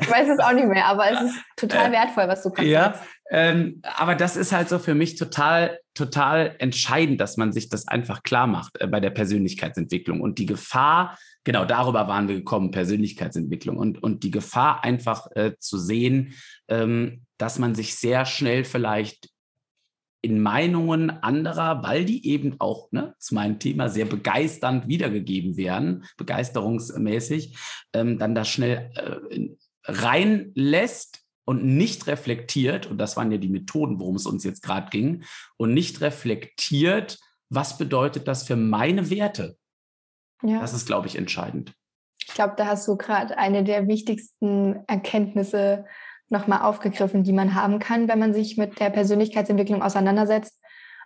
ich 0.00 0.10
weiß 0.10 0.28
es 0.28 0.40
auch 0.40 0.52
nicht 0.52 0.66
mehr, 0.66 0.86
aber 0.86 1.10
es 1.10 1.22
ist 1.22 1.36
total 1.56 1.88
äh, 1.88 1.92
wertvoll, 1.92 2.28
was 2.28 2.42
du 2.42 2.50
kannst. 2.50 2.70
Ja, 2.70 3.00
ähm, 3.30 3.80
aber 3.82 4.16
das 4.16 4.36
ist 4.36 4.52
halt 4.52 4.68
so 4.68 4.78
für 4.78 4.94
mich 4.94 5.16
total, 5.16 5.78
total 5.94 6.56
entscheidend, 6.58 7.20
dass 7.20 7.36
man 7.36 7.52
sich 7.52 7.68
das 7.68 7.88
einfach 7.88 8.22
klar 8.22 8.46
macht 8.46 8.80
äh, 8.80 8.86
bei 8.86 9.00
der 9.00 9.10
Persönlichkeitsentwicklung. 9.10 10.20
Und 10.20 10.38
die 10.38 10.46
Gefahr, 10.46 11.16
genau 11.44 11.64
darüber 11.64 12.08
waren 12.08 12.28
wir 12.28 12.36
gekommen, 12.36 12.70
Persönlichkeitsentwicklung. 12.70 13.76
Und, 13.76 14.02
und 14.02 14.24
die 14.24 14.30
Gefahr 14.30 14.82
einfach 14.82 15.28
äh, 15.34 15.52
zu 15.58 15.78
sehen, 15.78 16.34
ähm, 16.68 17.22
dass 17.38 17.58
man 17.58 17.74
sich 17.74 17.94
sehr 17.96 18.26
schnell 18.26 18.64
vielleicht 18.64 19.30
in 20.22 20.40
Meinungen 20.40 21.10
anderer, 21.10 21.82
weil 21.82 22.06
die 22.06 22.26
eben 22.26 22.58
auch 22.58 22.90
ne, 22.92 23.14
zu 23.18 23.34
meinem 23.34 23.58
Thema 23.58 23.90
sehr 23.90 24.06
begeisternd 24.06 24.88
wiedergegeben 24.88 25.58
werden, 25.58 26.04
begeisterungsmäßig, 26.16 27.56
ähm, 27.92 28.18
dann 28.18 28.34
da 28.34 28.46
schnell 28.46 28.90
äh, 28.94 29.48
reinlässt 29.84 31.20
und 31.44 31.64
nicht 31.64 32.06
reflektiert, 32.06 32.86
und 32.86 32.96
das 32.96 33.18
waren 33.18 33.30
ja 33.30 33.36
die 33.36 33.50
Methoden, 33.50 34.00
worum 34.00 34.16
es 34.16 34.24
uns 34.24 34.44
jetzt 34.44 34.62
gerade 34.62 34.88
ging, 34.88 35.24
und 35.58 35.74
nicht 35.74 36.00
reflektiert, 36.00 37.18
was 37.50 37.76
bedeutet 37.76 38.26
das 38.26 38.44
für 38.44 38.56
meine 38.56 39.10
Werte? 39.10 39.58
Ja. 40.42 40.60
Das 40.60 40.74
ist, 40.74 40.86
glaube 40.86 41.06
ich, 41.06 41.16
entscheidend. 41.16 41.72
Ich 42.26 42.34
glaube, 42.34 42.54
da 42.56 42.66
hast 42.66 42.86
du 42.88 42.96
gerade 42.96 43.38
eine 43.38 43.64
der 43.64 43.86
wichtigsten 43.86 44.82
Erkenntnisse 44.86 45.84
nochmal 46.28 46.62
aufgegriffen, 46.62 47.22
die 47.22 47.32
man 47.32 47.54
haben 47.54 47.78
kann, 47.78 48.08
wenn 48.08 48.18
man 48.18 48.32
sich 48.34 48.56
mit 48.56 48.80
der 48.80 48.90
Persönlichkeitsentwicklung 48.90 49.82
auseinandersetzt. 49.82 50.60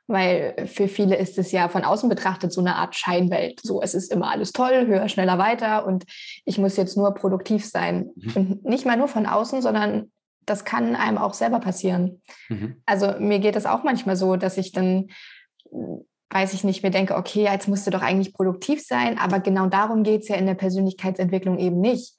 Weil 0.06 0.66
für 0.66 0.88
viele 0.88 1.16
ist 1.16 1.36
es 1.36 1.52
ja 1.52 1.68
von 1.68 1.84
außen 1.84 2.08
betrachtet 2.08 2.50
so 2.50 2.62
eine 2.62 2.76
Art 2.76 2.96
Scheinwelt. 2.96 3.60
So, 3.62 3.82
es 3.82 3.94
ist 3.94 4.10
immer 4.10 4.30
alles 4.30 4.52
toll, 4.52 4.86
höher, 4.86 5.06
schneller, 5.08 5.36
weiter 5.36 5.84
und 5.84 6.04
ich 6.46 6.56
muss 6.56 6.78
jetzt 6.78 6.96
nur 6.96 7.12
produktiv 7.12 7.66
sein. 7.66 8.10
Mhm. 8.16 8.32
Und 8.34 8.64
nicht 8.64 8.86
mal 8.86 8.96
nur 8.96 9.08
von 9.08 9.26
außen, 9.26 9.60
sondern 9.60 10.10
das 10.46 10.64
kann 10.64 10.96
einem 10.96 11.18
auch 11.18 11.34
selber 11.34 11.60
passieren. 11.60 12.22
Mhm. 12.48 12.80
Also 12.86 13.16
mir 13.18 13.38
geht 13.38 13.54
es 13.54 13.66
auch 13.66 13.84
manchmal 13.84 14.16
so, 14.16 14.36
dass 14.36 14.56
ich 14.56 14.72
dann 14.72 15.08
weiß 16.30 16.52
ich 16.52 16.64
nicht, 16.64 16.82
mir 16.82 16.90
denke, 16.90 17.16
okay, 17.16 17.44
jetzt 17.44 17.68
musst 17.68 17.86
du 17.86 17.90
doch 17.90 18.02
eigentlich 18.02 18.34
produktiv 18.34 18.84
sein, 18.84 19.18
aber 19.18 19.40
genau 19.40 19.66
darum 19.66 20.02
geht 20.02 20.22
es 20.22 20.28
ja 20.28 20.36
in 20.36 20.46
der 20.46 20.54
Persönlichkeitsentwicklung 20.54 21.58
eben 21.58 21.80
nicht. 21.80 22.14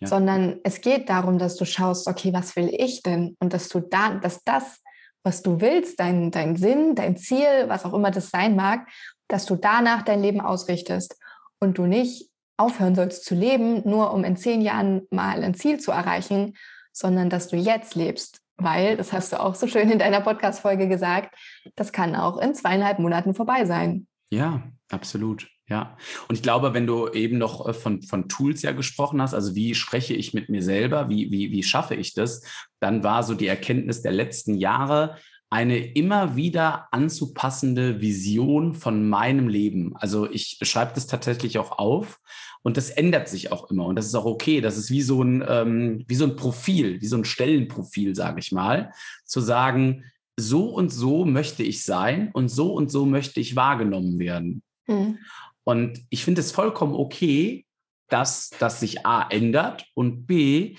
Ja. 0.00 0.08
Sondern 0.08 0.58
es 0.64 0.80
geht 0.80 1.08
darum, 1.08 1.38
dass 1.38 1.56
du 1.56 1.64
schaust, 1.64 2.08
okay, 2.08 2.32
was 2.32 2.56
will 2.56 2.70
ich 2.76 3.02
denn? 3.02 3.36
Und 3.38 3.52
dass 3.52 3.68
du 3.68 3.80
da, 3.80 4.14
dass 4.16 4.42
das, 4.42 4.80
was 5.22 5.42
du 5.42 5.60
willst, 5.60 6.00
dein, 6.00 6.32
dein 6.32 6.56
Sinn, 6.56 6.96
dein 6.96 7.16
Ziel, 7.16 7.68
was 7.68 7.84
auch 7.84 7.94
immer 7.94 8.10
das 8.10 8.30
sein 8.30 8.56
mag, 8.56 8.88
dass 9.28 9.46
du 9.46 9.54
danach 9.54 10.02
dein 10.02 10.20
Leben 10.20 10.40
ausrichtest 10.40 11.16
und 11.60 11.78
du 11.78 11.86
nicht 11.86 12.28
aufhören 12.56 12.96
sollst 12.96 13.24
zu 13.24 13.36
leben, 13.36 13.88
nur 13.88 14.12
um 14.12 14.24
in 14.24 14.36
zehn 14.36 14.60
Jahren 14.60 15.02
mal 15.10 15.42
ein 15.42 15.54
Ziel 15.54 15.78
zu 15.78 15.92
erreichen, 15.92 16.54
sondern 16.92 17.30
dass 17.30 17.48
du 17.48 17.56
jetzt 17.56 17.94
lebst 17.94 18.41
weil, 18.56 18.96
das 18.96 19.12
hast 19.12 19.32
du 19.32 19.40
auch 19.40 19.54
so 19.54 19.66
schön 19.66 19.90
in 19.90 19.98
deiner 19.98 20.20
Podcast-Folge 20.20 20.88
gesagt, 20.88 21.34
das 21.74 21.92
kann 21.92 22.14
auch 22.14 22.38
in 22.38 22.54
zweieinhalb 22.54 22.98
Monaten 22.98 23.34
vorbei 23.34 23.64
sein. 23.64 24.06
Ja, 24.30 24.62
absolut. 24.90 25.48
Ja, 25.68 25.96
und 26.28 26.34
ich 26.34 26.42
glaube, 26.42 26.74
wenn 26.74 26.86
du 26.86 27.08
eben 27.08 27.38
noch 27.38 27.66
äh, 27.66 27.72
von, 27.72 28.02
von 28.02 28.28
Tools 28.28 28.62
ja 28.62 28.72
gesprochen 28.72 29.22
hast, 29.22 29.32
also 29.32 29.54
wie 29.54 29.74
spreche 29.74 30.12
ich 30.12 30.34
mit 30.34 30.48
mir 30.48 30.62
selber, 30.62 31.08
wie, 31.08 31.30
wie, 31.30 31.50
wie 31.50 31.62
schaffe 31.62 31.94
ich 31.94 32.12
das, 32.14 32.42
dann 32.78 33.04
war 33.04 33.22
so 33.22 33.34
die 33.34 33.46
Erkenntnis 33.46 34.02
der 34.02 34.12
letzten 34.12 34.54
Jahre, 34.54 35.16
eine 35.48 35.78
immer 35.78 36.34
wieder 36.34 36.88
anzupassende 36.92 38.00
Vision 38.00 38.74
von 38.74 39.08
meinem 39.08 39.48
Leben. 39.48 39.96
Also 39.96 40.30
ich 40.30 40.58
schreibe 40.62 40.92
das 40.94 41.06
tatsächlich 41.06 41.58
auch 41.58 41.78
auf 41.78 42.18
und 42.62 42.76
das 42.76 42.90
ändert 42.90 43.28
sich 43.28 43.52
auch 43.52 43.70
immer 43.70 43.86
und 43.86 43.96
das 43.96 44.06
ist 44.06 44.14
auch 44.14 44.24
okay. 44.24 44.60
Das 44.60 44.76
ist 44.76 44.90
wie 44.90 45.02
so 45.02 45.22
ein, 45.22 45.44
ähm, 45.46 46.04
wie 46.06 46.14
so 46.14 46.24
ein 46.24 46.36
Profil, 46.36 47.00
wie 47.00 47.06
so 47.06 47.16
ein 47.16 47.24
Stellenprofil, 47.24 48.14
sage 48.14 48.40
ich 48.40 48.52
mal, 48.52 48.92
zu 49.24 49.40
sagen, 49.40 50.04
so 50.38 50.68
und 50.68 50.90
so 50.90 51.24
möchte 51.24 51.62
ich 51.62 51.84
sein 51.84 52.30
und 52.32 52.48
so 52.48 52.72
und 52.72 52.90
so 52.90 53.04
möchte 53.04 53.40
ich 53.40 53.56
wahrgenommen 53.56 54.18
werden. 54.18 54.62
Mhm. 54.86 55.18
Und 55.64 56.00
ich 56.10 56.24
finde 56.24 56.40
es 56.40 56.52
vollkommen 56.52 56.94
okay, 56.94 57.66
dass 58.08 58.50
das 58.58 58.80
sich 58.80 59.06
A 59.06 59.28
ändert 59.28 59.86
und 59.94 60.26
B, 60.26 60.76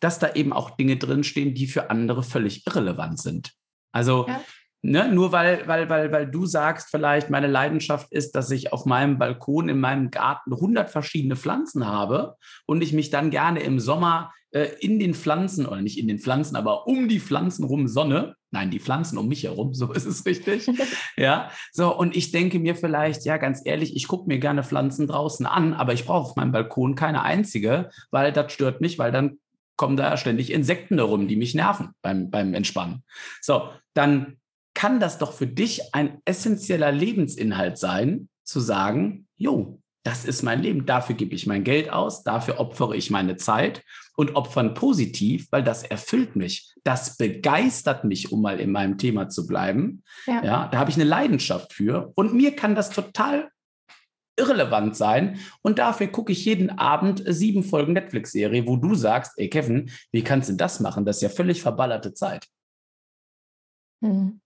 dass 0.00 0.18
da 0.18 0.34
eben 0.34 0.52
auch 0.52 0.70
Dinge 0.70 0.96
drinstehen, 0.96 1.54
die 1.54 1.66
für 1.66 1.90
andere 1.90 2.22
völlig 2.22 2.66
irrelevant 2.66 3.20
sind. 3.20 3.52
Also 3.92 4.26
ja. 4.26 4.42
Ne, 4.82 5.12
nur 5.12 5.32
weil, 5.32 5.66
weil, 5.66 5.88
weil, 5.88 6.12
weil 6.12 6.30
du 6.30 6.44
sagst, 6.44 6.90
vielleicht 6.90 7.30
meine 7.30 7.46
Leidenschaft 7.46 8.12
ist, 8.12 8.32
dass 8.32 8.50
ich 8.50 8.72
auf 8.72 8.84
meinem 8.84 9.18
Balkon 9.18 9.68
in 9.68 9.80
meinem 9.80 10.10
Garten 10.10 10.52
100 10.52 10.90
verschiedene 10.90 11.36
Pflanzen 11.36 11.86
habe 11.86 12.36
und 12.66 12.82
ich 12.82 12.92
mich 12.92 13.10
dann 13.10 13.30
gerne 13.30 13.60
im 13.60 13.78
Sommer 13.80 14.32
äh, 14.50 14.68
in 14.80 14.98
den 14.98 15.14
Pflanzen, 15.14 15.66
oder 15.66 15.80
nicht 15.80 15.98
in 15.98 16.08
den 16.08 16.18
Pflanzen, 16.18 16.56
aber 16.56 16.86
um 16.86 17.08
die 17.08 17.20
Pflanzen 17.20 17.64
rum 17.64 17.88
sonne. 17.88 18.34
Nein, 18.50 18.70
die 18.70 18.80
Pflanzen 18.80 19.16
um 19.16 19.28
mich 19.28 19.44
herum, 19.44 19.72
so 19.74 19.92
ist 19.92 20.04
es 20.04 20.26
richtig. 20.26 20.68
ja, 21.16 21.50
so, 21.72 21.96
und 21.96 22.16
ich 22.16 22.32
denke 22.32 22.58
mir 22.58 22.74
vielleicht, 22.74 23.24
ja, 23.24 23.36
ganz 23.36 23.62
ehrlich, 23.64 23.96
ich 23.96 24.08
gucke 24.08 24.28
mir 24.28 24.38
gerne 24.38 24.64
Pflanzen 24.64 25.06
draußen 25.06 25.46
an, 25.46 25.74
aber 25.74 25.92
ich 25.94 26.04
brauche 26.04 26.30
auf 26.30 26.36
meinem 26.36 26.52
Balkon 26.52 26.96
keine 26.96 27.22
einzige, 27.22 27.90
weil 28.10 28.32
das 28.32 28.52
stört 28.52 28.80
mich, 28.80 28.98
weil 28.98 29.12
dann 29.12 29.38
kommen 29.76 29.96
da 29.96 30.16
ständig 30.16 30.52
Insekten 30.52 30.98
herum, 30.98 31.28
die 31.28 31.36
mich 31.36 31.54
nerven 31.54 31.90
beim, 32.02 32.30
beim 32.30 32.52
Entspannen. 32.52 33.04
So, 33.40 33.70
dann 33.94 34.36
kann 34.82 34.98
das 34.98 35.16
doch 35.16 35.32
für 35.32 35.46
dich 35.46 35.94
ein 35.94 36.18
essentieller 36.24 36.90
Lebensinhalt 36.90 37.78
sein, 37.78 38.28
zu 38.42 38.58
sagen, 38.58 39.28
jo, 39.36 39.80
das 40.02 40.24
ist 40.24 40.42
mein 40.42 40.60
Leben, 40.60 40.86
dafür 40.86 41.14
gebe 41.14 41.36
ich 41.36 41.46
mein 41.46 41.62
Geld 41.62 41.88
aus, 41.90 42.24
dafür 42.24 42.58
opfere 42.58 42.96
ich 42.96 43.08
meine 43.08 43.36
Zeit 43.36 43.84
und 44.16 44.34
opfern 44.34 44.74
positiv, 44.74 45.46
weil 45.52 45.62
das 45.62 45.84
erfüllt 45.84 46.34
mich, 46.34 46.74
das 46.82 47.16
begeistert 47.16 48.02
mich, 48.02 48.32
um 48.32 48.42
mal 48.42 48.58
in 48.58 48.72
meinem 48.72 48.98
Thema 48.98 49.28
zu 49.28 49.46
bleiben. 49.46 50.02
Ja, 50.26 50.44
ja 50.44 50.68
da 50.72 50.78
habe 50.78 50.90
ich 50.90 50.96
eine 50.96 51.04
Leidenschaft 51.04 51.72
für 51.72 52.10
und 52.16 52.34
mir 52.34 52.56
kann 52.56 52.74
das 52.74 52.90
total 52.90 53.50
irrelevant 54.36 54.96
sein. 54.96 55.38
Und 55.62 55.78
dafür 55.78 56.08
gucke 56.08 56.32
ich 56.32 56.44
jeden 56.44 56.70
Abend 56.70 57.22
sieben 57.24 57.62
Folgen 57.62 57.92
Netflix-Serie, 57.92 58.66
wo 58.66 58.78
du 58.78 58.96
sagst, 58.96 59.34
ey 59.36 59.48
Kevin, 59.48 59.92
wie 60.10 60.24
kannst 60.24 60.48
du 60.48 60.54
das 60.54 60.80
machen? 60.80 61.04
Das 61.04 61.18
ist 61.18 61.22
ja 61.22 61.28
völlig 61.28 61.62
verballerte 61.62 62.14
Zeit. 62.14 62.48
Mhm. 64.00 64.41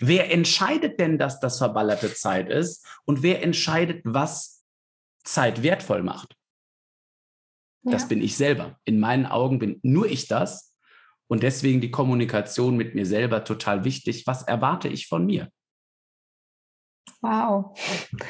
Wer 0.00 0.32
entscheidet 0.32 1.00
denn, 1.00 1.18
dass 1.18 1.40
das 1.40 1.58
verballerte 1.58 2.12
Zeit 2.12 2.48
ist? 2.48 2.86
Und 3.04 3.22
wer 3.22 3.42
entscheidet, 3.42 4.02
was 4.04 4.64
Zeit 5.24 5.62
wertvoll 5.62 6.02
macht? 6.02 6.36
Ja. 7.82 7.92
Das 7.92 8.08
bin 8.08 8.22
ich 8.22 8.36
selber. 8.36 8.78
In 8.84 9.00
meinen 9.00 9.26
Augen 9.26 9.58
bin 9.58 9.80
nur 9.82 10.06
ich 10.06 10.28
das. 10.28 10.74
Und 11.26 11.42
deswegen 11.42 11.80
die 11.80 11.90
Kommunikation 11.90 12.76
mit 12.76 12.94
mir 12.94 13.06
selber 13.06 13.44
total 13.44 13.84
wichtig. 13.84 14.26
Was 14.26 14.42
erwarte 14.42 14.88
ich 14.88 15.06
von 15.06 15.26
mir? 15.26 15.50
Wow. 17.20 17.78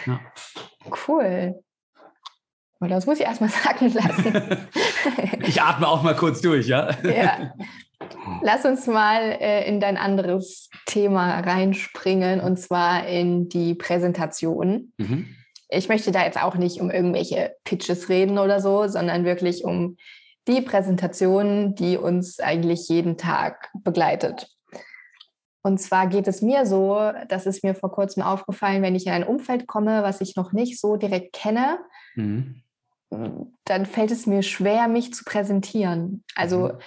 Ja. 0.06 0.20
Cool. 1.06 1.62
Und 2.80 2.90
das 2.90 3.06
muss 3.06 3.18
ich 3.18 3.26
erstmal 3.26 3.50
sagen 3.64 3.92
lassen. 3.92 4.68
ich 5.42 5.60
atme 5.60 5.88
auch 5.88 6.02
mal 6.02 6.16
kurz 6.16 6.40
durch, 6.40 6.66
ja? 6.66 6.90
ja. 7.02 7.52
Lass 8.42 8.64
uns 8.64 8.86
mal 8.86 9.22
äh, 9.40 9.68
in 9.68 9.80
dein 9.80 9.96
anderes 9.96 10.70
Thema 10.86 11.40
reinspringen 11.40 12.40
und 12.40 12.58
zwar 12.58 13.06
in 13.06 13.48
die 13.48 13.74
Präsentation. 13.74 14.92
Mhm. 14.98 15.34
Ich 15.70 15.88
möchte 15.88 16.12
da 16.12 16.24
jetzt 16.24 16.42
auch 16.42 16.54
nicht 16.54 16.80
um 16.80 16.90
irgendwelche 16.90 17.54
Pitches 17.64 18.08
reden 18.08 18.38
oder 18.38 18.60
so, 18.60 18.86
sondern 18.86 19.24
wirklich 19.24 19.64
um 19.64 19.96
die 20.48 20.62
Präsentation, 20.62 21.74
die 21.74 21.98
uns 21.98 22.40
eigentlich 22.40 22.88
jeden 22.88 23.18
Tag 23.18 23.70
begleitet. 23.74 24.48
Und 25.62 25.78
zwar 25.78 26.06
geht 26.06 26.26
es 26.28 26.40
mir 26.40 26.64
so, 26.64 27.12
das 27.28 27.44
ist 27.44 27.62
mir 27.62 27.74
vor 27.74 27.92
kurzem 27.92 28.22
aufgefallen, 28.22 28.82
wenn 28.82 28.94
ich 28.94 29.06
in 29.06 29.12
ein 29.12 29.26
Umfeld 29.26 29.66
komme, 29.66 30.02
was 30.02 30.22
ich 30.22 30.36
noch 30.36 30.52
nicht 30.52 30.80
so 30.80 30.96
direkt 30.96 31.34
kenne, 31.34 31.78
mhm. 32.14 32.62
dann 33.64 33.84
fällt 33.84 34.10
es 34.10 34.26
mir 34.26 34.42
schwer, 34.42 34.88
mich 34.88 35.12
zu 35.12 35.24
präsentieren. 35.24 36.24
Also 36.34 36.68
mhm. 36.68 36.78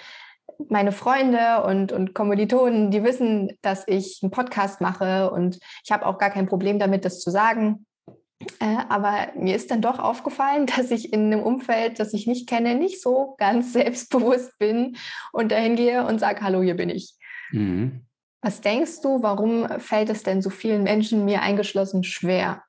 Meine 0.68 0.92
Freunde 0.92 1.62
und, 1.64 1.92
und 1.92 2.14
Kommilitonen, 2.14 2.90
die 2.90 3.04
wissen, 3.04 3.56
dass 3.62 3.86
ich 3.86 4.20
einen 4.22 4.30
Podcast 4.30 4.80
mache 4.80 5.30
und 5.30 5.58
ich 5.84 5.92
habe 5.92 6.06
auch 6.06 6.18
gar 6.18 6.30
kein 6.30 6.46
Problem 6.46 6.78
damit, 6.78 7.04
das 7.04 7.20
zu 7.20 7.30
sagen. 7.30 7.86
Äh, 8.60 8.78
aber 8.88 9.28
mir 9.36 9.54
ist 9.56 9.70
dann 9.70 9.82
doch 9.82 9.98
aufgefallen, 9.98 10.66
dass 10.76 10.90
ich 10.90 11.12
in 11.12 11.32
einem 11.32 11.42
Umfeld, 11.42 12.00
das 12.00 12.12
ich 12.14 12.26
nicht 12.26 12.48
kenne, 12.48 12.74
nicht 12.74 13.00
so 13.00 13.34
ganz 13.38 13.72
selbstbewusst 13.72 14.58
bin 14.58 14.96
und 15.32 15.52
dahin 15.52 15.76
gehe 15.76 16.06
und 16.06 16.18
sage, 16.18 16.42
hallo, 16.42 16.62
hier 16.62 16.76
bin 16.76 16.90
ich. 16.90 17.14
Mhm. 17.50 18.06
Was 18.40 18.60
denkst 18.60 19.02
du, 19.02 19.22
warum 19.22 19.68
fällt 19.78 20.10
es 20.10 20.24
denn 20.24 20.42
so 20.42 20.50
vielen 20.50 20.82
Menschen, 20.82 21.24
mir 21.24 21.42
eingeschlossen, 21.42 22.02
schwer? 22.02 22.64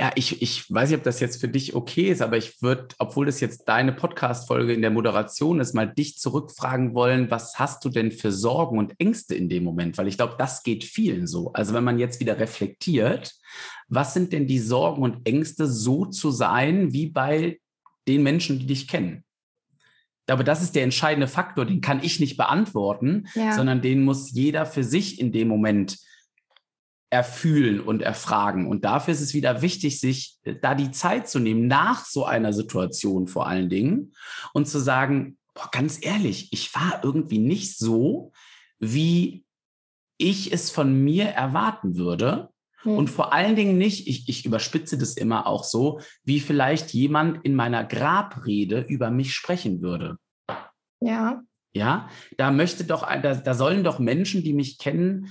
Ja, 0.00 0.12
ich, 0.14 0.40
ich 0.40 0.72
weiß 0.72 0.88
nicht, 0.88 0.98
ob 0.98 1.04
das 1.04 1.20
jetzt 1.20 1.42
für 1.42 1.48
dich 1.48 1.74
okay 1.74 2.08
ist, 2.08 2.22
aber 2.22 2.38
ich 2.38 2.62
würde, 2.62 2.88
obwohl 2.98 3.26
das 3.26 3.40
jetzt 3.40 3.64
deine 3.68 3.92
Podcast-Folge 3.92 4.72
in 4.72 4.80
der 4.80 4.90
Moderation 4.90 5.60
ist, 5.60 5.74
mal 5.74 5.92
dich 5.92 6.16
zurückfragen 6.16 6.94
wollen, 6.94 7.30
was 7.30 7.58
hast 7.58 7.84
du 7.84 7.90
denn 7.90 8.10
für 8.10 8.32
Sorgen 8.32 8.78
und 8.78 8.94
Ängste 8.98 9.34
in 9.34 9.50
dem 9.50 9.62
Moment? 9.62 9.98
Weil 9.98 10.08
ich 10.08 10.16
glaube, 10.16 10.36
das 10.38 10.62
geht 10.62 10.84
vielen 10.84 11.26
so. 11.26 11.52
Also 11.52 11.74
wenn 11.74 11.84
man 11.84 11.98
jetzt 11.98 12.18
wieder 12.18 12.38
reflektiert, 12.38 13.34
was 13.88 14.14
sind 14.14 14.32
denn 14.32 14.46
die 14.46 14.58
Sorgen 14.58 15.02
und 15.02 15.28
Ängste, 15.28 15.66
so 15.66 16.06
zu 16.06 16.30
sein 16.30 16.94
wie 16.94 17.06
bei 17.06 17.60
den 18.08 18.22
Menschen, 18.22 18.58
die 18.58 18.66
dich 18.66 18.88
kennen? 18.88 19.22
glaube, 20.30 20.44
das 20.44 20.62
ist 20.62 20.76
der 20.76 20.84
entscheidende 20.84 21.26
Faktor, 21.26 21.66
den 21.66 21.80
kann 21.80 22.04
ich 22.04 22.20
nicht 22.20 22.36
beantworten, 22.36 23.26
ja. 23.34 23.52
sondern 23.52 23.82
den 23.82 24.04
muss 24.04 24.30
jeder 24.30 24.64
für 24.64 24.84
sich 24.84 25.20
in 25.20 25.32
dem 25.32 25.48
Moment 25.48 25.98
erfühlen 27.10 27.80
und 27.80 28.02
erfragen. 28.02 28.68
Und 28.68 28.84
dafür 28.84 29.12
ist 29.12 29.20
es 29.20 29.34
wieder 29.34 29.62
wichtig, 29.62 30.00
sich 30.00 30.38
äh, 30.44 30.54
da 30.60 30.74
die 30.74 30.92
Zeit 30.92 31.28
zu 31.28 31.40
nehmen, 31.40 31.66
nach 31.66 32.04
so 32.06 32.24
einer 32.24 32.52
Situation 32.52 33.26
vor 33.26 33.46
allen 33.48 33.68
Dingen, 33.68 34.14
und 34.54 34.68
zu 34.68 34.78
sagen, 34.78 35.36
boah, 35.54 35.68
ganz 35.72 35.98
ehrlich, 36.00 36.52
ich 36.52 36.74
war 36.74 37.00
irgendwie 37.02 37.38
nicht 37.38 37.76
so, 37.76 38.32
wie 38.78 39.44
ich 40.16 40.52
es 40.52 40.70
von 40.70 41.02
mir 41.02 41.26
erwarten 41.26 41.96
würde. 41.96 42.50
Hm. 42.82 42.96
Und 42.96 43.10
vor 43.10 43.32
allen 43.32 43.56
Dingen 43.56 43.76
nicht, 43.76 44.06
ich, 44.06 44.28
ich 44.28 44.46
überspitze 44.46 44.96
das 44.96 45.14
immer 45.14 45.46
auch 45.46 45.64
so, 45.64 46.00
wie 46.22 46.40
vielleicht 46.40 46.92
jemand 46.94 47.44
in 47.44 47.54
meiner 47.54 47.84
Grabrede 47.84 48.80
über 48.88 49.10
mich 49.10 49.34
sprechen 49.34 49.82
würde. 49.82 50.16
Ja. 51.00 51.42
Ja, 51.72 52.08
da 52.36 52.50
möchte 52.50 52.82
doch, 52.82 53.06
da, 53.06 53.34
da 53.36 53.54
sollen 53.54 53.84
doch 53.84 54.00
Menschen, 54.00 54.42
die 54.42 54.52
mich 54.52 54.78
kennen, 54.78 55.28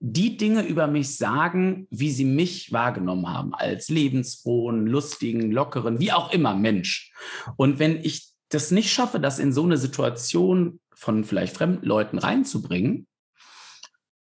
die 0.00 0.36
Dinge 0.36 0.62
über 0.62 0.86
mich 0.86 1.16
sagen, 1.16 1.88
wie 1.90 2.10
sie 2.10 2.24
mich 2.24 2.72
wahrgenommen 2.72 3.28
haben, 3.28 3.54
als 3.54 3.88
lebensfrohen, 3.88 4.86
lustigen, 4.86 5.50
lockeren, 5.50 5.98
wie 5.98 6.12
auch 6.12 6.32
immer 6.32 6.54
Mensch. 6.54 7.12
Und 7.56 7.78
wenn 7.78 7.96
ich 7.96 8.32
das 8.48 8.70
nicht 8.70 8.92
schaffe, 8.92 9.18
das 9.18 9.38
in 9.38 9.52
so 9.52 9.64
eine 9.64 9.76
Situation 9.76 10.80
von 10.94 11.24
vielleicht 11.24 11.56
fremden 11.56 11.84
Leuten 11.84 12.18
reinzubringen, 12.18 13.06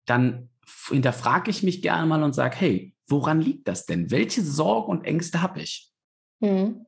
dann 0.06 0.50
hinterfrage 0.90 1.52
ich 1.52 1.64
mich 1.64 1.82
gerne 1.82 2.08
mal 2.08 2.24
und 2.24 2.34
sage, 2.34 2.56
hey, 2.58 2.96
woran 3.08 3.40
liegt 3.40 3.68
das 3.68 3.86
denn? 3.86 4.10
Welche 4.10 4.42
Sorgen 4.42 4.92
und 4.92 5.06
Ängste 5.06 5.42
habe 5.42 5.62
ich? 5.62 5.92
Hm. 6.42 6.86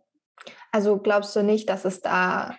Also 0.72 0.98
glaubst 0.98 1.36
du 1.36 1.44
nicht, 1.44 1.70
dass 1.70 1.86
es 1.86 2.02
da, 2.02 2.56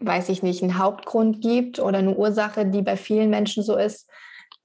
weiß 0.00 0.28
ich 0.28 0.42
nicht, 0.42 0.62
einen 0.62 0.78
Hauptgrund 0.78 1.40
gibt 1.40 1.78
oder 1.78 1.98
eine 1.98 2.14
Ursache, 2.14 2.66
die 2.66 2.82
bei 2.82 2.96
vielen 2.96 3.30
Menschen 3.30 3.62
so 3.62 3.76
ist, 3.76 4.08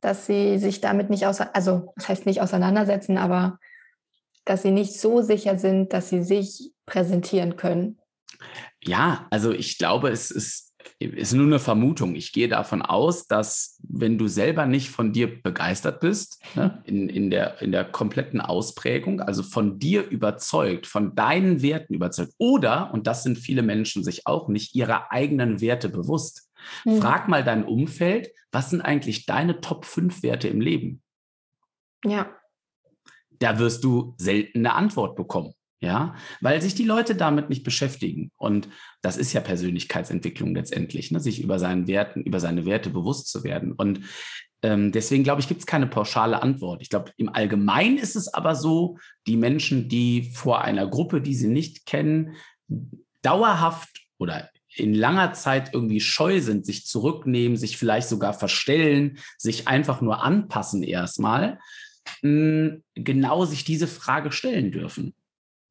dass 0.02 0.26
sie 0.26 0.58
sich 0.60 0.82
damit 0.82 1.10
nicht 1.10 1.26
auseinander, 1.26 1.56
also 1.56 1.94
das 1.96 2.10
heißt 2.10 2.26
nicht 2.26 2.42
auseinandersetzen, 2.42 3.18
aber 3.18 3.60
dass 4.46 4.62
sie 4.62 4.72
nicht 4.72 5.00
so 5.00 5.22
sicher 5.22 5.58
sind, 5.58 5.94
dass 5.94 6.10
sie 6.10 6.24
sich 6.24 6.72
präsentieren 6.86 7.58
können? 7.58 8.00
Ja, 8.84 9.28
also 9.30 9.52
ich 9.52 9.78
glaube, 9.78 10.10
es 10.10 10.32
ist 10.32 10.68
ist 11.00 11.34
nur 11.34 11.46
eine 11.46 11.60
Vermutung. 11.60 12.16
Ich 12.16 12.32
gehe 12.32 12.48
davon 12.48 12.82
aus, 12.82 13.28
dass 13.28 13.80
wenn 13.88 14.18
du 14.18 14.28
selber 14.28 14.66
nicht 14.66 14.90
von 14.90 15.14
dir 15.14 15.42
begeistert 15.42 16.00
bist, 16.00 16.42
ne, 16.56 16.82
in, 16.86 17.10
in, 17.10 17.30
der, 17.30 17.62
in 17.62 17.72
der 17.72 17.86
kompletten 17.86 18.42
Ausprägung, 18.42 19.22
also 19.22 19.44
von 19.44 19.80
dir 19.80 20.08
überzeugt, 20.08 20.88
von 20.88 21.16
deinen 21.16 21.62
Werten 21.62 21.94
überzeugt, 21.94 22.34
oder, 22.38 22.92
und 22.94 23.08
das 23.08 23.24
sind 23.24 23.38
viele 23.38 23.62
Menschen 23.62 24.04
sich 24.04 24.26
auch 24.26 24.48
nicht, 24.48 24.76
ihrer 24.76 25.12
eigenen 25.12 25.62
Werte 25.62 25.90
bewusst. 25.90 26.47
Mhm. 26.86 27.02
Frag 27.02 27.28
mal 27.28 27.44
dein 27.44 27.66
Umfeld, 27.66 28.30
was 28.52 28.70
sind 28.70 28.82
eigentlich 28.82 29.26
deine 29.26 29.62
Top 29.62 29.86
5 29.86 30.24
Werte 30.24 30.48
im 30.48 30.62
Leben? 30.62 31.02
Ja. 32.04 32.30
Da 33.40 33.60
wirst 33.60 33.84
du 33.84 34.16
selten 34.18 34.60
eine 34.60 34.74
Antwort 34.74 35.16
bekommen. 35.16 35.54
Ja, 35.80 36.16
weil 36.42 36.60
sich 36.60 36.74
die 36.74 36.86
Leute 36.86 37.14
damit 37.14 37.50
nicht 37.50 37.64
beschäftigen. 37.64 38.32
Und 38.36 38.68
das 39.04 39.16
ist 39.16 39.32
ja 39.34 39.42
Persönlichkeitsentwicklung 39.42 40.56
letztendlich, 40.56 41.12
ne? 41.12 41.20
sich 41.20 41.40
über 41.40 41.60
seinen 41.60 41.86
Werten, 41.86 42.24
über 42.24 42.40
seine 42.40 42.66
Werte 42.66 42.90
bewusst 42.90 43.28
zu 43.28 43.44
werden. 43.44 43.74
Und 43.74 44.02
ähm, 44.64 44.92
deswegen 44.92 45.24
glaube 45.24 45.42
ich, 45.42 45.48
gibt 45.48 45.60
es 45.60 45.68
keine 45.68 45.86
pauschale 45.86 46.42
Antwort. 46.42 46.82
Ich 46.82 46.90
glaube, 46.90 47.12
im 47.18 47.30
Allgemeinen 47.30 47.98
ist 47.98 48.16
es 48.16 48.28
aber 48.28 48.56
so, 48.56 48.98
die 49.28 49.38
Menschen, 49.38 49.88
die 49.88 50.32
vor 50.34 50.62
einer 50.64 50.88
Gruppe, 50.88 51.22
die 51.22 51.36
sie 51.36 51.48
nicht 51.48 51.86
kennen, 51.86 52.36
dauerhaft 53.22 54.08
oder 54.18 54.50
in 54.80 54.94
langer 54.94 55.34
Zeit 55.34 55.74
irgendwie 55.74 56.00
scheu 56.00 56.42
sind, 56.42 56.66
sich 56.66 56.86
zurücknehmen, 56.86 57.58
sich 57.58 57.78
vielleicht 57.78 58.08
sogar 58.08 58.34
verstellen, 58.34 59.18
sich 59.38 59.68
einfach 59.68 60.02
nur 60.02 60.24
anpassen 60.24 60.84
erstmal, 60.84 61.60
genau 62.22 63.46
sich 63.46 63.64
diese 63.64 63.88
Frage 63.88 64.32
stellen 64.32 64.72
dürfen. 64.72 65.14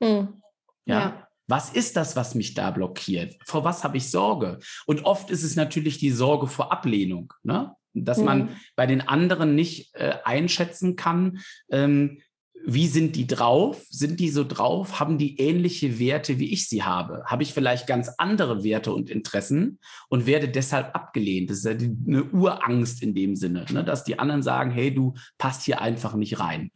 Mhm. 0.01 0.43
Ja. 0.85 1.01
ja. 1.01 1.29
Was 1.49 1.71
ist 1.71 1.97
das, 1.97 2.17
was 2.17 2.35
mich 2.35 2.55
da 2.55 2.73
blockiert? 2.73 3.37
Vor 3.45 3.65
was 3.65 3.85
habe 3.85 3.97
ich 3.97 4.11
Sorge? 4.11 4.59
Und 4.85 5.05
oft 5.05 5.31
ist 5.31 5.45
es 5.45 5.55
natürlich 5.55 5.99
die 5.99 6.11
Sorge 6.11 6.49
vor 6.49 6.73
Ablehnung, 6.73 7.33
ne? 7.45 7.75
dass 7.95 8.19
mhm. 8.19 8.25
man 8.25 8.57
bei 8.75 8.87
den 8.87 9.01
anderen 9.01 9.55
nicht 9.55 9.95
äh, 9.95 10.17
einschätzen 10.25 10.97
kann, 10.97 11.39
ähm, 11.71 12.21
wie 12.65 12.89
sind 12.89 13.15
die 13.15 13.27
drauf? 13.27 13.85
Sind 13.91 14.19
die 14.19 14.29
so 14.29 14.43
drauf? 14.43 14.99
Haben 14.99 15.19
die 15.19 15.39
ähnliche 15.39 15.99
Werte, 15.99 16.39
wie 16.39 16.53
ich 16.53 16.69
sie 16.69 16.83
habe? 16.83 17.23
Habe 17.27 17.45
ich 17.45 17.55
vielleicht 17.55 17.87
ganz 17.87 18.11
andere 18.19 18.65
Werte 18.65 18.93
und 18.93 19.09
Interessen 19.09 19.79
und 20.09 20.27
werde 20.27 20.49
deshalb 20.49 20.95
abgelehnt? 20.95 21.51
Das 21.51 21.59
ist 21.59 21.65
ja 21.65 21.73
eine 21.73 22.25
Urangst 22.25 23.03
in 23.03 23.15
dem 23.15 23.37
Sinne, 23.37 23.67
ne? 23.71 23.85
dass 23.85 24.03
die 24.03 24.19
anderen 24.19 24.43
sagen, 24.43 24.73
hey, 24.73 24.93
du 24.93 25.15
passt 25.39 25.63
hier 25.63 25.81
einfach 25.81 26.15
nicht 26.15 26.41
rein. 26.41 26.73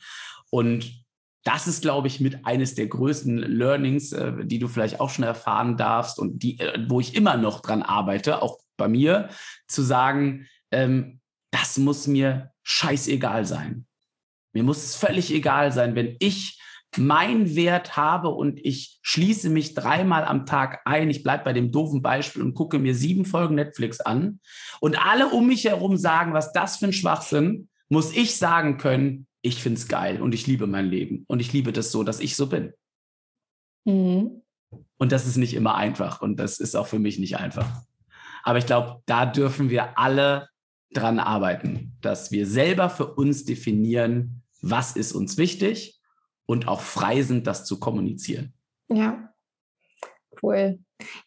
Und 0.50 1.04
das 1.44 1.66
ist, 1.66 1.82
glaube 1.82 2.06
ich, 2.06 2.20
mit 2.20 2.44
eines 2.46 2.74
der 2.74 2.86
größten 2.86 3.38
Learnings, 3.38 4.12
äh, 4.12 4.44
die 4.44 4.58
du 4.58 4.68
vielleicht 4.68 5.00
auch 5.00 5.10
schon 5.10 5.24
erfahren 5.24 5.76
darfst 5.76 6.18
und 6.18 6.42
die, 6.42 6.60
äh, 6.60 6.86
wo 6.88 7.00
ich 7.00 7.16
immer 7.16 7.36
noch 7.36 7.60
dran 7.60 7.82
arbeite, 7.82 8.42
auch 8.42 8.58
bei 8.76 8.88
mir, 8.88 9.28
zu 9.66 9.82
sagen, 9.82 10.46
ähm, 10.70 11.20
das 11.50 11.78
muss 11.78 12.06
mir 12.06 12.52
scheißegal 12.62 13.44
sein. 13.44 13.86
Mir 14.53 14.62
muss 14.62 14.84
es 14.84 14.96
völlig 14.96 15.32
egal 15.32 15.72
sein, 15.72 15.94
wenn 15.94 16.16
ich 16.18 16.61
meinen 16.96 17.55
Wert 17.55 17.96
habe 17.96 18.30
und 18.30 18.59
ich 18.64 18.98
schließe 19.03 19.48
mich 19.48 19.74
dreimal 19.74 20.24
am 20.24 20.44
Tag 20.44 20.80
ein. 20.84 21.09
Ich 21.09 21.22
bleibe 21.22 21.44
bei 21.44 21.53
dem 21.53 21.70
doofen 21.70 22.03
Beispiel 22.03 22.42
und 22.42 22.55
gucke 22.55 22.78
mir 22.78 22.94
sieben 22.94 23.24
Folgen 23.24 23.55
Netflix 23.55 24.01
an 24.01 24.40
und 24.80 24.98
alle 25.05 25.28
um 25.28 25.46
mich 25.46 25.64
herum 25.64 25.96
sagen, 25.96 26.32
was 26.32 26.53
das 26.53 26.78
für 26.78 26.86
ein 26.86 26.92
Schwachsinn, 26.92 27.68
muss 27.88 28.14
ich 28.14 28.36
sagen 28.36 28.76
können, 28.76 29.26
ich 29.42 29.62
finde 29.62 29.78
es 29.78 29.88
geil 29.88 30.20
und 30.20 30.34
ich 30.34 30.46
liebe 30.46 30.66
mein 30.66 30.86
Leben 30.86 31.24
und 31.28 31.40
ich 31.40 31.53
liebe 31.53 31.72
das 31.72 31.92
so, 31.92 32.03
dass 32.03 32.20
ich 32.20 32.36
so 32.36 32.48
bin. 32.48 32.72
Mhm. 33.84 34.42
Und 34.98 35.12
das 35.12 35.26
ist 35.26 35.36
nicht 35.36 35.55
immer 35.55 35.76
einfach 35.76 36.20
und 36.20 36.38
das 36.38 36.59
ist 36.59 36.74
auch 36.74 36.86
für 36.86 36.98
mich 36.98 37.18
nicht 37.18 37.38
einfach. 37.38 37.82
Aber 38.42 38.59
ich 38.59 38.66
glaube, 38.66 39.03
da 39.07 39.26
dürfen 39.26 39.70
wir 39.70 39.98
alle 39.98 40.48
dran 40.92 41.18
arbeiten, 41.18 41.96
dass 42.01 42.32
wir 42.32 42.46
selber 42.46 42.90
für 42.90 43.14
uns 43.14 43.44
definieren, 43.44 44.39
was 44.62 44.96
ist 44.96 45.12
uns 45.12 45.36
wichtig 45.36 46.00
und 46.46 46.68
auch 46.68 46.80
frei 46.80 47.22
sind, 47.22 47.46
das 47.46 47.64
zu 47.64 47.78
kommunizieren. 47.78 48.54
Ja, 48.88 49.32
cool. 50.42 50.78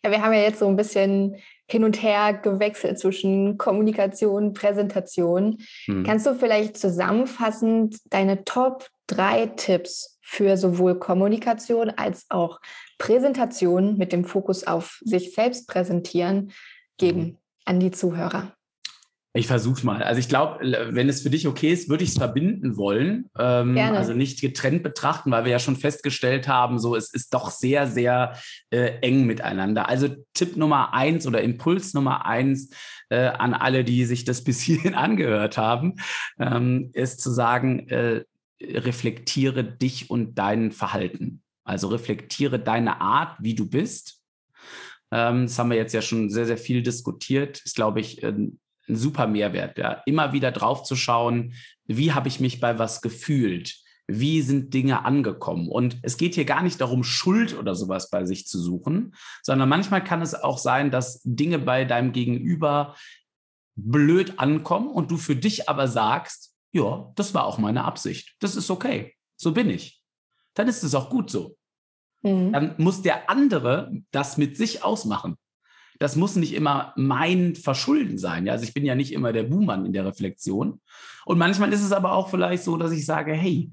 Ja, 0.03 0.11
wir 0.11 0.21
haben 0.21 0.33
ja 0.33 0.41
jetzt 0.41 0.59
so 0.59 0.67
ein 0.67 0.75
bisschen 0.75 1.37
hin 1.67 1.83
und 1.83 2.03
her 2.03 2.33
gewechselt 2.33 2.99
zwischen 2.99 3.57
Kommunikation, 3.57 4.47
und 4.47 4.53
Präsentation. 4.53 5.57
Hm. 5.85 6.03
Kannst 6.03 6.25
du 6.25 6.35
vielleicht 6.35 6.77
zusammenfassend 6.77 7.97
deine 8.11 8.43
Top 8.43 8.89
drei 9.07 9.47
Tipps 9.47 10.19
für 10.21 10.57
sowohl 10.57 10.99
Kommunikation 10.99 11.89
als 11.89 12.25
auch 12.29 12.59
Präsentation 12.97 13.97
mit 13.97 14.11
dem 14.11 14.25
Fokus 14.25 14.65
auf 14.65 14.99
sich 15.03 15.33
selbst 15.33 15.67
präsentieren 15.67 16.51
geben 16.97 17.21
hm. 17.21 17.37
an 17.65 17.79
die 17.79 17.91
Zuhörer? 17.91 18.53
Ich 19.35 19.47
versuche 19.47 19.83
mal. 19.83 20.03
Also 20.03 20.19
ich 20.19 20.29
glaube, 20.29 20.59
wenn 20.91 21.09
es 21.09 21.23
für 21.23 21.31
dich 21.31 21.47
okay 21.47 21.71
ist, 21.71 21.89
würde 21.89 22.03
ich 22.03 22.11
es 22.11 22.17
verbinden 22.19 22.77
wollen. 22.77 23.31
Ähm, 23.37 23.73
Gerne. 23.73 23.97
Also 23.97 24.13
nicht 24.13 24.41
getrennt 24.41 24.83
betrachten, 24.83 25.31
weil 25.31 25.43
wir 25.43 25.51
ja 25.51 25.57
schon 25.57 25.75
festgestellt 25.75 26.47
haben, 26.47 26.77
so 26.77 26.95
es 26.95 27.11
ist 27.11 27.33
doch 27.33 27.49
sehr, 27.49 27.87
sehr 27.87 28.37
äh, 28.69 28.99
eng 29.01 29.25
miteinander. 29.25 29.89
Also 29.89 30.09
Tipp 30.35 30.55
Nummer 30.55 30.93
eins 30.93 31.25
oder 31.25 31.41
Impuls 31.41 31.95
Nummer 31.95 32.27
eins 32.27 32.69
äh, 33.09 33.25
an 33.25 33.55
alle, 33.55 33.83
die 33.83 34.05
sich 34.05 34.23
das 34.23 34.43
bis 34.43 34.61
hierhin 34.61 34.93
angehört 34.93 35.57
haben, 35.57 35.95
ähm, 36.39 36.91
ist 36.93 37.19
zu 37.19 37.31
sagen, 37.31 37.89
äh, 37.89 38.25
reflektiere 38.61 39.63
dich 39.63 40.11
und 40.11 40.35
dein 40.35 40.71
Verhalten. 40.71 41.41
Also 41.63 41.87
reflektiere 41.87 42.59
deine 42.59 43.01
Art, 43.01 43.37
wie 43.41 43.55
du 43.55 43.67
bist. 43.67 44.21
Ähm, 45.11 45.47
das 45.47 45.57
haben 45.57 45.71
wir 45.71 45.77
jetzt 45.77 45.93
ja 45.93 46.03
schon 46.03 46.29
sehr, 46.29 46.45
sehr 46.45 46.57
viel 46.59 46.83
diskutiert. 46.83 47.61
Ist, 47.65 47.75
glaube 47.75 47.99
ich, 47.99 48.21
ein 48.87 48.95
super 48.95 49.27
Mehrwert, 49.27 49.77
ja. 49.77 50.01
Immer 50.05 50.33
wieder 50.33 50.51
drauf 50.51 50.83
zu 50.83 50.95
schauen, 50.95 51.53
wie 51.85 52.13
habe 52.13 52.27
ich 52.27 52.39
mich 52.39 52.59
bei 52.59 52.79
was 52.79 53.01
gefühlt? 53.01 53.77
Wie 54.07 54.41
sind 54.41 54.73
Dinge 54.73 55.05
angekommen? 55.05 55.69
Und 55.69 55.97
es 56.01 56.17
geht 56.17 56.35
hier 56.35 56.45
gar 56.45 56.61
nicht 56.61 56.81
darum, 56.81 57.03
Schuld 57.03 57.57
oder 57.57 57.73
sowas 57.73 58.09
bei 58.09 58.25
sich 58.25 58.47
zu 58.47 58.59
suchen, 58.59 59.15
sondern 59.41 59.69
manchmal 59.69 60.03
kann 60.03 60.21
es 60.21 60.35
auch 60.35 60.57
sein, 60.57 60.91
dass 60.91 61.21
Dinge 61.23 61.59
bei 61.59 61.85
deinem 61.85 62.11
Gegenüber 62.11 62.95
blöd 63.75 64.39
ankommen 64.39 64.89
und 64.89 65.09
du 65.09 65.17
für 65.17 65.35
dich 65.35 65.69
aber 65.69 65.87
sagst, 65.87 66.53
ja, 66.73 67.11
das 67.15 67.33
war 67.33 67.45
auch 67.45 67.57
meine 67.57 67.85
Absicht. 67.85 68.35
Das 68.39 68.55
ist 68.55 68.69
okay. 68.69 69.15
So 69.37 69.53
bin 69.53 69.69
ich. 69.69 70.01
Dann 70.53 70.67
ist 70.67 70.83
es 70.83 70.95
auch 70.95 71.09
gut 71.09 71.29
so. 71.29 71.57
Mhm. 72.23 72.51
Dann 72.51 72.75
muss 72.77 73.01
der 73.01 73.29
andere 73.29 73.91
das 74.11 74.37
mit 74.37 74.57
sich 74.57 74.83
ausmachen 74.83 75.37
das 76.03 76.17
muss 76.17 76.35
nicht 76.35 76.53
immer 76.53 76.91
mein 76.97 77.55
Verschulden 77.55 78.17
sein. 78.17 78.45
Ja? 78.45 78.51
Also 78.51 78.65
ich 78.65 78.73
bin 78.73 78.83
ja 78.83 78.93
nicht 78.93 79.13
immer 79.13 79.31
der 79.31 79.43
Buhmann 79.43 79.85
in 79.85 79.93
der 79.93 80.05
Reflexion. 80.05 80.81
Und 81.23 81.37
manchmal 81.37 81.71
ist 81.71 81.81
es 81.81 81.93
aber 81.93 82.11
auch 82.11 82.29
vielleicht 82.29 82.63
so, 82.63 82.75
dass 82.75 82.91
ich 82.91 83.05
sage, 83.05 83.31
hey, 83.31 83.71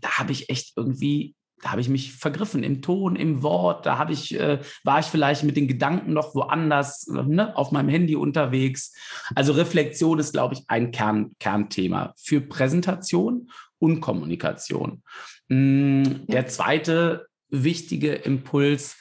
da 0.00 0.18
habe 0.18 0.32
ich 0.32 0.50
echt 0.50 0.72
irgendwie, 0.74 1.36
da 1.62 1.70
habe 1.70 1.80
ich 1.80 1.88
mich 1.88 2.14
vergriffen 2.14 2.64
im 2.64 2.82
Ton, 2.82 3.14
im 3.14 3.44
Wort, 3.44 3.86
da 3.86 3.96
habe 3.96 4.12
ich, 4.12 4.34
äh, 4.34 4.58
war 4.82 4.98
ich 4.98 5.06
vielleicht 5.06 5.44
mit 5.44 5.56
den 5.56 5.68
Gedanken 5.68 6.12
noch 6.12 6.34
woanders, 6.34 7.06
ne, 7.06 7.56
auf 7.56 7.70
meinem 7.70 7.90
Handy 7.90 8.16
unterwegs. 8.16 8.92
Also 9.36 9.52
Reflexion 9.52 10.18
ist, 10.18 10.32
glaube 10.32 10.54
ich, 10.54 10.64
ein 10.66 10.90
Kern, 10.90 11.36
Kernthema 11.38 12.12
für 12.16 12.40
Präsentation 12.40 13.52
und 13.78 14.00
Kommunikation. 14.00 15.04
Mm, 15.46 16.26
der 16.26 16.48
zweite 16.48 17.28
wichtige 17.50 18.14
Impuls 18.14 18.96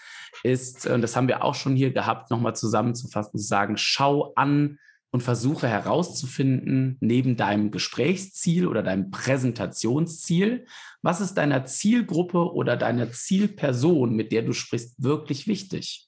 ist, 0.45 0.85
und 0.85 1.01
das 1.01 1.15
haben 1.15 1.27
wir 1.27 1.43
auch 1.43 1.55
schon 1.55 1.75
hier 1.75 1.91
gehabt, 1.91 2.29
nochmal 2.29 2.55
zusammenzufassen, 2.55 3.39
zu 3.39 3.45
sagen, 3.45 3.77
schau 3.77 4.33
an 4.35 4.77
und 5.11 5.21
versuche 5.21 5.67
herauszufinden, 5.67 6.97
neben 6.99 7.35
deinem 7.35 7.71
Gesprächsziel 7.71 8.67
oder 8.67 8.83
deinem 8.83 9.11
Präsentationsziel, 9.11 10.67
was 11.01 11.21
ist 11.21 11.33
deiner 11.35 11.65
Zielgruppe 11.65 12.53
oder 12.53 12.77
deiner 12.77 13.11
Zielperson, 13.11 14.13
mit 14.13 14.31
der 14.31 14.43
du 14.43 14.53
sprichst, 14.53 15.01
wirklich 15.01 15.47
wichtig. 15.47 16.07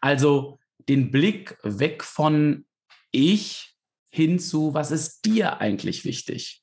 Also 0.00 0.58
den 0.88 1.10
Blick 1.10 1.58
weg 1.62 2.04
von 2.04 2.66
ich 3.10 3.74
hin 4.10 4.38
zu, 4.38 4.74
was 4.74 4.90
ist 4.90 5.24
dir 5.24 5.60
eigentlich 5.60 6.04
wichtig? 6.04 6.62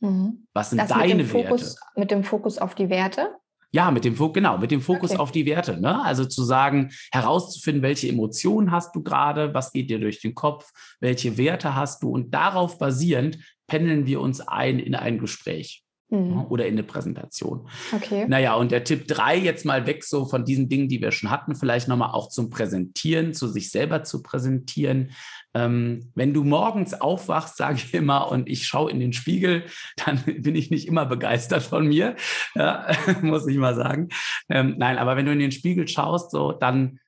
Mhm. 0.00 0.46
Was 0.52 0.70
sind 0.70 0.78
das 0.78 0.88
deine 0.88 1.16
mit 1.16 1.26
Fokus, 1.26 1.74
Werte? 1.74 1.80
Mit 1.96 2.10
dem 2.10 2.24
Fokus 2.24 2.58
auf 2.58 2.74
die 2.74 2.88
Werte? 2.88 3.34
Ja, 3.72 3.90
mit 3.90 4.04
dem 4.04 4.16
Fokus, 4.16 4.34
genau, 4.34 4.58
mit 4.58 4.70
dem 4.70 4.80
Fokus 4.80 5.10
okay. 5.10 5.20
auf 5.20 5.32
die 5.32 5.46
Werte. 5.46 5.80
Ne? 5.80 6.02
Also 6.02 6.24
zu 6.24 6.44
sagen, 6.44 6.90
herauszufinden, 7.12 7.82
welche 7.82 8.08
Emotionen 8.08 8.70
hast 8.70 8.94
du 8.94 9.02
gerade, 9.02 9.52
was 9.54 9.72
geht 9.72 9.90
dir 9.90 9.98
durch 9.98 10.20
den 10.20 10.34
Kopf, 10.34 10.70
welche 11.00 11.36
Werte 11.36 11.74
hast 11.74 12.02
du 12.02 12.10
und 12.10 12.32
darauf 12.32 12.78
basierend 12.78 13.38
pendeln 13.66 14.06
wir 14.06 14.20
uns 14.20 14.40
ein 14.40 14.78
in 14.78 14.94
ein 14.94 15.18
Gespräch. 15.18 15.85
Mhm. 16.08 16.46
Oder 16.48 16.66
in 16.66 16.74
eine 16.74 16.84
Präsentation. 16.84 17.68
Okay. 17.92 18.26
Naja, 18.28 18.54
und 18.54 18.70
der 18.70 18.84
Tipp 18.84 19.08
drei 19.08 19.36
jetzt 19.36 19.64
mal 19.64 19.86
weg 19.86 20.04
so 20.04 20.24
von 20.24 20.44
diesen 20.44 20.68
Dingen, 20.68 20.88
die 20.88 21.00
wir 21.00 21.10
schon 21.10 21.30
hatten, 21.30 21.56
vielleicht 21.56 21.88
nochmal 21.88 22.12
auch 22.12 22.28
zum 22.28 22.48
Präsentieren, 22.48 23.34
zu 23.34 23.48
sich 23.48 23.70
selber 23.72 24.04
zu 24.04 24.22
präsentieren. 24.22 25.10
Ähm, 25.52 26.12
wenn 26.14 26.32
du 26.32 26.44
morgens 26.44 26.94
aufwachst, 26.94 27.56
sage 27.56 27.78
ich 27.78 27.92
immer, 27.92 28.30
und 28.30 28.48
ich 28.48 28.68
schaue 28.68 28.90
in 28.90 29.00
den 29.00 29.12
Spiegel, 29.12 29.64
dann 30.04 30.22
bin 30.42 30.54
ich 30.54 30.70
nicht 30.70 30.86
immer 30.86 31.06
begeistert 31.06 31.64
von 31.64 31.88
mir, 31.88 32.14
ja, 32.54 32.86
muss 33.22 33.48
ich 33.48 33.56
mal 33.56 33.74
sagen. 33.74 34.08
Ähm, 34.48 34.76
nein, 34.78 34.98
aber 34.98 35.16
wenn 35.16 35.26
du 35.26 35.32
in 35.32 35.40
den 35.40 35.52
Spiegel 35.52 35.88
schaust, 35.88 36.30
so, 36.30 36.52
dann 36.52 37.00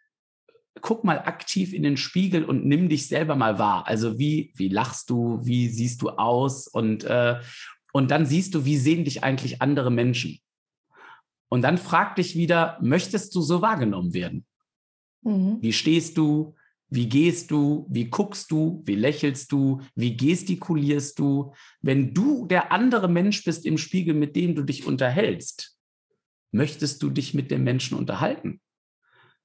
guck 0.81 1.05
mal 1.05 1.19
aktiv 1.19 1.73
in 1.73 1.83
den 1.83 1.97
Spiegel 1.97 2.45
und 2.45 2.67
nimm 2.67 2.89
dich 2.89 3.07
selber 3.07 3.37
mal 3.37 3.59
wahr. 3.59 3.87
Also 3.87 4.19
wie, 4.19 4.53
wie 4.57 4.69
lachst 4.69 5.11
du, 5.11 5.39
wie 5.43 5.69
siehst 5.69 6.03
du 6.03 6.11
aus 6.11 6.67
und, 6.67 7.05
äh, 7.05 7.37
und 7.99 8.13
dann 8.13 8.27
siehst 8.27 8.55
du, 8.55 8.65
wie 8.65 8.77
sehen 8.77 9.05
dich 9.05 9.25
eigentlich 9.25 9.61
andere 9.61 9.91
Menschen. 9.91 10.39
Und 11.49 11.63
dann 11.63 11.79
frag 11.79 12.15
dich 12.15 12.37
wieder, 12.37 12.79
möchtest 12.81 13.35
du 13.35 13.41
so 13.41 13.61
wahrgenommen 13.61 14.15
werden? 14.15 14.47
Mhm. 15.23 15.59
Wie 15.61 15.73
stehst 15.73 16.17
du? 16.17 16.55
Wie 16.89 17.09
gehst 17.09 17.51
du? 17.51 17.89
Wie 17.91 18.05
guckst 18.05 18.53
du? 18.53 18.85
Wie 18.87 18.95
lächelst 18.95 19.51
du? 19.51 19.81
Wie 19.97 20.17
gestikulierst 20.17 21.19
du? 21.19 21.53
Wenn 21.83 22.15
du 22.15 22.47
der 22.47 22.71
andere 22.71 23.09
Mensch 23.09 23.43
bist 23.43 23.67
im 23.67 23.79
Spiegel, 23.79 24.15
mit 24.15 24.37
dem 24.37 24.55
du 24.55 24.63
dich 24.63 24.87
unterhältst, 24.87 25.77
möchtest 26.53 27.03
du 27.03 27.11
dich 27.11 27.35
mit 27.35 27.51
dem 27.51 27.65
Menschen 27.65 27.99
unterhalten? 27.99 28.61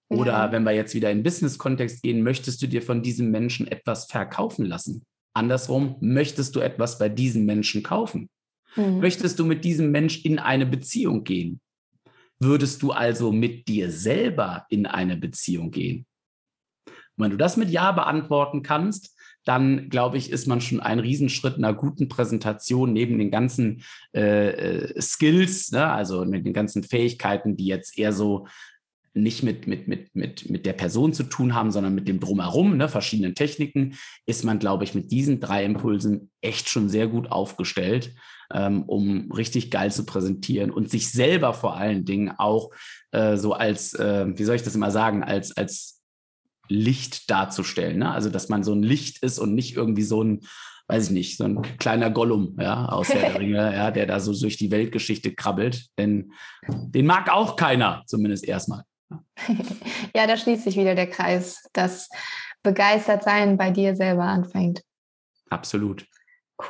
Oder 0.09 0.33
ja. 0.33 0.51
wenn 0.51 0.61
wir 0.61 0.73
jetzt 0.73 0.93
wieder 0.93 1.09
in 1.09 1.23
Business-Kontext 1.23 2.03
gehen, 2.03 2.21
möchtest 2.21 2.61
du 2.61 2.67
dir 2.67 2.83
von 2.83 3.01
diesem 3.01 3.31
Menschen 3.31 3.67
etwas 3.67 4.05
verkaufen 4.05 4.63
lassen? 4.63 5.07
Andersrum, 5.33 5.95
möchtest 6.01 6.55
du 6.55 6.59
etwas 6.59 6.99
bei 6.99 7.09
diesem 7.09 7.45
Menschen 7.45 7.81
kaufen? 7.81 8.29
Mhm. 8.75 8.99
Möchtest 8.99 9.39
du 9.39 9.45
mit 9.45 9.63
diesem 9.63 9.91
Mensch 9.91 10.23
in 10.25 10.39
eine 10.39 10.65
Beziehung 10.65 11.23
gehen? 11.23 11.59
Würdest 12.39 12.81
du 12.81 12.91
also 12.91 13.31
mit 13.31 13.67
dir 13.67 13.91
selber 13.91 14.65
in 14.69 14.85
eine 14.85 15.15
Beziehung 15.17 15.71
gehen? 15.71 16.05
Und 16.85 17.25
wenn 17.25 17.31
du 17.31 17.37
das 17.37 17.57
mit 17.57 17.69
Ja 17.69 17.91
beantworten 17.91 18.63
kannst, 18.63 19.15
dann 19.45 19.89
glaube 19.89 20.17
ich, 20.17 20.31
ist 20.31 20.47
man 20.47 20.61
schon 20.61 20.79
einen 20.79 21.01
Riesenschritt 21.01 21.57
einer 21.57 21.73
guten 21.73 22.07
Präsentation 22.07 22.93
neben 22.93 23.17
den 23.17 23.29
ganzen 23.29 23.83
äh, 24.15 24.49
äh, 24.49 25.01
Skills, 25.01 25.71
ne? 25.71 25.91
also 25.91 26.25
mit 26.25 26.45
den 26.45 26.53
ganzen 26.53 26.83
Fähigkeiten, 26.83 27.57
die 27.57 27.65
jetzt 27.65 27.97
eher 27.97 28.13
so 28.13 28.47
nicht 29.13 29.43
mit, 29.43 29.67
mit, 29.67 29.87
mit, 29.87 30.15
mit, 30.15 30.49
mit 30.49 30.65
der 30.65 30.73
Person 30.73 31.13
zu 31.13 31.23
tun 31.23 31.53
haben, 31.53 31.71
sondern 31.71 31.93
mit 31.93 32.07
dem 32.07 32.19
Drumherum, 32.19 32.77
ne, 32.77 32.89
verschiedenen 32.89 33.35
Techniken, 33.35 33.95
ist 34.25 34.43
man, 34.43 34.59
glaube 34.59 34.83
ich, 34.83 34.95
mit 34.95 35.11
diesen 35.11 35.39
drei 35.39 35.63
Impulsen 35.63 36.31
echt 36.41 36.69
schon 36.69 36.89
sehr 36.89 37.07
gut 37.07 37.31
aufgestellt, 37.31 38.15
ähm, 38.51 38.83
um 38.83 39.31
richtig 39.31 39.69
geil 39.69 39.91
zu 39.91 40.05
präsentieren 40.05 40.71
und 40.71 40.89
sich 40.89 41.11
selber 41.11 41.53
vor 41.53 41.77
allen 41.77 42.05
Dingen 42.05 42.33
auch 42.37 42.71
äh, 43.11 43.37
so 43.37 43.53
als, 43.53 43.93
äh, 43.93 44.25
wie 44.35 44.43
soll 44.43 44.55
ich 44.55 44.63
das 44.63 44.75
immer 44.75 44.91
sagen, 44.91 45.23
als, 45.23 45.55
als 45.55 46.01
Licht 46.69 47.29
darzustellen. 47.29 47.99
Ne? 47.99 48.11
Also, 48.11 48.29
dass 48.29 48.49
man 48.49 48.63
so 48.63 48.73
ein 48.73 48.83
Licht 48.83 49.21
ist 49.23 49.37
und 49.37 49.53
nicht 49.53 49.75
irgendwie 49.75 50.03
so 50.03 50.23
ein, 50.23 50.41
weiß 50.87 51.07
ich 51.07 51.11
nicht, 51.11 51.37
so 51.37 51.43
ein 51.43 51.61
kleiner 51.77 52.09
Gollum, 52.09 52.57
ja, 52.59 52.87
aus 52.87 53.09
der 53.09 53.35
Ringe, 53.39 53.73
ja, 53.75 53.91
der 53.91 54.05
da 54.05 54.19
so 54.19 54.33
durch 54.33 54.57
die 54.57 54.71
Weltgeschichte 54.71 55.35
krabbelt. 55.35 55.87
Denn 55.97 56.31
den 56.67 57.05
mag 57.05 57.29
auch 57.29 57.55
keiner, 57.55 58.03
zumindest 58.07 58.45
erstmal. 58.45 58.83
Ja, 60.15 60.27
da 60.27 60.37
schließt 60.37 60.63
sich 60.63 60.77
wieder 60.77 60.95
der 60.95 61.09
Kreis, 61.09 61.63
dass 61.73 62.09
begeistert 62.63 63.23
sein 63.23 63.57
bei 63.57 63.71
dir 63.71 63.95
selber 63.95 64.23
anfängt. 64.23 64.81
Absolut. 65.49 66.05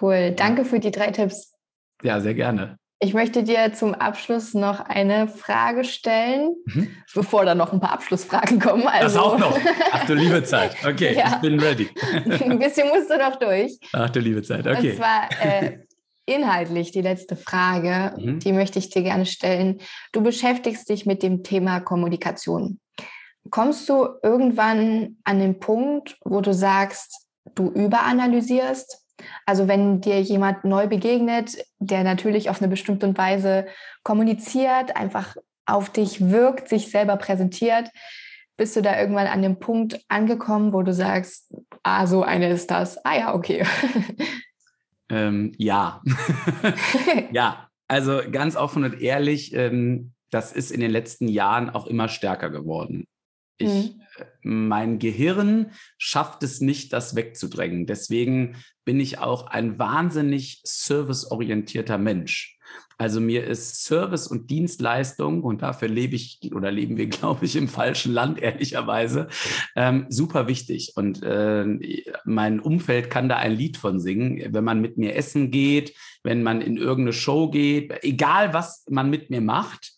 Cool. 0.02 0.32
Danke 0.32 0.66
für 0.66 0.80
die 0.80 0.92
drei 0.92 1.12
Tipps. 1.12 1.54
Ja, 2.02 2.20
sehr 2.20 2.34
gerne. 2.34 2.78
Ich 3.00 3.14
möchte 3.14 3.44
dir 3.44 3.74
zum 3.74 3.94
Abschluss 3.94 4.54
noch 4.54 4.80
eine 4.80 5.28
Frage 5.28 5.84
stellen, 5.84 6.56
mhm. 6.66 6.88
bevor 7.14 7.44
da 7.44 7.54
noch 7.54 7.74
ein 7.74 7.82
paar 7.82 7.92
Abschlussfragen 7.92 8.60
kommen. 8.60 8.88
Also, 8.88 9.04
das 9.04 9.18
auch 9.18 9.38
noch. 9.38 9.60
Ach 9.92 10.06
du 10.06 10.14
liebe 10.14 10.42
Zeit. 10.44 10.76
Okay, 10.86 11.14
ja. 11.14 11.28
ich 11.28 11.36
bin 11.36 11.60
ready. 11.60 11.90
ein 12.26 12.60
bisschen 12.60 12.88
musst 12.88 13.10
du 13.10 13.18
noch 13.18 13.36
durch. 13.38 13.78
Ach 13.92 14.10
du 14.10 14.22
liebe 14.22 14.42
Zeit. 14.42 14.66
Okay. 14.66 14.92
Und 14.92 14.98
zwar 14.98 15.30
äh, 15.42 15.80
inhaltlich 16.26 16.92
die 16.92 17.02
letzte 17.02 17.36
Frage, 17.36 18.16
mhm. 18.18 18.40
die 18.40 18.54
möchte 18.54 18.80
ich 18.80 18.90
dir 18.90 19.04
gerne 19.04 19.26
stellen. 19.26 19.80
Du 20.12 20.22
beschäftigst 20.22 20.90
dich 20.90 21.06
mit 21.06 21.24
dem 21.24 21.44
Thema 21.44 21.80
Kommunikation. 21.80 22.80
Kommst 23.50 23.90
du 23.90 24.08
irgendwann 24.24 25.18
an 25.26 25.40
den 25.40 25.60
Punkt, 25.60 26.18
wo 26.24 26.42
du 26.42 26.54
sagst, 26.54 27.28
du 27.56 27.70
überanalysierst? 27.70 29.04
Also 29.46 29.68
wenn 29.68 30.02
dir 30.02 30.22
jemand 30.22 30.64
neu 30.64 30.88
begegnet, 30.88 31.58
der 31.80 32.04
natürlich 32.04 32.50
auf 32.50 32.62
eine 32.62 32.70
bestimmte 32.70 33.16
Weise 33.18 33.68
kommuniziert, 34.04 34.96
einfach 34.96 35.36
auf 35.66 35.90
dich 35.90 36.30
wirkt, 36.30 36.70
sich 36.70 36.90
selber 36.90 37.18
präsentiert, 37.18 37.90
bist 38.58 38.76
du 38.76 38.82
da 38.82 39.00
irgendwann 39.00 39.28
an 39.28 39.42
dem 39.42 39.60
Punkt 39.60 40.00
angekommen, 40.10 40.74
wo 40.74 40.84
du 40.84 40.94
sagst, 40.94 41.54
ah, 41.84 42.06
so 42.06 42.24
eine 42.24 42.50
ist 42.50 42.70
das. 42.72 43.04
Ah 43.04 43.18
ja, 43.18 43.36
okay. 43.36 43.66
Ähm, 45.14 45.52
ja. 45.58 46.02
ja, 47.32 47.70
also 47.88 48.22
ganz 48.32 48.56
offen 48.56 48.84
und 48.84 49.00
ehrlich, 49.00 49.54
ähm, 49.54 50.14
das 50.32 50.52
ist 50.52 50.72
in 50.72 50.80
den 50.80 50.90
letzten 50.90 51.28
Jahren 51.28 51.70
auch 51.70 51.86
immer 51.86 52.10
stärker 52.10 52.50
geworden. 52.50 53.06
Ich, 53.60 53.70
mhm. 53.70 54.02
Äh, 54.18 54.26
mein 54.42 54.98
Gehirn 54.98 55.72
schafft 56.00 56.42
es 56.42 56.62
nicht, 56.62 56.94
das 56.94 57.16
wegzudrängen. 57.16 57.86
Deswegen 57.86 58.56
bin 58.86 59.00
ich 59.00 59.20
auch 59.20 59.46
ein 59.48 59.78
wahnsinnig 59.78 60.62
serviceorientierter 60.64 62.00
Mensch. 62.00 62.58
Also 62.98 63.20
mir 63.20 63.46
ist 63.46 63.84
Service 63.84 64.28
und 64.28 64.50
Dienstleistung, 64.50 65.44
und 65.44 65.62
dafür 65.62 65.88
lebe 65.88 66.16
ich 66.16 66.40
oder 66.54 66.72
leben 66.72 66.98
wir, 66.98 67.08
glaube 67.10 67.46
ich, 67.46 67.56
im 67.56 67.68
falschen 67.68 68.14
Land, 68.14 68.42
ehrlicherweise, 68.42 69.28
ähm, 69.76 70.06
super 70.10 70.48
wichtig. 70.48 70.94
Und 70.96 71.24
äh, 71.24 71.66
mein 72.26 72.60
Umfeld 72.60 73.10
kann 73.10 73.30
da 73.30 73.38
ein 73.38 73.54
Lied 73.54 73.78
von 73.78 74.00
singen. 74.00 74.54
Wenn 74.54 74.64
man 74.64 74.82
mit 74.82 74.98
mir 74.98 75.16
essen 75.16 75.52
geht, 75.52 75.94
wenn 76.24 76.44
man 76.44 76.62
in 76.62 76.78
irgendeine 76.78 77.14
Show 77.14 77.50
geht, 77.50 77.94
egal 78.04 78.54
was 78.54 78.86
man 78.90 79.10
mit 79.10 79.30
mir 79.30 79.42
macht, 79.42 79.93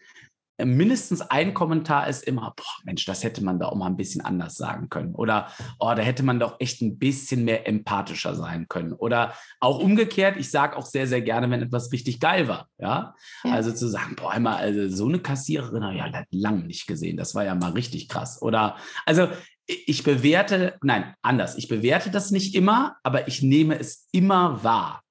mindestens 0.57 1.21
ein 1.21 1.53
Kommentar 1.53 2.07
ist 2.07 2.23
immer, 2.23 2.53
boah, 2.55 2.65
Mensch, 2.85 3.05
das 3.05 3.23
hätte 3.23 3.43
man 3.43 3.59
da 3.59 3.67
auch 3.67 3.75
mal 3.75 3.87
ein 3.87 3.97
bisschen 3.97 4.21
anders 4.21 4.55
sagen 4.55 4.89
können. 4.89 5.13
Oder, 5.13 5.51
oh, 5.79 5.93
da 5.93 6.01
hätte 6.01 6.23
man 6.23 6.39
doch 6.39 6.55
echt 6.59 6.81
ein 6.81 6.97
bisschen 6.97 7.43
mehr 7.43 7.67
empathischer 7.67 8.35
sein 8.35 8.67
können. 8.69 8.93
Oder 8.93 9.33
auch 9.59 9.79
umgekehrt, 9.79 10.37
ich 10.37 10.49
sage 10.49 10.77
auch 10.77 10.85
sehr, 10.85 11.07
sehr 11.07 11.21
gerne, 11.21 11.49
wenn 11.49 11.61
etwas 11.61 11.91
richtig 11.91 12.19
geil 12.19 12.47
war. 12.47 12.69
Ja, 12.77 13.15
ja. 13.43 13.51
also 13.51 13.73
zu 13.73 13.87
sagen, 13.87 14.15
boah, 14.15 14.31
einmal, 14.31 14.55
also 14.55 14.87
so 14.95 15.07
eine 15.07 15.19
Kassiererin 15.19 15.83
habe 15.83 15.95
ich 15.95 16.01
halt 16.01 16.27
lange 16.31 16.63
nicht 16.63 16.87
gesehen. 16.87 17.17
Das 17.17 17.35
war 17.35 17.43
ja 17.43 17.55
mal 17.55 17.71
richtig 17.71 18.07
krass. 18.07 18.41
Oder, 18.41 18.77
also 19.05 19.27
ich 19.67 20.03
bewerte, 20.03 20.77
nein, 20.81 21.15
anders. 21.21 21.57
Ich 21.57 21.67
bewerte 21.67 22.11
das 22.11 22.31
nicht 22.31 22.55
immer, 22.55 22.97
aber 23.03 23.27
ich 23.27 23.41
nehme 23.41 23.77
es 23.77 24.07
immer 24.11 24.63
wahr. 24.63 25.01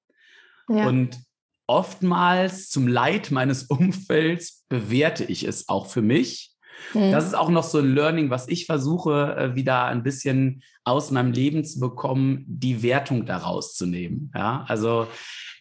Ja. 0.69 0.87
Und 0.87 1.19
oftmals 1.67 2.69
zum 2.69 2.89
Leid 2.89 3.31
meines 3.31 3.62
Umfelds 3.71 4.65
bewerte 4.69 5.25
ich 5.25 5.45
es 5.45 5.69
auch 5.69 5.87
für 5.87 6.03
mich. 6.03 6.55
Mhm. 6.93 7.12
Das 7.12 7.25
ist 7.25 7.35
auch 7.35 7.49
noch 7.49 7.65
so 7.65 7.79
ein 7.79 7.95
Learning, 7.95 8.31
was 8.31 8.49
ich 8.49 8.67
versuche, 8.67 9.37
äh, 9.37 9.55
wieder 9.55 9.85
ein 9.85 10.03
bisschen 10.03 10.62
aus 10.85 11.11
meinem 11.11 11.33
Leben 11.33 11.65
zu 11.65 11.81
bekommen, 11.81 12.45
die 12.47 12.83
Wertung 12.83 13.27
daraus 13.27 13.75
zu 13.75 13.87
nehmen. 13.87 14.31
Ja, 14.35 14.65
also, 14.69 15.07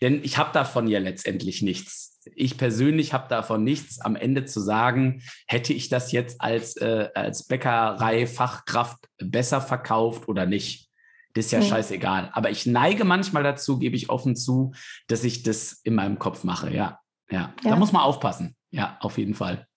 denn 0.02 0.22
ich 0.24 0.38
habe 0.38 0.52
davon 0.54 0.88
ja 0.88 1.00
letztendlich 1.00 1.62
nichts. 1.62 2.20
Ich 2.36 2.58
persönlich 2.58 3.14
habe 3.14 3.28
davon 3.28 3.64
nichts, 3.64 4.00
am 4.00 4.16
Ende 4.16 4.46
zu 4.46 4.60
sagen, 4.60 5.22
hätte 5.48 5.74
ich 5.74 5.90
das 5.90 6.12
jetzt 6.12 6.40
als, 6.42 6.78
äh, 6.78 7.10
als 7.14 7.48
Bäckerei-Fachkraft 7.48 8.98
besser 9.18 9.62
verkauft 9.62 10.28
oder 10.28 10.46
nicht. 10.46 10.90
Das 11.34 11.46
ist 11.46 11.52
ja 11.52 11.60
mhm. 11.60 11.64
scheißegal. 11.64 12.30
Aber 12.34 12.50
ich 12.50 12.66
neige 12.66 13.06
manchmal 13.06 13.44
dazu, 13.44 13.80
gebe 13.80 13.96
ich 13.96 14.10
offen 14.10 14.36
zu, 14.36 14.74
dass 15.08 15.24
ich 15.24 15.44
das 15.44 15.74
in 15.84 15.96
meinem 15.96 16.20
Kopf 16.20 16.44
mache. 16.44 16.74
Ja, 16.74 17.00
ja. 17.30 17.54
ja. 17.64 17.72
Da 17.72 17.76
muss 17.76 17.92
man 17.92 18.04
aufpassen. 18.04 18.56
Ja, 18.72 18.98
auf 19.02 19.18
jeden 19.18 19.34
Fall. 19.34 19.68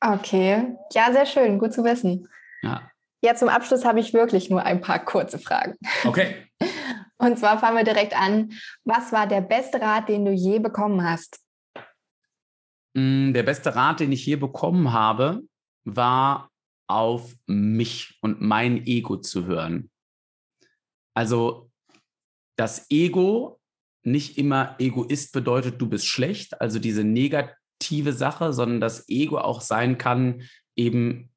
Okay. 0.00 0.76
Ja, 0.92 1.12
sehr 1.12 1.26
schön. 1.26 1.58
Gut 1.58 1.72
zu 1.72 1.84
wissen. 1.84 2.28
Ja. 2.62 2.90
Ja, 3.22 3.34
zum 3.34 3.48
Abschluss 3.48 3.86
habe 3.86 4.00
ich 4.00 4.12
wirklich 4.12 4.50
nur 4.50 4.62
ein 4.64 4.82
paar 4.82 5.02
kurze 5.02 5.38
Fragen. 5.38 5.76
Okay. 6.04 6.46
Und 7.16 7.38
zwar 7.38 7.58
fangen 7.58 7.76
wir 7.76 7.84
direkt 7.84 8.14
an. 8.14 8.52
Was 8.84 9.12
war 9.12 9.26
der 9.26 9.40
beste 9.40 9.80
Rat, 9.80 10.10
den 10.10 10.26
du 10.26 10.32
je 10.32 10.58
bekommen 10.58 11.02
hast? 11.02 11.40
Mm, 12.92 13.32
der 13.32 13.42
beste 13.42 13.74
Rat, 13.74 14.00
den 14.00 14.12
ich 14.12 14.26
je 14.26 14.36
bekommen 14.36 14.92
habe, 14.92 15.42
war 15.84 16.50
auf 16.86 17.34
mich 17.46 18.18
und 18.20 18.42
mein 18.42 18.84
Ego 18.86 19.16
zu 19.16 19.46
hören. 19.46 19.90
Also 21.14 21.70
das 22.56 22.90
Ego 22.90 23.60
nicht 24.02 24.36
immer 24.36 24.76
Egoist 24.78 25.32
bedeutet, 25.32 25.80
du 25.80 25.88
bist 25.88 26.06
schlecht, 26.06 26.60
also 26.60 26.78
diese 26.78 27.04
negative 27.04 28.12
Sache, 28.12 28.52
sondern 28.52 28.80
das 28.80 29.08
Ego 29.08 29.38
auch 29.38 29.60
sein 29.60 29.96
kann, 29.96 30.42
eben 30.76 31.30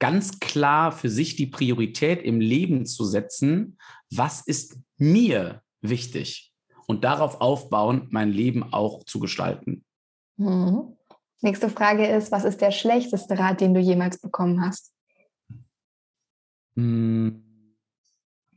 ganz 0.00 0.40
klar 0.40 0.92
für 0.92 1.10
sich 1.10 1.36
die 1.36 1.46
Priorität 1.46 2.22
im 2.22 2.40
Leben 2.40 2.86
zu 2.86 3.04
setzen, 3.04 3.78
was 4.10 4.40
ist 4.40 4.78
mir 4.96 5.62
wichtig 5.82 6.52
und 6.86 7.04
darauf 7.04 7.40
aufbauen, 7.40 8.08
mein 8.10 8.32
Leben 8.32 8.72
auch 8.72 9.04
zu 9.04 9.20
gestalten. 9.20 9.84
Mhm. 10.36 10.96
Nächste 11.42 11.70
Frage 11.70 12.06
ist, 12.06 12.32
was 12.32 12.44
ist 12.44 12.60
der 12.60 12.70
schlechteste 12.70 13.38
Rat, 13.38 13.60
den 13.60 13.72
du 13.72 13.80
jemals 13.80 14.18
bekommen 14.18 14.62
hast? 14.62 14.92
Hm, 16.76 17.49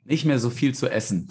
nicht 0.05 0.25
mehr 0.25 0.39
so 0.39 0.49
viel 0.49 0.73
zu 0.73 0.89
essen. 0.89 1.29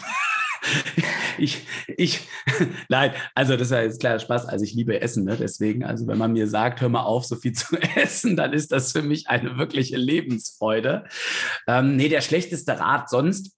ich, 1.39 1.67
ich, 1.89 2.21
nein, 2.89 3.13
also 3.35 3.55
das 3.57 3.69
ist 3.69 3.73
ja 3.73 3.83
jetzt 3.83 4.01
klar 4.01 4.19
Spaß. 4.19 4.47
Also 4.47 4.65
ich 4.65 4.75
liebe 4.75 5.01
Essen, 5.01 5.25
ne? 5.25 5.37
deswegen, 5.37 5.85
also 5.85 6.07
wenn 6.07 6.19
man 6.19 6.33
mir 6.33 6.49
sagt, 6.49 6.81
hör 6.81 6.89
mal 6.89 7.03
auf, 7.03 7.25
so 7.25 7.37
viel 7.37 7.53
zu 7.53 7.77
essen, 7.97 8.37
dann 8.37 8.53
ist 8.53 8.73
das 8.73 8.93
für 8.93 9.03
mich 9.03 9.29
eine 9.29 9.59
wirkliche 9.59 9.97
Lebensfreude. 9.97 11.05
Ähm, 11.67 11.97
nee, 11.97 12.09
der 12.09 12.21
schlechteste 12.21 12.79
Rat 12.79 13.11
sonst, 13.11 13.57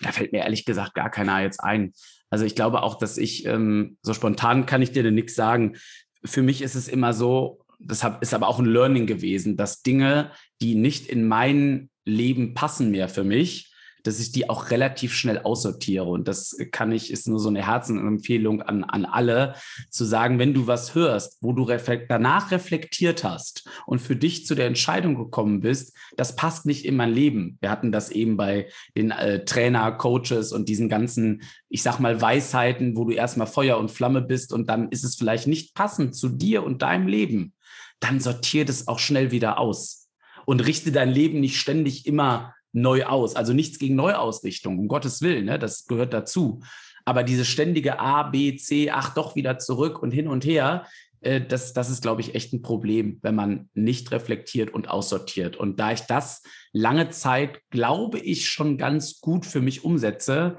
da 0.00 0.12
fällt 0.12 0.32
mir 0.32 0.40
ehrlich 0.40 0.64
gesagt 0.64 0.94
gar 0.94 1.10
keiner 1.10 1.40
jetzt 1.42 1.60
ein. 1.62 1.92
Also 2.30 2.44
ich 2.44 2.54
glaube 2.54 2.82
auch, 2.82 2.96
dass 2.96 3.16
ich, 3.16 3.46
ähm, 3.46 3.96
so 4.02 4.12
spontan 4.12 4.66
kann 4.66 4.82
ich 4.82 4.92
dir 4.92 5.10
nichts 5.10 5.34
sagen. 5.34 5.76
Für 6.24 6.42
mich 6.42 6.62
ist 6.62 6.74
es 6.74 6.88
immer 6.88 7.14
so, 7.14 7.64
das 7.80 8.04
ist 8.20 8.34
aber 8.34 8.48
auch 8.48 8.58
ein 8.58 8.66
Learning 8.66 9.06
gewesen, 9.06 9.56
dass 9.56 9.82
Dinge, 9.82 10.32
die 10.60 10.74
nicht 10.74 11.06
in 11.06 11.26
mein 11.26 11.90
Leben 12.04 12.54
passen 12.54 12.90
mehr 12.90 13.08
für 13.08 13.24
mich, 13.24 13.72
dass 14.02 14.20
ich 14.20 14.32
die 14.32 14.48
auch 14.48 14.70
relativ 14.70 15.14
schnell 15.14 15.38
aussortiere. 15.38 16.04
Und 16.04 16.28
das 16.28 16.56
kann 16.72 16.92
ich, 16.92 17.10
ist 17.10 17.28
nur 17.28 17.38
so 17.38 17.48
eine 17.48 17.66
Herzenempfehlung 17.66 18.62
an, 18.62 18.84
an 18.84 19.04
alle, 19.04 19.54
zu 19.90 20.04
sagen, 20.04 20.38
wenn 20.38 20.54
du 20.54 20.66
was 20.66 20.94
hörst, 20.94 21.38
wo 21.40 21.52
du 21.52 21.62
reflekt, 21.62 22.10
danach 22.10 22.50
reflektiert 22.50 23.24
hast 23.24 23.68
und 23.86 24.00
für 24.00 24.16
dich 24.16 24.46
zu 24.46 24.54
der 24.54 24.66
Entscheidung 24.66 25.16
gekommen 25.16 25.60
bist, 25.60 25.96
das 26.16 26.36
passt 26.36 26.66
nicht 26.66 26.84
in 26.84 26.96
mein 26.96 27.12
Leben. 27.12 27.58
Wir 27.60 27.70
hatten 27.70 27.92
das 27.92 28.10
eben 28.10 28.36
bei 28.36 28.68
den 28.96 29.10
äh, 29.10 29.44
Trainer, 29.44 29.92
Coaches 29.92 30.52
und 30.52 30.68
diesen 30.68 30.88
ganzen, 30.88 31.42
ich 31.68 31.82
sag 31.82 31.98
mal, 31.98 32.20
Weisheiten, 32.20 32.96
wo 32.96 33.04
du 33.04 33.12
erstmal 33.12 33.46
Feuer 33.46 33.78
und 33.78 33.90
Flamme 33.90 34.22
bist 34.22 34.52
und 34.52 34.68
dann 34.68 34.88
ist 34.90 35.04
es 35.04 35.16
vielleicht 35.16 35.46
nicht 35.46 35.74
passend 35.74 36.14
zu 36.14 36.28
dir 36.28 36.62
und 36.62 36.82
deinem 36.82 37.08
Leben. 37.08 37.54
Dann 38.00 38.20
sortier 38.20 38.64
das 38.64 38.86
auch 38.86 38.98
schnell 38.98 39.30
wieder 39.30 39.58
aus 39.58 40.08
und 40.46 40.66
richte 40.66 40.92
dein 40.92 41.10
Leben 41.10 41.40
nicht 41.40 41.58
ständig 41.58 42.06
immer 42.06 42.54
neu 42.72 43.04
aus. 43.04 43.36
Also 43.36 43.52
nichts 43.52 43.78
gegen 43.78 43.96
Neuausrichtung, 43.96 44.78
um 44.78 44.88
Gottes 44.88 45.22
Willen, 45.22 45.46
ne? 45.46 45.58
das 45.58 45.86
gehört 45.86 46.12
dazu. 46.12 46.60
Aber 47.04 47.22
diese 47.22 47.44
ständige 47.44 47.98
A, 48.00 48.24
B, 48.24 48.56
C, 48.56 48.90
ach 48.90 49.14
doch 49.14 49.34
wieder 49.34 49.58
zurück 49.58 50.02
und 50.02 50.10
hin 50.10 50.28
und 50.28 50.44
her, 50.44 50.86
äh, 51.20 51.40
das, 51.40 51.72
das 51.72 51.90
ist, 51.90 52.02
glaube 52.02 52.20
ich, 52.20 52.34
echt 52.34 52.52
ein 52.52 52.62
Problem, 52.62 53.18
wenn 53.22 53.34
man 53.34 53.70
nicht 53.74 54.12
reflektiert 54.12 54.72
und 54.72 54.88
aussortiert. 54.88 55.56
Und 55.56 55.80
da 55.80 55.92
ich 55.92 56.02
das 56.02 56.42
lange 56.72 57.10
Zeit, 57.10 57.60
glaube 57.70 58.18
ich, 58.18 58.48
schon 58.48 58.78
ganz 58.78 59.20
gut 59.20 59.46
für 59.46 59.60
mich 59.60 59.84
umsetze, 59.84 60.56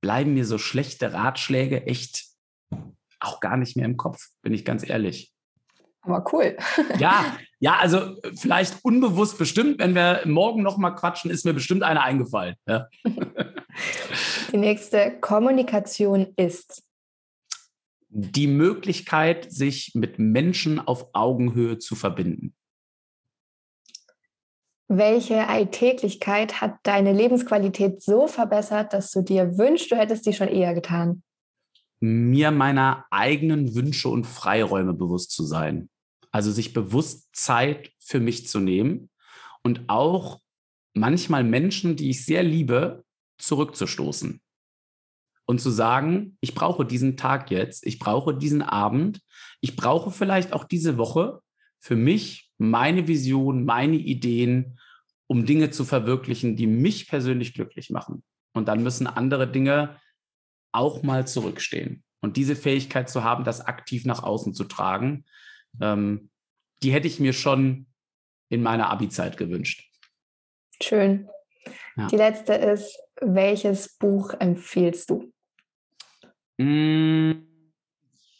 bleiben 0.00 0.34
mir 0.34 0.44
so 0.44 0.58
schlechte 0.58 1.12
Ratschläge 1.12 1.86
echt 1.86 2.26
auch 3.20 3.40
gar 3.40 3.56
nicht 3.56 3.76
mehr 3.76 3.84
im 3.84 3.96
Kopf, 3.96 4.28
bin 4.42 4.54
ich 4.54 4.64
ganz 4.64 4.88
ehrlich. 4.88 5.32
Aber 6.02 6.24
cool. 6.32 6.56
ja, 6.98 7.36
ja, 7.58 7.76
also 7.76 8.16
vielleicht 8.34 8.84
unbewusst 8.84 9.38
bestimmt, 9.38 9.78
wenn 9.78 9.94
wir 9.94 10.22
morgen 10.24 10.62
nochmal 10.62 10.94
quatschen, 10.94 11.30
ist 11.30 11.44
mir 11.44 11.52
bestimmt 11.52 11.82
eine 11.82 12.02
eingefallen. 12.02 12.56
Ja. 12.66 12.88
Die 14.52 14.56
nächste 14.56 15.18
Kommunikation 15.20 16.32
ist 16.36 16.82
die 18.08 18.48
Möglichkeit, 18.48 19.52
sich 19.52 19.92
mit 19.94 20.18
Menschen 20.18 20.80
auf 20.80 21.10
Augenhöhe 21.12 21.78
zu 21.78 21.94
verbinden. 21.94 22.54
Welche 24.88 25.46
Alltäglichkeit 25.46 26.60
hat 26.60 26.78
deine 26.82 27.12
Lebensqualität 27.12 28.02
so 28.02 28.26
verbessert, 28.26 28.92
dass 28.92 29.12
du 29.12 29.22
dir 29.22 29.56
wünschst, 29.56 29.92
du 29.92 29.96
hättest 29.96 30.24
sie 30.24 30.32
schon 30.32 30.48
eher 30.48 30.74
getan? 30.74 31.22
Mir 32.00 32.50
meiner 32.50 33.04
eigenen 33.10 33.74
Wünsche 33.74 34.08
und 34.08 34.26
Freiräume 34.26 34.94
bewusst 34.94 35.32
zu 35.32 35.44
sein. 35.44 35.88
Also 36.32 36.50
sich 36.50 36.72
bewusst 36.72 37.28
Zeit 37.32 37.92
für 37.98 38.20
mich 38.20 38.48
zu 38.48 38.60
nehmen 38.60 39.10
und 39.62 39.82
auch 39.88 40.40
manchmal 40.94 41.44
Menschen, 41.44 41.96
die 41.96 42.10
ich 42.10 42.24
sehr 42.24 42.42
liebe, 42.42 43.04
zurückzustoßen 43.38 44.40
und 45.46 45.60
zu 45.60 45.70
sagen, 45.70 46.36
ich 46.40 46.54
brauche 46.54 46.84
diesen 46.84 47.16
Tag 47.16 47.50
jetzt, 47.50 47.84
ich 47.86 47.98
brauche 47.98 48.36
diesen 48.36 48.62
Abend, 48.62 49.20
ich 49.60 49.76
brauche 49.76 50.10
vielleicht 50.10 50.52
auch 50.52 50.64
diese 50.64 50.96
Woche 50.96 51.40
für 51.80 51.96
mich, 51.96 52.50
meine 52.58 53.08
Vision, 53.08 53.64
meine 53.64 53.96
Ideen, 53.96 54.78
um 55.26 55.46
Dinge 55.46 55.70
zu 55.70 55.84
verwirklichen, 55.84 56.56
die 56.56 56.66
mich 56.66 57.08
persönlich 57.08 57.54
glücklich 57.54 57.90
machen. 57.90 58.22
Und 58.52 58.68
dann 58.68 58.82
müssen 58.82 59.06
andere 59.06 59.50
Dinge 59.50 59.96
auch 60.72 61.02
mal 61.02 61.26
zurückstehen. 61.26 62.04
Und 62.20 62.36
diese 62.36 62.56
Fähigkeit 62.56 63.08
zu 63.08 63.24
haben, 63.24 63.44
das 63.44 63.60
aktiv 63.60 64.04
nach 64.04 64.22
außen 64.22 64.54
zu 64.54 64.64
tragen, 64.64 65.24
ähm, 65.80 66.30
die 66.82 66.92
hätte 66.92 67.06
ich 67.06 67.20
mir 67.20 67.32
schon 67.32 67.86
in 68.48 68.62
meiner 68.62 68.90
Abi-Zeit 68.90 69.36
gewünscht. 69.36 69.90
Schön. 70.82 71.28
Ja. 71.96 72.06
Die 72.08 72.16
letzte 72.16 72.54
ist, 72.54 72.98
welches 73.20 73.96
Buch 73.96 74.34
empfiehlst 74.38 75.10
du? 75.10 75.32
Mm, 76.58 77.32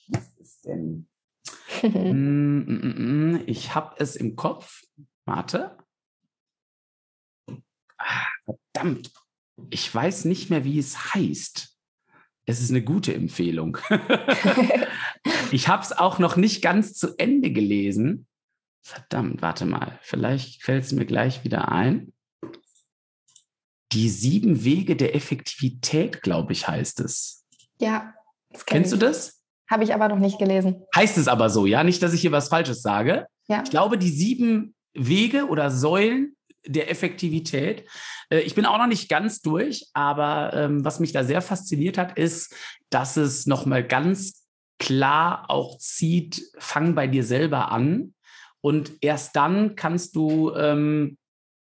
was 0.08 0.32
ist 0.38 0.64
denn? 0.64 1.08
Mm, 1.82 2.58
mm, 2.66 3.34
mm, 3.36 3.42
ich 3.46 3.74
habe 3.74 3.94
es 3.98 4.16
im 4.16 4.36
Kopf. 4.36 4.82
Warte. 5.24 5.78
Ah, 7.98 8.26
verdammt. 8.44 9.12
Ich 9.70 9.94
weiß 9.94 10.24
nicht 10.24 10.50
mehr, 10.50 10.64
wie 10.64 10.78
es 10.78 11.14
heißt. 11.14 11.78
Es 12.50 12.60
ist 12.60 12.70
eine 12.70 12.82
gute 12.82 13.14
Empfehlung. 13.14 13.78
ich 15.52 15.68
habe 15.68 15.84
es 15.84 15.92
auch 15.92 16.18
noch 16.18 16.34
nicht 16.34 16.62
ganz 16.62 16.94
zu 16.94 17.16
Ende 17.16 17.52
gelesen. 17.52 18.26
Verdammt, 18.82 19.40
warte 19.40 19.66
mal. 19.66 20.00
Vielleicht 20.02 20.64
fällt 20.64 20.82
es 20.82 20.90
mir 20.90 21.06
gleich 21.06 21.44
wieder 21.44 21.70
ein. 21.70 22.12
Die 23.92 24.08
sieben 24.08 24.64
Wege 24.64 24.96
der 24.96 25.14
Effektivität, 25.14 26.22
glaube 26.22 26.52
ich, 26.52 26.66
heißt 26.66 26.98
es. 26.98 27.46
Ja. 27.78 28.14
Kennst 28.66 28.92
ich. 28.92 28.98
du 28.98 29.06
das? 29.06 29.44
Habe 29.70 29.84
ich 29.84 29.94
aber 29.94 30.08
noch 30.08 30.18
nicht 30.18 30.40
gelesen. 30.40 30.82
Heißt 30.92 31.18
es 31.18 31.28
aber 31.28 31.50
so, 31.50 31.66
ja? 31.66 31.84
Nicht, 31.84 32.02
dass 32.02 32.14
ich 32.14 32.20
hier 32.20 32.32
was 32.32 32.48
Falsches 32.48 32.82
sage. 32.82 33.28
Ja. 33.46 33.62
Ich 33.62 33.70
glaube, 33.70 33.96
die 33.96 34.10
sieben 34.10 34.74
Wege 34.92 35.46
oder 35.46 35.70
Säulen 35.70 36.36
der 36.66 36.90
Effektivität. 36.90 37.88
Äh, 38.30 38.40
ich 38.40 38.54
bin 38.54 38.66
auch 38.66 38.78
noch 38.78 38.86
nicht 38.86 39.08
ganz 39.08 39.40
durch, 39.40 39.86
aber 39.92 40.52
ähm, 40.54 40.84
was 40.84 41.00
mich 41.00 41.12
da 41.12 41.24
sehr 41.24 41.42
fasziniert 41.42 41.98
hat, 41.98 42.18
ist, 42.18 42.54
dass 42.90 43.16
es 43.16 43.46
nochmal 43.46 43.86
ganz 43.86 44.46
klar 44.78 45.44
auch 45.48 45.78
zieht, 45.78 46.42
fang 46.58 46.94
bei 46.94 47.06
dir 47.06 47.24
selber 47.24 47.70
an. 47.70 48.14
Und 48.62 48.92
erst 49.00 49.36
dann 49.36 49.74
kannst 49.74 50.16
du 50.16 50.54
ähm, 50.54 51.16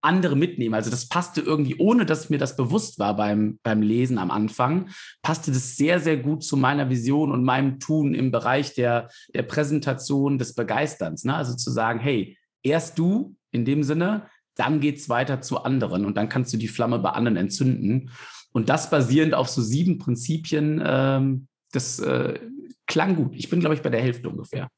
andere 0.07 0.37
mitnehmen. 0.37 0.75
Also 0.75 0.91
das 0.91 1.09
passte 1.09 1.41
irgendwie, 1.41 1.77
ohne 1.79 2.07
dass 2.07 2.31
mir 2.31 2.39
das 2.39 2.57
bewusst 2.57 2.99
war 2.99 3.17
beim, 3.17 3.59
beim 3.63 3.83
Lesen 3.83 4.19
am 4.19 4.31
Anfang, 4.31 4.89
passte 5.23 5.51
das 5.51 5.77
sehr, 5.77 6.01
sehr 6.01 6.17
gut 6.17 6.45
zu 6.45 6.57
meiner 6.57 6.89
Vision 6.89 7.33
und 7.33 7.45
meinem 7.45 7.81
Tun 7.81 8.15
im 8.15 8.31
Bereich 8.31 8.75
der, 8.75 9.09
der 9.35 9.43
Präsentation, 9.43 10.39
des 10.39 10.55
Begeisterns. 10.55 11.25
Ne? 11.25 11.35
Also 11.35 11.55
zu 11.57 11.71
sagen, 11.71 11.99
hey, 11.99 12.39
erst 12.63 12.99
du 12.99 13.37
in 13.51 13.65
dem 13.65 13.83
Sinne, 13.83 14.29
dann 14.57 14.81
geht 14.81 14.97
es 14.97 15.09
weiter 15.09 15.41
zu 15.41 15.63
anderen 15.63 16.05
und 16.05 16.17
dann 16.17 16.29
kannst 16.29 16.53
du 16.53 16.57
die 16.57 16.69
Flamme 16.69 16.99
bei 16.99 17.11
anderen 17.11 17.37
entzünden. 17.37 18.11
Und 18.53 18.69
das 18.69 18.91
basierend 18.91 19.35
auf 19.35 19.49
so 19.49 19.63
sieben 19.63 19.99
Prinzipien, 19.99 20.83
ähm, 20.85 21.47
das 21.73 22.01
äh, 22.01 22.41
klang 22.87 23.17
gut. 23.17 23.35
Ich 23.35 23.51
bin, 23.51 23.61
glaube 23.61 23.75
ich, 23.75 23.83
bei 23.83 23.91
der 23.91 24.01
Hälfte 24.01 24.29
ungefähr. 24.29 24.69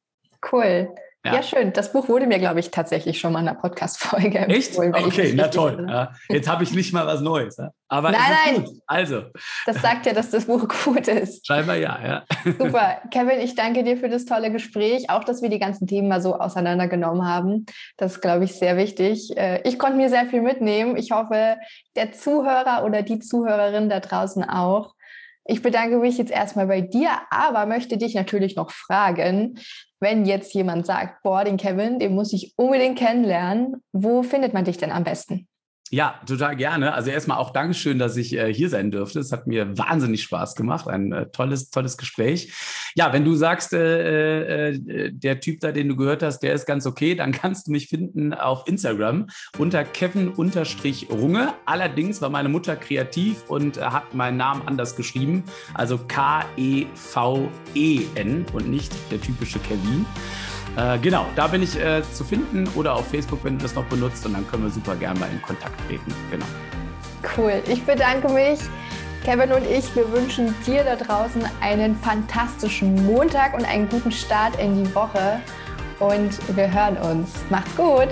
Cool. 0.53 0.89
Ja. 1.25 1.35
ja. 1.35 1.43
schön. 1.43 1.73
Das 1.73 1.93
Buch 1.93 2.09
wurde 2.09 2.27
mir, 2.27 2.39
glaube 2.39 2.61
ich, 2.61 2.71
tatsächlich 2.71 3.19
schon 3.19 3.33
mal 3.33 3.41
in 3.41 3.49
einer 3.49 3.59
Podcast-Folge 3.59 4.39
Echt? 4.49 4.79
Okay, 4.79 5.33
na 5.35 5.49
toll. 5.49 5.87
Ja. 5.89 6.12
Jetzt 6.29 6.49
habe 6.49 6.62
ich 6.62 6.73
nicht 6.73 6.93
mal 6.93 7.07
was 7.07 7.21
Neues. 7.21 7.59
Aber 7.89 8.12
nein, 8.12 8.21
nein. 8.47 8.64
Gut. 8.64 8.75
Also. 8.87 9.25
Das 9.66 9.83
sagt 9.83 10.07
ja, 10.07 10.12
dass 10.12 10.31
das 10.31 10.45
Buch 10.45 10.69
gut 10.85 11.09
ist. 11.09 11.47
Scheinbar 11.47 11.77
ja, 11.77 11.99
ja. 12.05 12.25
Super. 12.45 12.99
Kevin, 13.11 13.41
ich 13.41 13.57
danke 13.57 13.83
dir 13.83 13.97
für 13.97 14.09
das 14.09 14.27
tolle 14.27 14.53
Gespräch. 14.53 15.11
Auch, 15.11 15.25
dass 15.25 15.43
wir 15.43 15.49
die 15.49 15.59
ganzen 15.59 15.87
Themen 15.87 16.09
mal 16.09 16.23
so 16.23 16.37
auseinandergenommen 16.37 17.27
haben. 17.27 17.66
Das 17.97 18.12
ist, 18.12 18.21
glaube 18.21 18.45
ich, 18.45 18.55
sehr 18.55 18.77
wichtig. 18.77 19.37
Äh, 19.37 19.61
ich 19.69 19.79
konnte 19.79 19.97
mir 19.97 20.11
sehr 20.11 20.27
viel 20.27 20.43
mitnehmen. 20.43 20.97
Ich 20.97 21.11
hoffe, 21.11 21.57
der 21.97 22.12
Zuhörer 22.12 22.85
oder 22.85 23.03
die 23.03 23.19
Zuhörerin 23.19 23.89
da 23.89 23.99
draußen 24.01 24.45
auch. 24.45 24.95
Ich 25.51 25.62
bedanke 25.62 25.97
mich 25.97 26.19
jetzt 26.19 26.31
erstmal 26.31 26.66
bei 26.66 26.83
dir, 26.83 27.11
aber 27.31 27.64
möchte 27.64 27.97
dich 27.97 28.14
natürlich 28.14 28.55
noch 28.55 28.71
fragen, 28.71 29.59
wenn 30.01 30.25
jetzt 30.25 30.55
jemand 30.55 30.87
sagt, 30.87 31.23
boah, 31.23 31.45
den 31.45 31.57
Kevin, 31.57 31.99
den 31.99 32.15
muss 32.15 32.33
ich 32.33 32.55
unbedingt 32.57 32.99
kennenlernen, 32.99 33.83
wo 33.93 34.23
findet 34.23 34.55
man 34.55 34.65
dich 34.65 34.79
denn 34.79 34.93
am 34.93 35.05
besten? 35.05 35.48
Ja, 35.91 36.20
total 36.26 36.57
gerne. 36.57 36.93
Also 36.93 37.11
erstmal 37.11 37.39
auch 37.39 37.51
Dankeschön, 37.51 37.99
dass 37.99 38.16
ich 38.16 38.34
äh, 38.36 38.53
hier 38.53 38.68
sein 38.68 38.91
durfte. 38.91 39.20
Es 39.20 39.32
hat 39.32 39.47
mir 39.47 39.78
wahnsinnig 39.78 40.22
Spaß 40.22 40.55
gemacht. 40.55 40.86
Ein 40.86 41.12
äh, 41.12 41.30
tolles, 41.30 41.70
tolles 41.70 41.97
Gespräch. 41.97 42.53
Ja, 42.95 43.12
wenn 43.12 43.24
du 43.24 43.34
sagst, 43.34 43.72
äh, 43.72 44.72
äh, 44.72 45.11
der 45.12 45.41
Typ 45.41 45.61
da, 45.61 45.72
den 45.72 45.89
du 45.89 45.97
gehört 45.97 46.22
hast, 46.22 46.41
der 46.41 46.53
ist 46.53 46.66
ganz 46.66 46.84
okay, 46.86 47.14
dann 47.14 47.32
kannst 47.32 47.68
du 47.68 47.70
mich 47.72 47.89
finden 47.89 48.34
auf 48.34 48.64
Instagram 48.66 49.28
unter 49.57 49.84
Kevin-Runge. 49.84 51.55
Allerdings 51.64 52.20
war 52.20 52.28
meine 52.28 52.51
Mutter 52.51 52.76
kreativ 52.76 53.45
und 53.49 53.80
hat 53.80 54.14
meinen 54.14 54.36
Namen 54.36 54.62
anders 54.66 54.95
geschrieben. 54.95 55.45
Also 55.72 55.99
K-E-V-E-N 56.07 56.86
und 58.53 58.68
nicht 58.68 58.93
der 59.11 59.20
typische 59.20 59.59
Kevin. 59.61 60.05
Äh, 60.79 60.99
genau, 61.01 61.26
da 61.35 61.49
bin 61.49 61.62
ich 61.62 61.76
äh, 61.79 62.03
zu 62.12 62.22
finden 62.22 62.68
oder 62.76 62.95
auf 62.95 63.09
Facebook, 63.09 63.41
wenn 63.43 63.59
du 63.59 63.62
das 63.64 63.74
noch 63.74 63.85
benutzt 63.87 64.24
und 64.24 64.35
dann 64.35 64.49
können 64.49 64.62
wir 64.62 64.70
super 64.70 64.95
gerne 64.95 65.18
mal 65.18 65.29
in 65.31 65.43
Kontakt 65.43 65.74
treten. 65.89 66.14
Genau. 66.31 66.47
Cool, 67.37 67.61
ich 67.68 67.83
bedanke 67.83 68.29
mich. 68.29 68.61
Kevin 69.24 69.53
und 69.53 69.66
ich, 69.66 69.95
wir 69.97 70.11
wünschen 70.12 70.55
dir 70.64 70.85
da 70.85 70.95
draußen 70.95 71.43
einen 71.61 71.97
fantastischen 71.97 73.05
Montag 73.05 73.55
und 73.55 73.64
einen 73.64 73.89
guten 73.89 74.12
Start 74.12 74.59
in 74.61 74.85
die 74.85 74.95
Woche. 74.95 75.41
Und 75.99 76.57
wir 76.57 76.72
hören 76.72 76.97
uns. 76.97 77.31
Macht's 77.51 77.74
gut. 77.74 78.09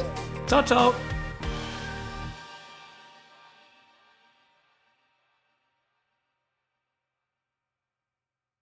Ciao, 0.47 0.63
ciao. 0.65 0.93